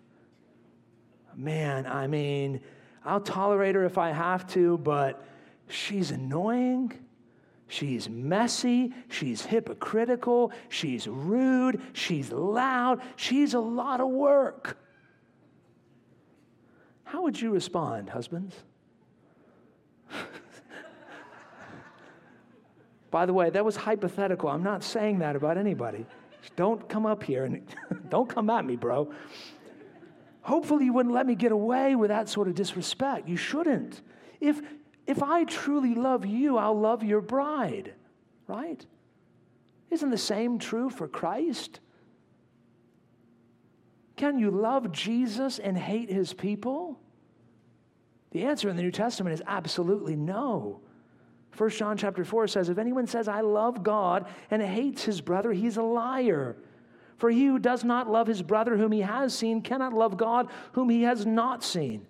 man, 1.35 1.87
I 1.87 2.05
mean, 2.07 2.61
I'll 3.05 3.21
tolerate 3.21 3.75
her 3.75 3.85
if 3.85 3.97
I 3.97 4.11
have 4.11 4.47
to, 4.53 4.77
but 4.77 5.25
she's 5.67 6.11
annoying. 6.11 6.93
She's 7.73 8.07
messy. 8.07 8.93
She's 9.09 9.43
hypocritical. 9.43 10.51
She's 10.69 11.07
rude. 11.07 11.81
She's 11.93 12.31
loud. 12.31 13.01
She's 13.15 13.55
a 13.55 13.59
lot 13.59 13.99
of 13.99 14.09
work. 14.09 14.77
How 17.03 17.23
would 17.23 17.41
you 17.41 17.49
respond, 17.49 18.11
husbands? 18.11 18.55
By 23.09 23.25
the 23.25 23.33
way, 23.33 23.49
that 23.49 23.65
was 23.65 23.75
hypothetical. 23.75 24.49
I'm 24.49 24.61
not 24.61 24.83
saying 24.83 25.17
that 25.19 25.35
about 25.35 25.57
anybody. 25.57 26.05
Don't 26.55 26.87
come 26.87 27.07
up 27.07 27.23
here 27.23 27.45
and 27.45 27.65
don't 28.09 28.29
come 28.29 28.51
at 28.51 28.65
me, 28.65 28.75
bro. 28.75 29.11
Hopefully, 30.41 30.85
you 30.85 30.93
wouldn't 30.93 31.15
let 31.15 31.25
me 31.25 31.33
get 31.33 31.51
away 31.51 31.95
with 31.95 32.09
that 32.09 32.29
sort 32.29 32.47
of 32.47 32.53
disrespect. 32.53 33.27
You 33.27 33.37
shouldn't. 33.37 34.03
If, 34.39 34.61
if 35.05 35.21
I 35.21 35.43
truly 35.43 35.95
love 35.95 36.25
you, 36.25 36.57
I'll 36.57 36.79
love 36.79 37.03
your 37.03 37.21
bride, 37.21 37.93
right? 38.47 38.85
Isn't 39.89 40.09
the 40.09 40.17
same 40.17 40.59
true 40.59 40.89
for 40.89 41.07
Christ? 41.07 41.79
Can 44.15 44.39
you 44.39 44.49
love 44.51 44.91
Jesus 44.91 45.59
and 45.59 45.77
hate 45.77 46.09
his 46.09 46.33
people? 46.33 46.99
The 48.31 48.45
answer 48.45 48.69
in 48.69 48.75
the 48.75 48.81
New 48.81 48.91
Testament 48.91 49.33
is 49.33 49.43
absolutely 49.45 50.15
no. 50.15 50.79
1 51.57 51.69
John 51.71 51.97
chapter 51.97 52.25
4 52.25 52.47
says, 52.47 52.69
If 52.69 52.77
anyone 52.77 53.05
says, 53.05 53.27
I 53.27 53.41
love 53.41 53.83
God 53.83 54.27
and 54.49 54.61
hates 54.61 55.03
his 55.03 55.21
brother, 55.21 55.51
he's 55.51 55.77
a 55.77 55.83
liar. 55.83 56.55
For 57.17 57.29
he 57.29 57.45
who 57.45 57.59
does 57.59 57.83
not 57.83 58.09
love 58.09 58.27
his 58.27 58.41
brother 58.41 58.75
whom 58.75 58.91
he 58.91 59.01
has 59.01 59.37
seen 59.37 59.61
cannot 59.61 59.93
love 59.93 60.17
God 60.17 60.49
whom 60.71 60.89
he 60.89 61.03
has 61.03 61.25
not 61.25 61.63
seen. 61.63 62.07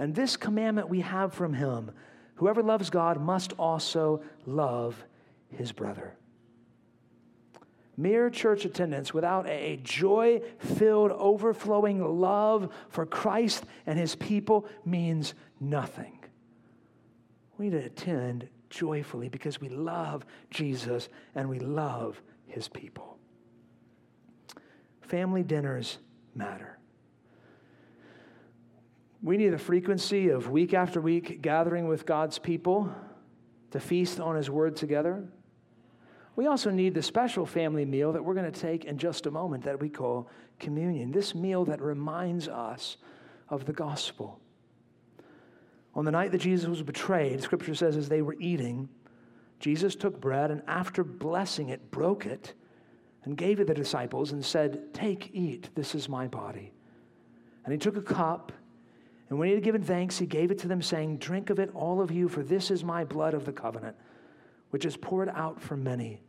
And 0.00 0.14
this 0.14 0.34
commandment 0.34 0.88
we 0.88 1.02
have 1.02 1.34
from 1.34 1.52
him 1.52 1.92
whoever 2.36 2.62
loves 2.62 2.88
God 2.88 3.20
must 3.20 3.52
also 3.58 4.22
love 4.46 5.04
his 5.50 5.72
brother. 5.72 6.14
Mere 7.98 8.30
church 8.30 8.64
attendance 8.64 9.12
without 9.12 9.46
a 9.46 9.78
joy 9.82 10.40
filled, 10.58 11.12
overflowing 11.12 12.02
love 12.18 12.72
for 12.88 13.04
Christ 13.04 13.64
and 13.86 13.98
his 13.98 14.16
people 14.16 14.66
means 14.86 15.34
nothing. 15.60 16.18
We 17.58 17.68
need 17.68 17.78
to 17.78 17.84
attend 17.84 18.48
joyfully 18.70 19.28
because 19.28 19.60
we 19.60 19.68
love 19.68 20.24
Jesus 20.50 21.10
and 21.34 21.46
we 21.46 21.58
love 21.58 22.22
his 22.46 22.68
people. 22.68 23.18
Family 25.02 25.42
dinners 25.42 25.98
matter. 26.34 26.79
We 29.22 29.36
need 29.36 29.52
a 29.52 29.58
frequency 29.58 30.30
of 30.30 30.50
week 30.50 30.72
after 30.72 31.00
week 31.00 31.42
gathering 31.42 31.86
with 31.86 32.06
God's 32.06 32.38
people 32.38 32.94
to 33.70 33.78
feast 33.78 34.18
on 34.18 34.36
His 34.36 34.48
Word 34.48 34.76
together. 34.76 35.24
We 36.36 36.46
also 36.46 36.70
need 36.70 36.94
the 36.94 37.02
special 37.02 37.44
family 37.44 37.84
meal 37.84 38.12
that 38.12 38.24
we're 38.24 38.34
going 38.34 38.50
to 38.50 38.60
take 38.60 38.86
in 38.86 38.96
just 38.96 39.26
a 39.26 39.30
moment 39.30 39.64
that 39.64 39.78
we 39.78 39.90
call 39.90 40.30
communion. 40.58 41.10
This 41.10 41.34
meal 41.34 41.66
that 41.66 41.82
reminds 41.82 42.48
us 42.48 42.96
of 43.50 43.66
the 43.66 43.74
gospel. 43.74 44.40
On 45.94 46.04
the 46.04 46.10
night 46.10 46.32
that 46.32 46.38
Jesus 46.38 46.68
was 46.68 46.82
betrayed, 46.82 47.42
Scripture 47.42 47.74
says, 47.74 47.96
as 47.96 48.08
they 48.08 48.22
were 48.22 48.36
eating, 48.38 48.88
Jesus 49.58 49.94
took 49.94 50.18
bread 50.18 50.50
and 50.50 50.62
after 50.66 51.04
blessing 51.04 51.68
it, 51.68 51.90
broke 51.90 52.24
it 52.24 52.54
and 53.24 53.36
gave 53.36 53.60
it 53.60 53.66
to 53.66 53.74
the 53.74 53.74
disciples 53.74 54.32
and 54.32 54.42
said, 54.42 54.94
Take, 54.94 55.30
eat, 55.34 55.68
this 55.74 55.94
is 55.94 56.08
my 56.08 56.26
body. 56.26 56.72
And 57.64 57.72
he 57.72 57.78
took 57.78 57.96
a 57.96 58.02
cup, 58.02 58.52
and 59.30 59.38
when 59.38 59.46
he 59.48 59.54
had 59.54 59.62
given 59.62 59.82
thanks, 59.82 60.18
he 60.18 60.26
gave 60.26 60.50
it 60.50 60.58
to 60.58 60.68
them, 60.68 60.82
saying, 60.82 61.18
Drink 61.18 61.50
of 61.50 61.60
it, 61.60 61.70
all 61.72 62.00
of 62.00 62.10
you, 62.10 62.28
for 62.28 62.42
this 62.42 62.70
is 62.70 62.82
my 62.82 63.04
blood 63.04 63.32
of 63.32 63.44
the 63.44 63.52
covenant, 63.52 63.96
which 64.70 64.84
is 64.84 64.96
poured 64.96 65.28
out 65.28 65.62
for 65.62 65.76
many 65.76 66.20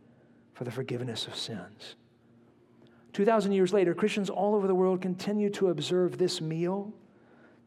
for 0.54 0.64
the 0.64 0.72
forgiveness 0.72 1.26
of 1.26 1.36
sins. 1.36 1.96
2,000 3.14 3.52
years 3.52 3.74
later, 3.74 3.96
Christians 3.96 4.30
all 4.30 4.54
over 4.54 4.68
the 4.68 4.76
world 4.76 5.02
continue 5.02 5.50
to 5.50 5.70
observe 5.70 6.20
this 6.20 6.40
meal 6.40 6.94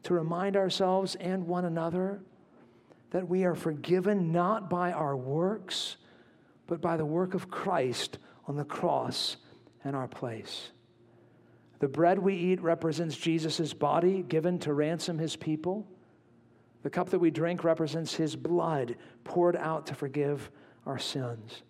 to 0.03 0.13
remind 0.13 0.55
ourselves 0.55 1.15
and 1.15 1.45
one 1.45 1.65
another 1.65 2.21
that 3.11 3.27
we 3.27 3.43
are 3.43 3.55
forgiven 3.55 4.31
not 4.31 4.69
by 4.69 4.93
our 4.93 5.17
works, 5.17 5.97
but 6.65 6.79
by 6.79 6.95
the 6.95 7.05
work 7.05 7.33
of 7.33 7.51
Christ 7.51 8.19
on 8.47 8.55
the 8.55 8.63
cross 8.63 9.37
in 9.83 9.95
our 9.95 10.07
place. 10.07 10.71
The 11.85 11.89
bread 11.89 12.17
we 12.17 12.33
eat 12.33 12.63
represents 12.63 13.15
Jesus' 13.15 13.71
body 13.71 14.23
given 14.23 14.57
to 14.61 14.73
ransom 14.73 15.19
his 15.19 15.35
people. 15.35 15.85
The 16.81 16.89
cup 16.89 17.11
that 17.11 17.19
we 17.19 17.29
drink 17.29 17.63
represents 17.63 18.15
his 18.15 18.35
blood 18.35 18.95
poured 19.23 19.55
out 19.55 19.85
to 19.85 19.93
forgive 19.93 20.49
our 20.87 20.97
sins. 20.97 21.61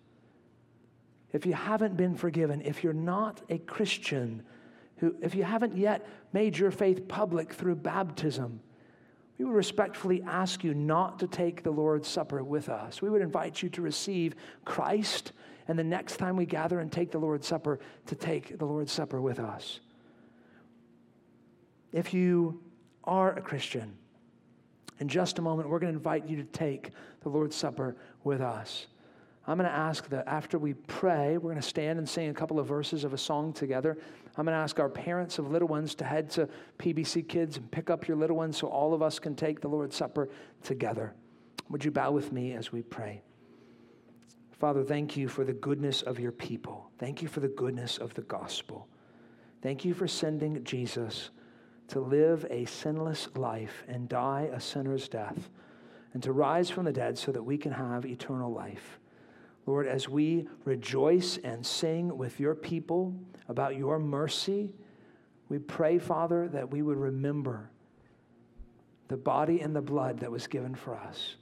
If 1.34 1.44
you 1.44 1.52
haven't 1.52 1.98
been 1.98 2.14
forgiven, 2.14 2.62
if 2.62 2.82
you're 2.82 2.94
not 2.94 3.42
a 3.50 3.58
Christian, 3.58 4.42
who, 4.96 5.14
if 5.20 5.34
you 5.34 5.44
haven't 5.44 5.76
yet 5.76 6.08
made 6.32 6.56
your 6.56 6.70
faith 6.70 7.06
public 7.08 7.52
through 7.52 7.76
baptism, 7.76 8.60
we 9.36 9.44
would 9.44 9.54
respectfully 9.54 10.22
ask 10.22 10.64
you 10.64 10.72
not 10.72 11.18
to 11.18 11.26
take 11.26 11.62
the 11.62 11.70
Lord's 11.70 12.08
Supper 12.08 12.42
with 12.42 12.70
us. 12.70 13.02
We 13.02 13.10
would 13.10 13.20
invite 13.20 13.62
you 13.62 13.68
to 13.68 13.82
receive 13.82 14.34
Christ 14.64 15.32
and 15.68 15.78
the 15.78 15.84
next 15.84 16.16
time 16.16 16.36
we 16.36 16.46
gather 16.46 16.80
and 16.80 16.90
take 16.90 17.10
the 17.10 17.18
Lord's 17.18 17.46
Supper, 17.46 17.80
to 18.06 18.14
take 18.14 18.58
the 18.58 18.64
Lord's 18.64 18.92
Supper 18.92 19.20
with 19.20 19.38
us. 19.38 19.80
If 21.96 22.12
you 22.12 22.60
are 23.04 23.32
a 23.38 23.40
Christian, 23.40 23.96
in 25.00 25.08
just 25.08 25.38
a 25.38 25.42
moment, 25.42 25.70
we're 25.70 25.78
going 25.78 25.94
to 25.94 25.96
invite 25.96 26.28
you 26.28 26.36
to 26.36 26.44
take 26.44 26.90
the 27.22 27.30
Lord's 27.30 27.56
Supper 27.56 27.96
with 28.22 28.42
us. 28.42 28.88
I'm 29.46 29.56
going 29.56 29.66
to 29.66 29.74
ask 29.74 30.06
that 30.10 30.28
after 30.28 30.58
we 30.58 30.74
pray, 30.74 31.38
we're 31.38 31.52
going 31.52 31.56
to 31.56 31.66
stand 31.66 31.98
and 31.98 32.06
sing 32.06 32.28
a 32.28 32.34
couple 32.34 32.60
of 32.60 32.66
verses 32.66 33.04
of 33.04 33.14
a 33.14 33.18
song 33.18 33.54
together. 33.54 33.96
I'm 34.36 34.44
going 34.44 34.54
to 34.54 34.62
ask 34.62 34.78
our 34.78 34.90
parents 34.90 35.38
of 35.38 35.50
little 35.50 35.68
ones 35.68 35.94
to 35.94 36.04
head 36.04 36.28
to 36.32 36.50
PBC 36.78 37.26
Kids 37.26 37.56
and 37.56 37.70
pick 37.70 37.88
up 37.88 38.06
your 38.06 38.18
little 38.18 38.36
ones 38.36 38.58
so 38.58 38.66
all 38.66 38.92
of 38.92 39.00
us 39.00 39.18
can 39.18 39.34
take 39.34 39.62
the 39.62 39.68
Lord's 39.68 39.96
Supper 39.96 40.28
together. 40.62 41.14
Would 41.70 41.82
you 41.82 41.92
bow 41.92 42.10
with 42.10 42.30
me 42.30 42.52
as 42.52 42.72
we 42.72 42.82
pray? 42.82 43.22
Father, 44.52 44.84
thank 44.84 45.16
you 45.16 45.28
for 45.28 45.44
the 45.44 45.54
goodness 45.54 46.02
of 46.02 46.20
your 46.20 46.32
people. 46.32 46.90
Thank 46.98 47.22
you 47.22 47.28
for 47.28 47.40
the 47.40 47.48
goodness 47.48 47.96
of 47.96 48.12
the 48.12 48.20
gospel. 48.20 48.86
Thank 49.62 49.86
you 49.86 49.94
for 49.94 50.06
sending 50.06 50.62
Jesus 50.62 51.30
to 51.88 52.00
live 52.00 52.46
a 52.50 52.64
sinless 52.64 53.28
life 53.36 53.84
and 53.88 54.08
die 54.08 54.50
a 54.52 54.60
sinner's 54.60 55.08
death 55.08 55.50
and 56.14 56.22
to 56.22 56.32
rise 56.32 56.70
from 56.70 56.84
the 56.84 56.92
dead 56.92 57.18
so 57.18 57.30
that 57.32 57.42
we 57.42 57.58
can 57.58 57.72
have 57.72 58.06
eternal 58.06 58.52
life. 58.52 58.98
Lord, 59.66 59.86
as 59.86 60.08
we 60.08 60.48
rejoice 60.64 61.38
and 61.38 61.66
sing 61.66 62.16
with 62.16 62.40
your 62.40 62.54
people 62.54 63.14
about 63.48 63.76
your 63.76 63.98
mercy, 63.98 64.72
we 65.48 65.58
pray, 65.58 65.98
Father, 65.98 66.48
that 66.48 66.70
we 66.70 66.82
would 66.82 66.96
remember 66.96 67.70
the 69.08 69.16
body 69.16 69.60
and 69.60 69.74
the 69.74 69.82
blood 69.82 70.20
that 70.20 70.30
was 70.30 70.46
given 70.46 70.74
for 70.74 70.96
us. 70.96 71.36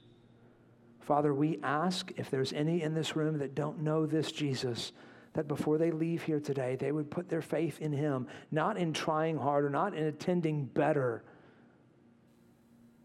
Father, 0.99 1.33
we 1.33 1.59
ask 1.61 2.11
if 2.17 2.29
there's 2.31 2.51
any 2.53 2.81
in 2.81 2.93
this 2.93 3.15
room 3.15 3.37
that 3.37 3.55
don't 3.55 3.81
know 3.81 4.05
this 4.05 4.31
Jesus, 4.31 4.91
that 5.35 5.47
before 5.47 5.77
they 5.77 5.91
leave 5.91 6.23
here 6.23 6.39
today, 6.39 6.77
they 6.77 6.91
would 6.91 7.11
put 7.11 7.29
their 7.29 7.41
faith 7.41 7.81
in 7.81 7.91
Him, 7.91 8.27
not 8.51 8.77
in 8.77 8.93
trying 8.93 9.37
harder, 9.37 9.69
not 9.69 9.93
in 9.93 10.05
attending 10.05 10.65
better, 10.65 11.23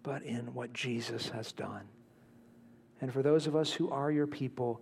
but 0.03 0.23
in 0.23 0.55
what 0.55 0.73
Jesus 0.73 1.29
has 1.31 1.53
done. 1.53 1.83
And 3.01 3.13
for 3.13 3.23
those 3.23 3.47
of 3.47 3.57
us 3.57 3.73
who 3.73 3.91
are 3.91 4.13
your 4.13 4.29
people, 4.29 4.81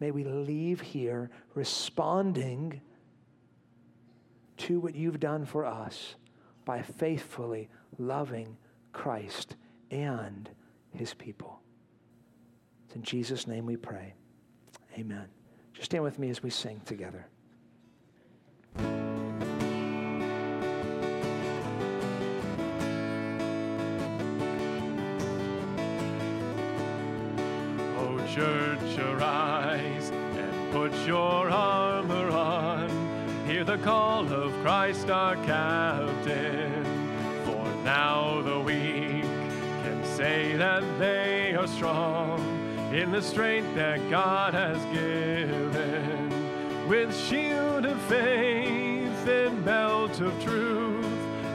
may 0.00 0.10
we 0.10 0.24
leave 0.24 0.80
here 0.80 1.30
responding 1.54 2.80
to 4.56 4.80
what 4.80 4.94
you've 4.94 5.20
done 5.20 5.44
for 5.44 5.66
us 5.66 6.14
by 6.64 6.80
faithfully 6.82 7.68
loving 7.98 8.56
Christ 8.92 9.56
and 9.90 10.48
his 10.92 11.12
people. 11.12 11.60
It's 12.86 12.96
in 12.96 13.02
Jesus' 13.02 13.46
name 13.46 13.66
we 13.66 13.76
pray. 13.76 14.14
Amen. 14.98 15.37
Just 15.78 15.92
stand 15.92 16.02
with 16.02 16.18
me 16.18 16.28
as 16.28 16.42
we 16.42 16.50
sing 16.50 16.80
together. 16.84 17.24
Oh, 27.96 28.18
church, 28.34 28.98
arise 28.98 30.10
and 30.10 30.72
put 30.72 30.92
your 31.06 31.48
armor 31.48 32.28
on. 32.32 33.46
Hear 33.46 33.62
the 33.62 33.78
call 33.78 34.32
of 34.32 34.52
Christ 34.64 35.08
our 35.10 35.36
captain. 35.46 36.84
For 37.44 37.64
now 37.84 38.42
the 38.42 38.58
weak 38.58 39.22
can 39.22 40.04
say 40.16 40.56
that 40.56 40.82
they 40.98 41.54
are 41.54 41.68
strong 41.68 42.57
in 42.92 43.10
the 43.10 43.20
strength 43.20 43.74
that 43.74 44.08
God 44.08 44.54
has 44.54 44.82
given. 44.86 46.28
With 46.88 47.14
shield 47.14 47.84
of 47.84 48.00
faith 48.02 49.28
and 49.28 49.62
belt 49.62 50.20
of 50.20 50.42
truth, 50.42 51.04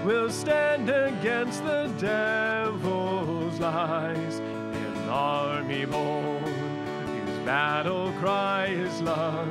we'll 0.06 0.30
stand 0.30 0.90
against 0.90 1.64
the 1.64 1.92
devil's 1.98 3.60
lies. 3.60 4.40
An 4.40 5.10
army 5.10 5.86
bold, 5.86 6.44
whose 6.44 7.46
battle 7.46 8.14
cry 8.20 8.68
is 8.68 9.02
love, 9.02 9.50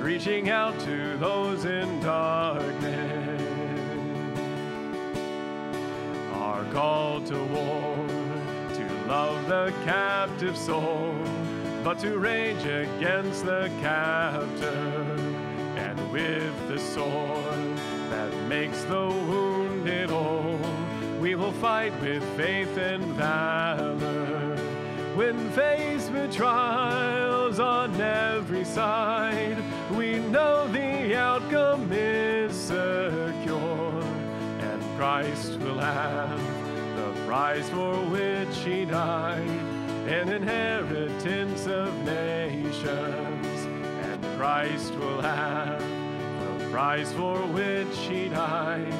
reaching 0.00 0.50
out 0.50 0.78
to 0.80 1.16
those 1.16 1.64
in 1.64 2.00
darkness. 2.00 3.42
Our 6.34 6.64
call 6.72 7.20
to 7.22 7.44
war, 7.44 8.06
love 9.08 9.48
the 9.48 9.72
captive 9.86 10.54
soul, 10.54 11.14
but 11.82 11.98
to 11.98 12.18
rage 12.18 12.62
against 12.66 13.42
the 13.46 13.70
captor, 13.80 15.02
and 15.76 16.12
with 16.12 16.68
the 16.68 16.78
sword 16.78 17.78
that 18.10 18.30
makes 18.48 18.82
the 18.84 19.06
wounded 19.06 20.10
whole, 20.10 20.60
we 21.22 21.34
will 21.34 21.52
fight 21.52 21.98
with 22.02 22.22
faith 22.36 22.76
and 22.76 23.02
valor. 23.14 24.54
When 25.16 25.50
faced 25.52 26.12
with 26.12 26.30
trials 26.30 27.58
on 27.58 27.98
every 27.98 28.64
side, 28.64 29.56
we 29.96 30.18
know 30.18 30.68
the 30.68 31.16
outcome 31.16 31.90
is 31.90 32.54
secure, 32.54 34.02
and 34.60 34.82
Christ 34.98 35.58
will 35.60 35.78
have 35.78 36.57
prize 37.28 37.68
for 37.68 37.94
which 38.06 38.56
he 38.64 38.86
died, 38.86 39.46
an 40.08 40.30
inheritance 40.30 41.66
of 41.66 41.94
nations, 42.02 42.86
and 42.86 44.38
Christ 44.38 44.94
will 44.94 45.20
have 45.20 45.78
the 45.78 46.70
prize 46.70 47.12
for 47.12 47.36
which 47.48 47.94
he 48.08 48.30
died, 48.30 48.90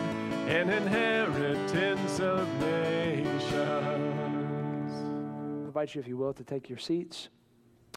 an 0.46 0.68
inheritance 0.68 2.20
of 2.20 2.46
nations. 2.60 3.54
I 3.54 3.94
invite 5.64 5.94
you, 5.94 6.02
if 6.02 6.06
you 6.06 6.18
will, 6.18 6.34
to 6.34 6.44
take 6.44 6.68
your 6.68 6.76
seats. 6.76 7.30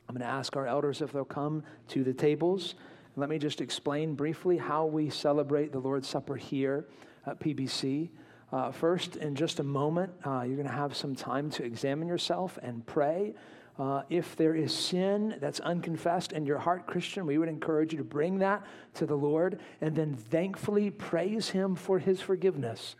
I'm 0.08 0.16
going 0.16 0.26
to 0.26 0.34
ask 0.34 0.56
our 0.56 0.66
elders 0.66 1.02
if 1.02 1.12
they'll 1.12 1.26
come 1.26 1.62
to 1.90 2.06
the 2.06 2.14
tables. 2.14 2.76
Let 3.18 3.28
me 3.28 3.38
just 3.38 3.60
explain 3.60 4.16
briefly 4.16 4.58
how 4.58 4.86
we 4.86 5.10
celebrate 5.10 5.74
the 5.74 5.80
Lord's 5.80 6.08
Supper 6.08 6.38
here 6.38 6.88
at 7.26 7.42
PBC. 7.42 8.12
Uh, 8.52 8.70
first, 8.72 9.16
in 9.16 9.34
just 9.34 9.60
a 9.60 9.64
moment, 9.64 10.12
uh, 10.26 10.44
you're 10.46 10.58
going 10.58 10.68
to 10.68 10.74
have 10.74 10.96
some 10.96 11.16
time 11.16 11.50
to 11.50 11.64
examine 11.64 12.08
yourself 12.08 12.60
and 12.62 12.86
pray. 12.86 13.34
Uh, 13.80 14.02
if 14.10 14.36
there 14.36 14.54
is 14.54 14.74
sin 14.74 15.36
that's 15.40 15.62
unconfessed 15.62 16.34
in 16.34 16.46
your 16.46 16.58
heart, 16.58 16.86
Christian, 16.86 17.26
we 17.26 17.38
would 17.38 17.48
encourage 17.48 17.94
you 17.94 17.98
to 17.98 18.04
bring 18.04 18.40
that 18.40 18.62
to 18.96 19.06
the 19.06 19.16
Lord 19.16 19.60
and 19.80 19.96
then 19.96 20.16
thankfully 20.16 20.92
praise 20.92 21.50
Him 21.50 21.76
for 21.76 21.98
His 21.98 22.20
forgiveness. 22.20 22.96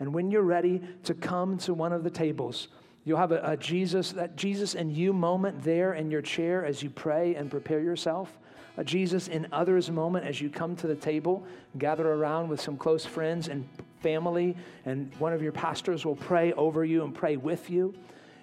And 0.00 0.12
when 0.12 0.32
you're 0.32 0.42
ready 0.42 0.82
to 1.04 1.14
come 1.14 1.58
to 1.58 1.74
one 1.74 1.92
of 1.92 2.02
the 2.02 2.10
tables, 2.10 2.66
you'll 3.04 3.18
have 3.18 3.30
a, 3.30 3.40
a 3.44 3.56
Jesus, 3.56 4.10
that 4.12 4.34
Jesus 4.34 4.74
and 4.74 4.92
you 4.92 5.12
moment 5.12 5.62
there 5.62 5.94
in 5.94 6.10
your 6.10 6.22
chair 6.22 6.64
as 6.64 6.82
you 6.82 6.90
pray 6.90 7.36
and 7.36 7.48
prepare 7.48 7.80
yourself. 7.80 8.36
A 8.76 8.82
Jesus 8.82 9.28
in 9.28 9.46
others 9.52 9.90
moment 9.90 10.26
as 10.26 10.40
you 10.40 10.50
come 10.50 10.74
to 10.76 10.88
the 10.88 10.96
table, 10.96 11.46
gather 11.78 12.08
around 12.08 12.48
with 12.48 12.60
some 12.60 12.76
close 12.76 13.06
friends 13.06 13.46
and 13.46 13.68
family, 14.02 14.56
and 14.84 15.14
one 15.18 15.32
of 15.32 15.42
your 15.42 15.52
pastors 15.52 16.04
will 16.04 16.16
pray 16.16 16.52
over 16.54 16.84
you 16.84 17.04
and 17.04 17.14
pray 17.14 17.36
with 17.36 17.70
you. 17.70 17.94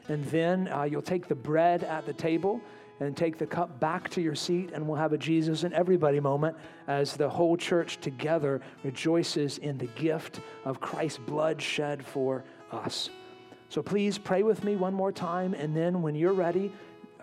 And 0.07 0.25
then 0.25 0.67
uh, 0.67 0.83
you'll 0.83 1.01
take 1.01 1.27
the 1.27 1.35
bread 1.35 1.83
at 1.83 2.05
the 2.05 2.13
table 2.13 2.61
and 2.99 3.15
take 3.15 3.37
the 3.37 3.45
cup 3.45 3.79
back 3.79 4.09
to 4.09 4.21
your 4.21 4.35
seat, 4.35 4.71
and 4.73 4.87
we'll 4.87 4.97
have 4.97 5.13
a 5.13 5.17
Jesus 5.17 5.63
and 5.63 5.73
everybody 5.73 6.19
moment 6.19 6.57
as 6.87 7.15
the 7.15 7.29
whole 7.29 7.55
church 7.55 7.99
together 8.01 8.61
rejoices 8.83 9.57
in 9.59 9.77
the 9.77 9.87
gift 9.87 10.41
of 10.65 10.81
Christ's 10.81 11.19
blood 11.19 11.61
shed 11.61 12.05
for 12.05 12.43
us. 12.71 13.09
So 13.69 13.81
please 13.81 14.17
pray 14.17 14.43
with 14.43 14.63
me 14.63 14.75
one 14.75 14.93
more 14.93 15.11
time, 15.11 15.53
and 15.53 15.75
then 15.75 16.01
when 16.01 16.15
you're 16.15 16.33
ready, 16.33 16.71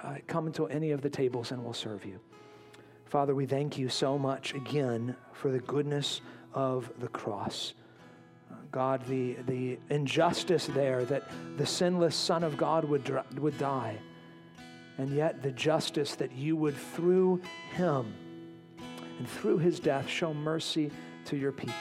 uh, 0.03 0.15
come 0.27 0.53
to 0.53 0.67
any 0.69 0.93
of 0.93 1.03
the 1.03 1.11
tables 1.11 1.51
and 1.51 1.63
we'll 1.63 1.73
serve 1.73 2.05
you. 2.05 2.21
Father, 3.07 3.35
we 3.35 3.47
thank 3.47 3.79
you 3.79 3.89
so 3.89 4.19
much 4.19 4.55
again 4.55 5.17
for 5.33 5.51
the 5.51 5.61
goodness 5.61 6.21
of 6.55 6.91
the 7.01 7.09
cross. 7.09 7.75
God, 8.77 9.07
the, 9.07 9.39
the 9.47 9.79
injustice 9.89 10.67
there 10.67 11.07
that 11.07 11.23
the 11.57 11.65
sinless 11.65 12.15
Son 12.15 12.45
of 12.45 12.59
God 12.59 12.85
would, 12.85 13.11
would 13.39 13.57
die, 13.57 13.97
and 14.99 15.09
yet 15.09 15.43
the 15.43 15.51
justice 15.53 16.15
that 16.17 16.33
you 16.33 16.57
would, 16.57 16.77
through 16.77 17.41
him 17.73 18.13
and 19.19 19.27
through 19.27 19.57
his 19.57 19.81
death, 19.81 20.07
show 20.07 20.35
mercy 20.35 20.91
to 21.25 21.39
your 21.39 21.53
people. 21.53 21.75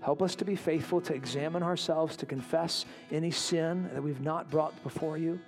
Help 0.00 0.22
us 0.22 0.34
to 0.36 0.46
be 0.46 0.56
faithful, 0.56 1.02
to 1.02 1.12
examine 1.12 1.62
ourselves, 1.62 2.16
to 2.16 2.24
confess 2.24 2.86
any 3.12 3.30
sin 3.30 3.90
that 3.92 4.02
we've 4.02 4.22
not 4.22 4.50
brought 4.50 4.82
before 4.82 5.18
you. 5.18 5.38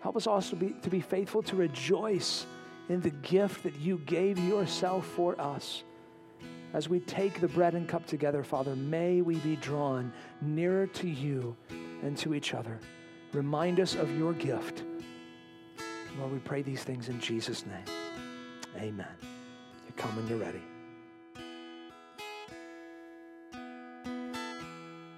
Help 0.00 0.14
us 0.14 0.26
also 0.26 0.56
be, 0.56 0.74
to 0.82 0.90
be 0.90 1.00
faithful 1.00 1.42
to 1.44 1.56
rejoice 1.56 2.44
in 2.90 3.00
the 3.00 3.08
gift 3.08 3.62
that 3.62 3.76
you 3.76 3.96
gave 4.04 4.38
yourself 4.38 5.06
for 5.06 5.40
us. 5.40 5.84
As 6.72 6.88
we 6.88 7.00
take 7.00 7.40
the 7.40 7.48
bread 7.48 7.74
and 7.74 7.88
cup 7.88 8.06
together, 8.06 8.44
Father, 8.44 8.76
may 8.76 9.22
we 9.22 9.36
be 9.36 9.56
drawn 9.56 10.12
nearer 10.40 10.86
to 10.86 11.08
you 11.08 11.56
and 12.02 12.16
to 12.18 12.34
each 12.34 12.54
other. 12.54 12.78
Remind 13.32 13.80
us 13.80 13.94
of 13.94 14.10
your 14.16 14.32
gift. 14.32 14.84
Lord, 16.18 16.32
we 16.32 16.38
pray 16.38 16.62
these 16.62 16.82
things 16.84 17.08
in 17.08 17.20
Jesus' 17.20 17.64
name. 17.66 17.96
Amen. 18.76 19.06
You 19.22 19.92
come 19.96 20.14
when 20.16 20.28
you're 20.28 20.38
ready. 20.38 20.62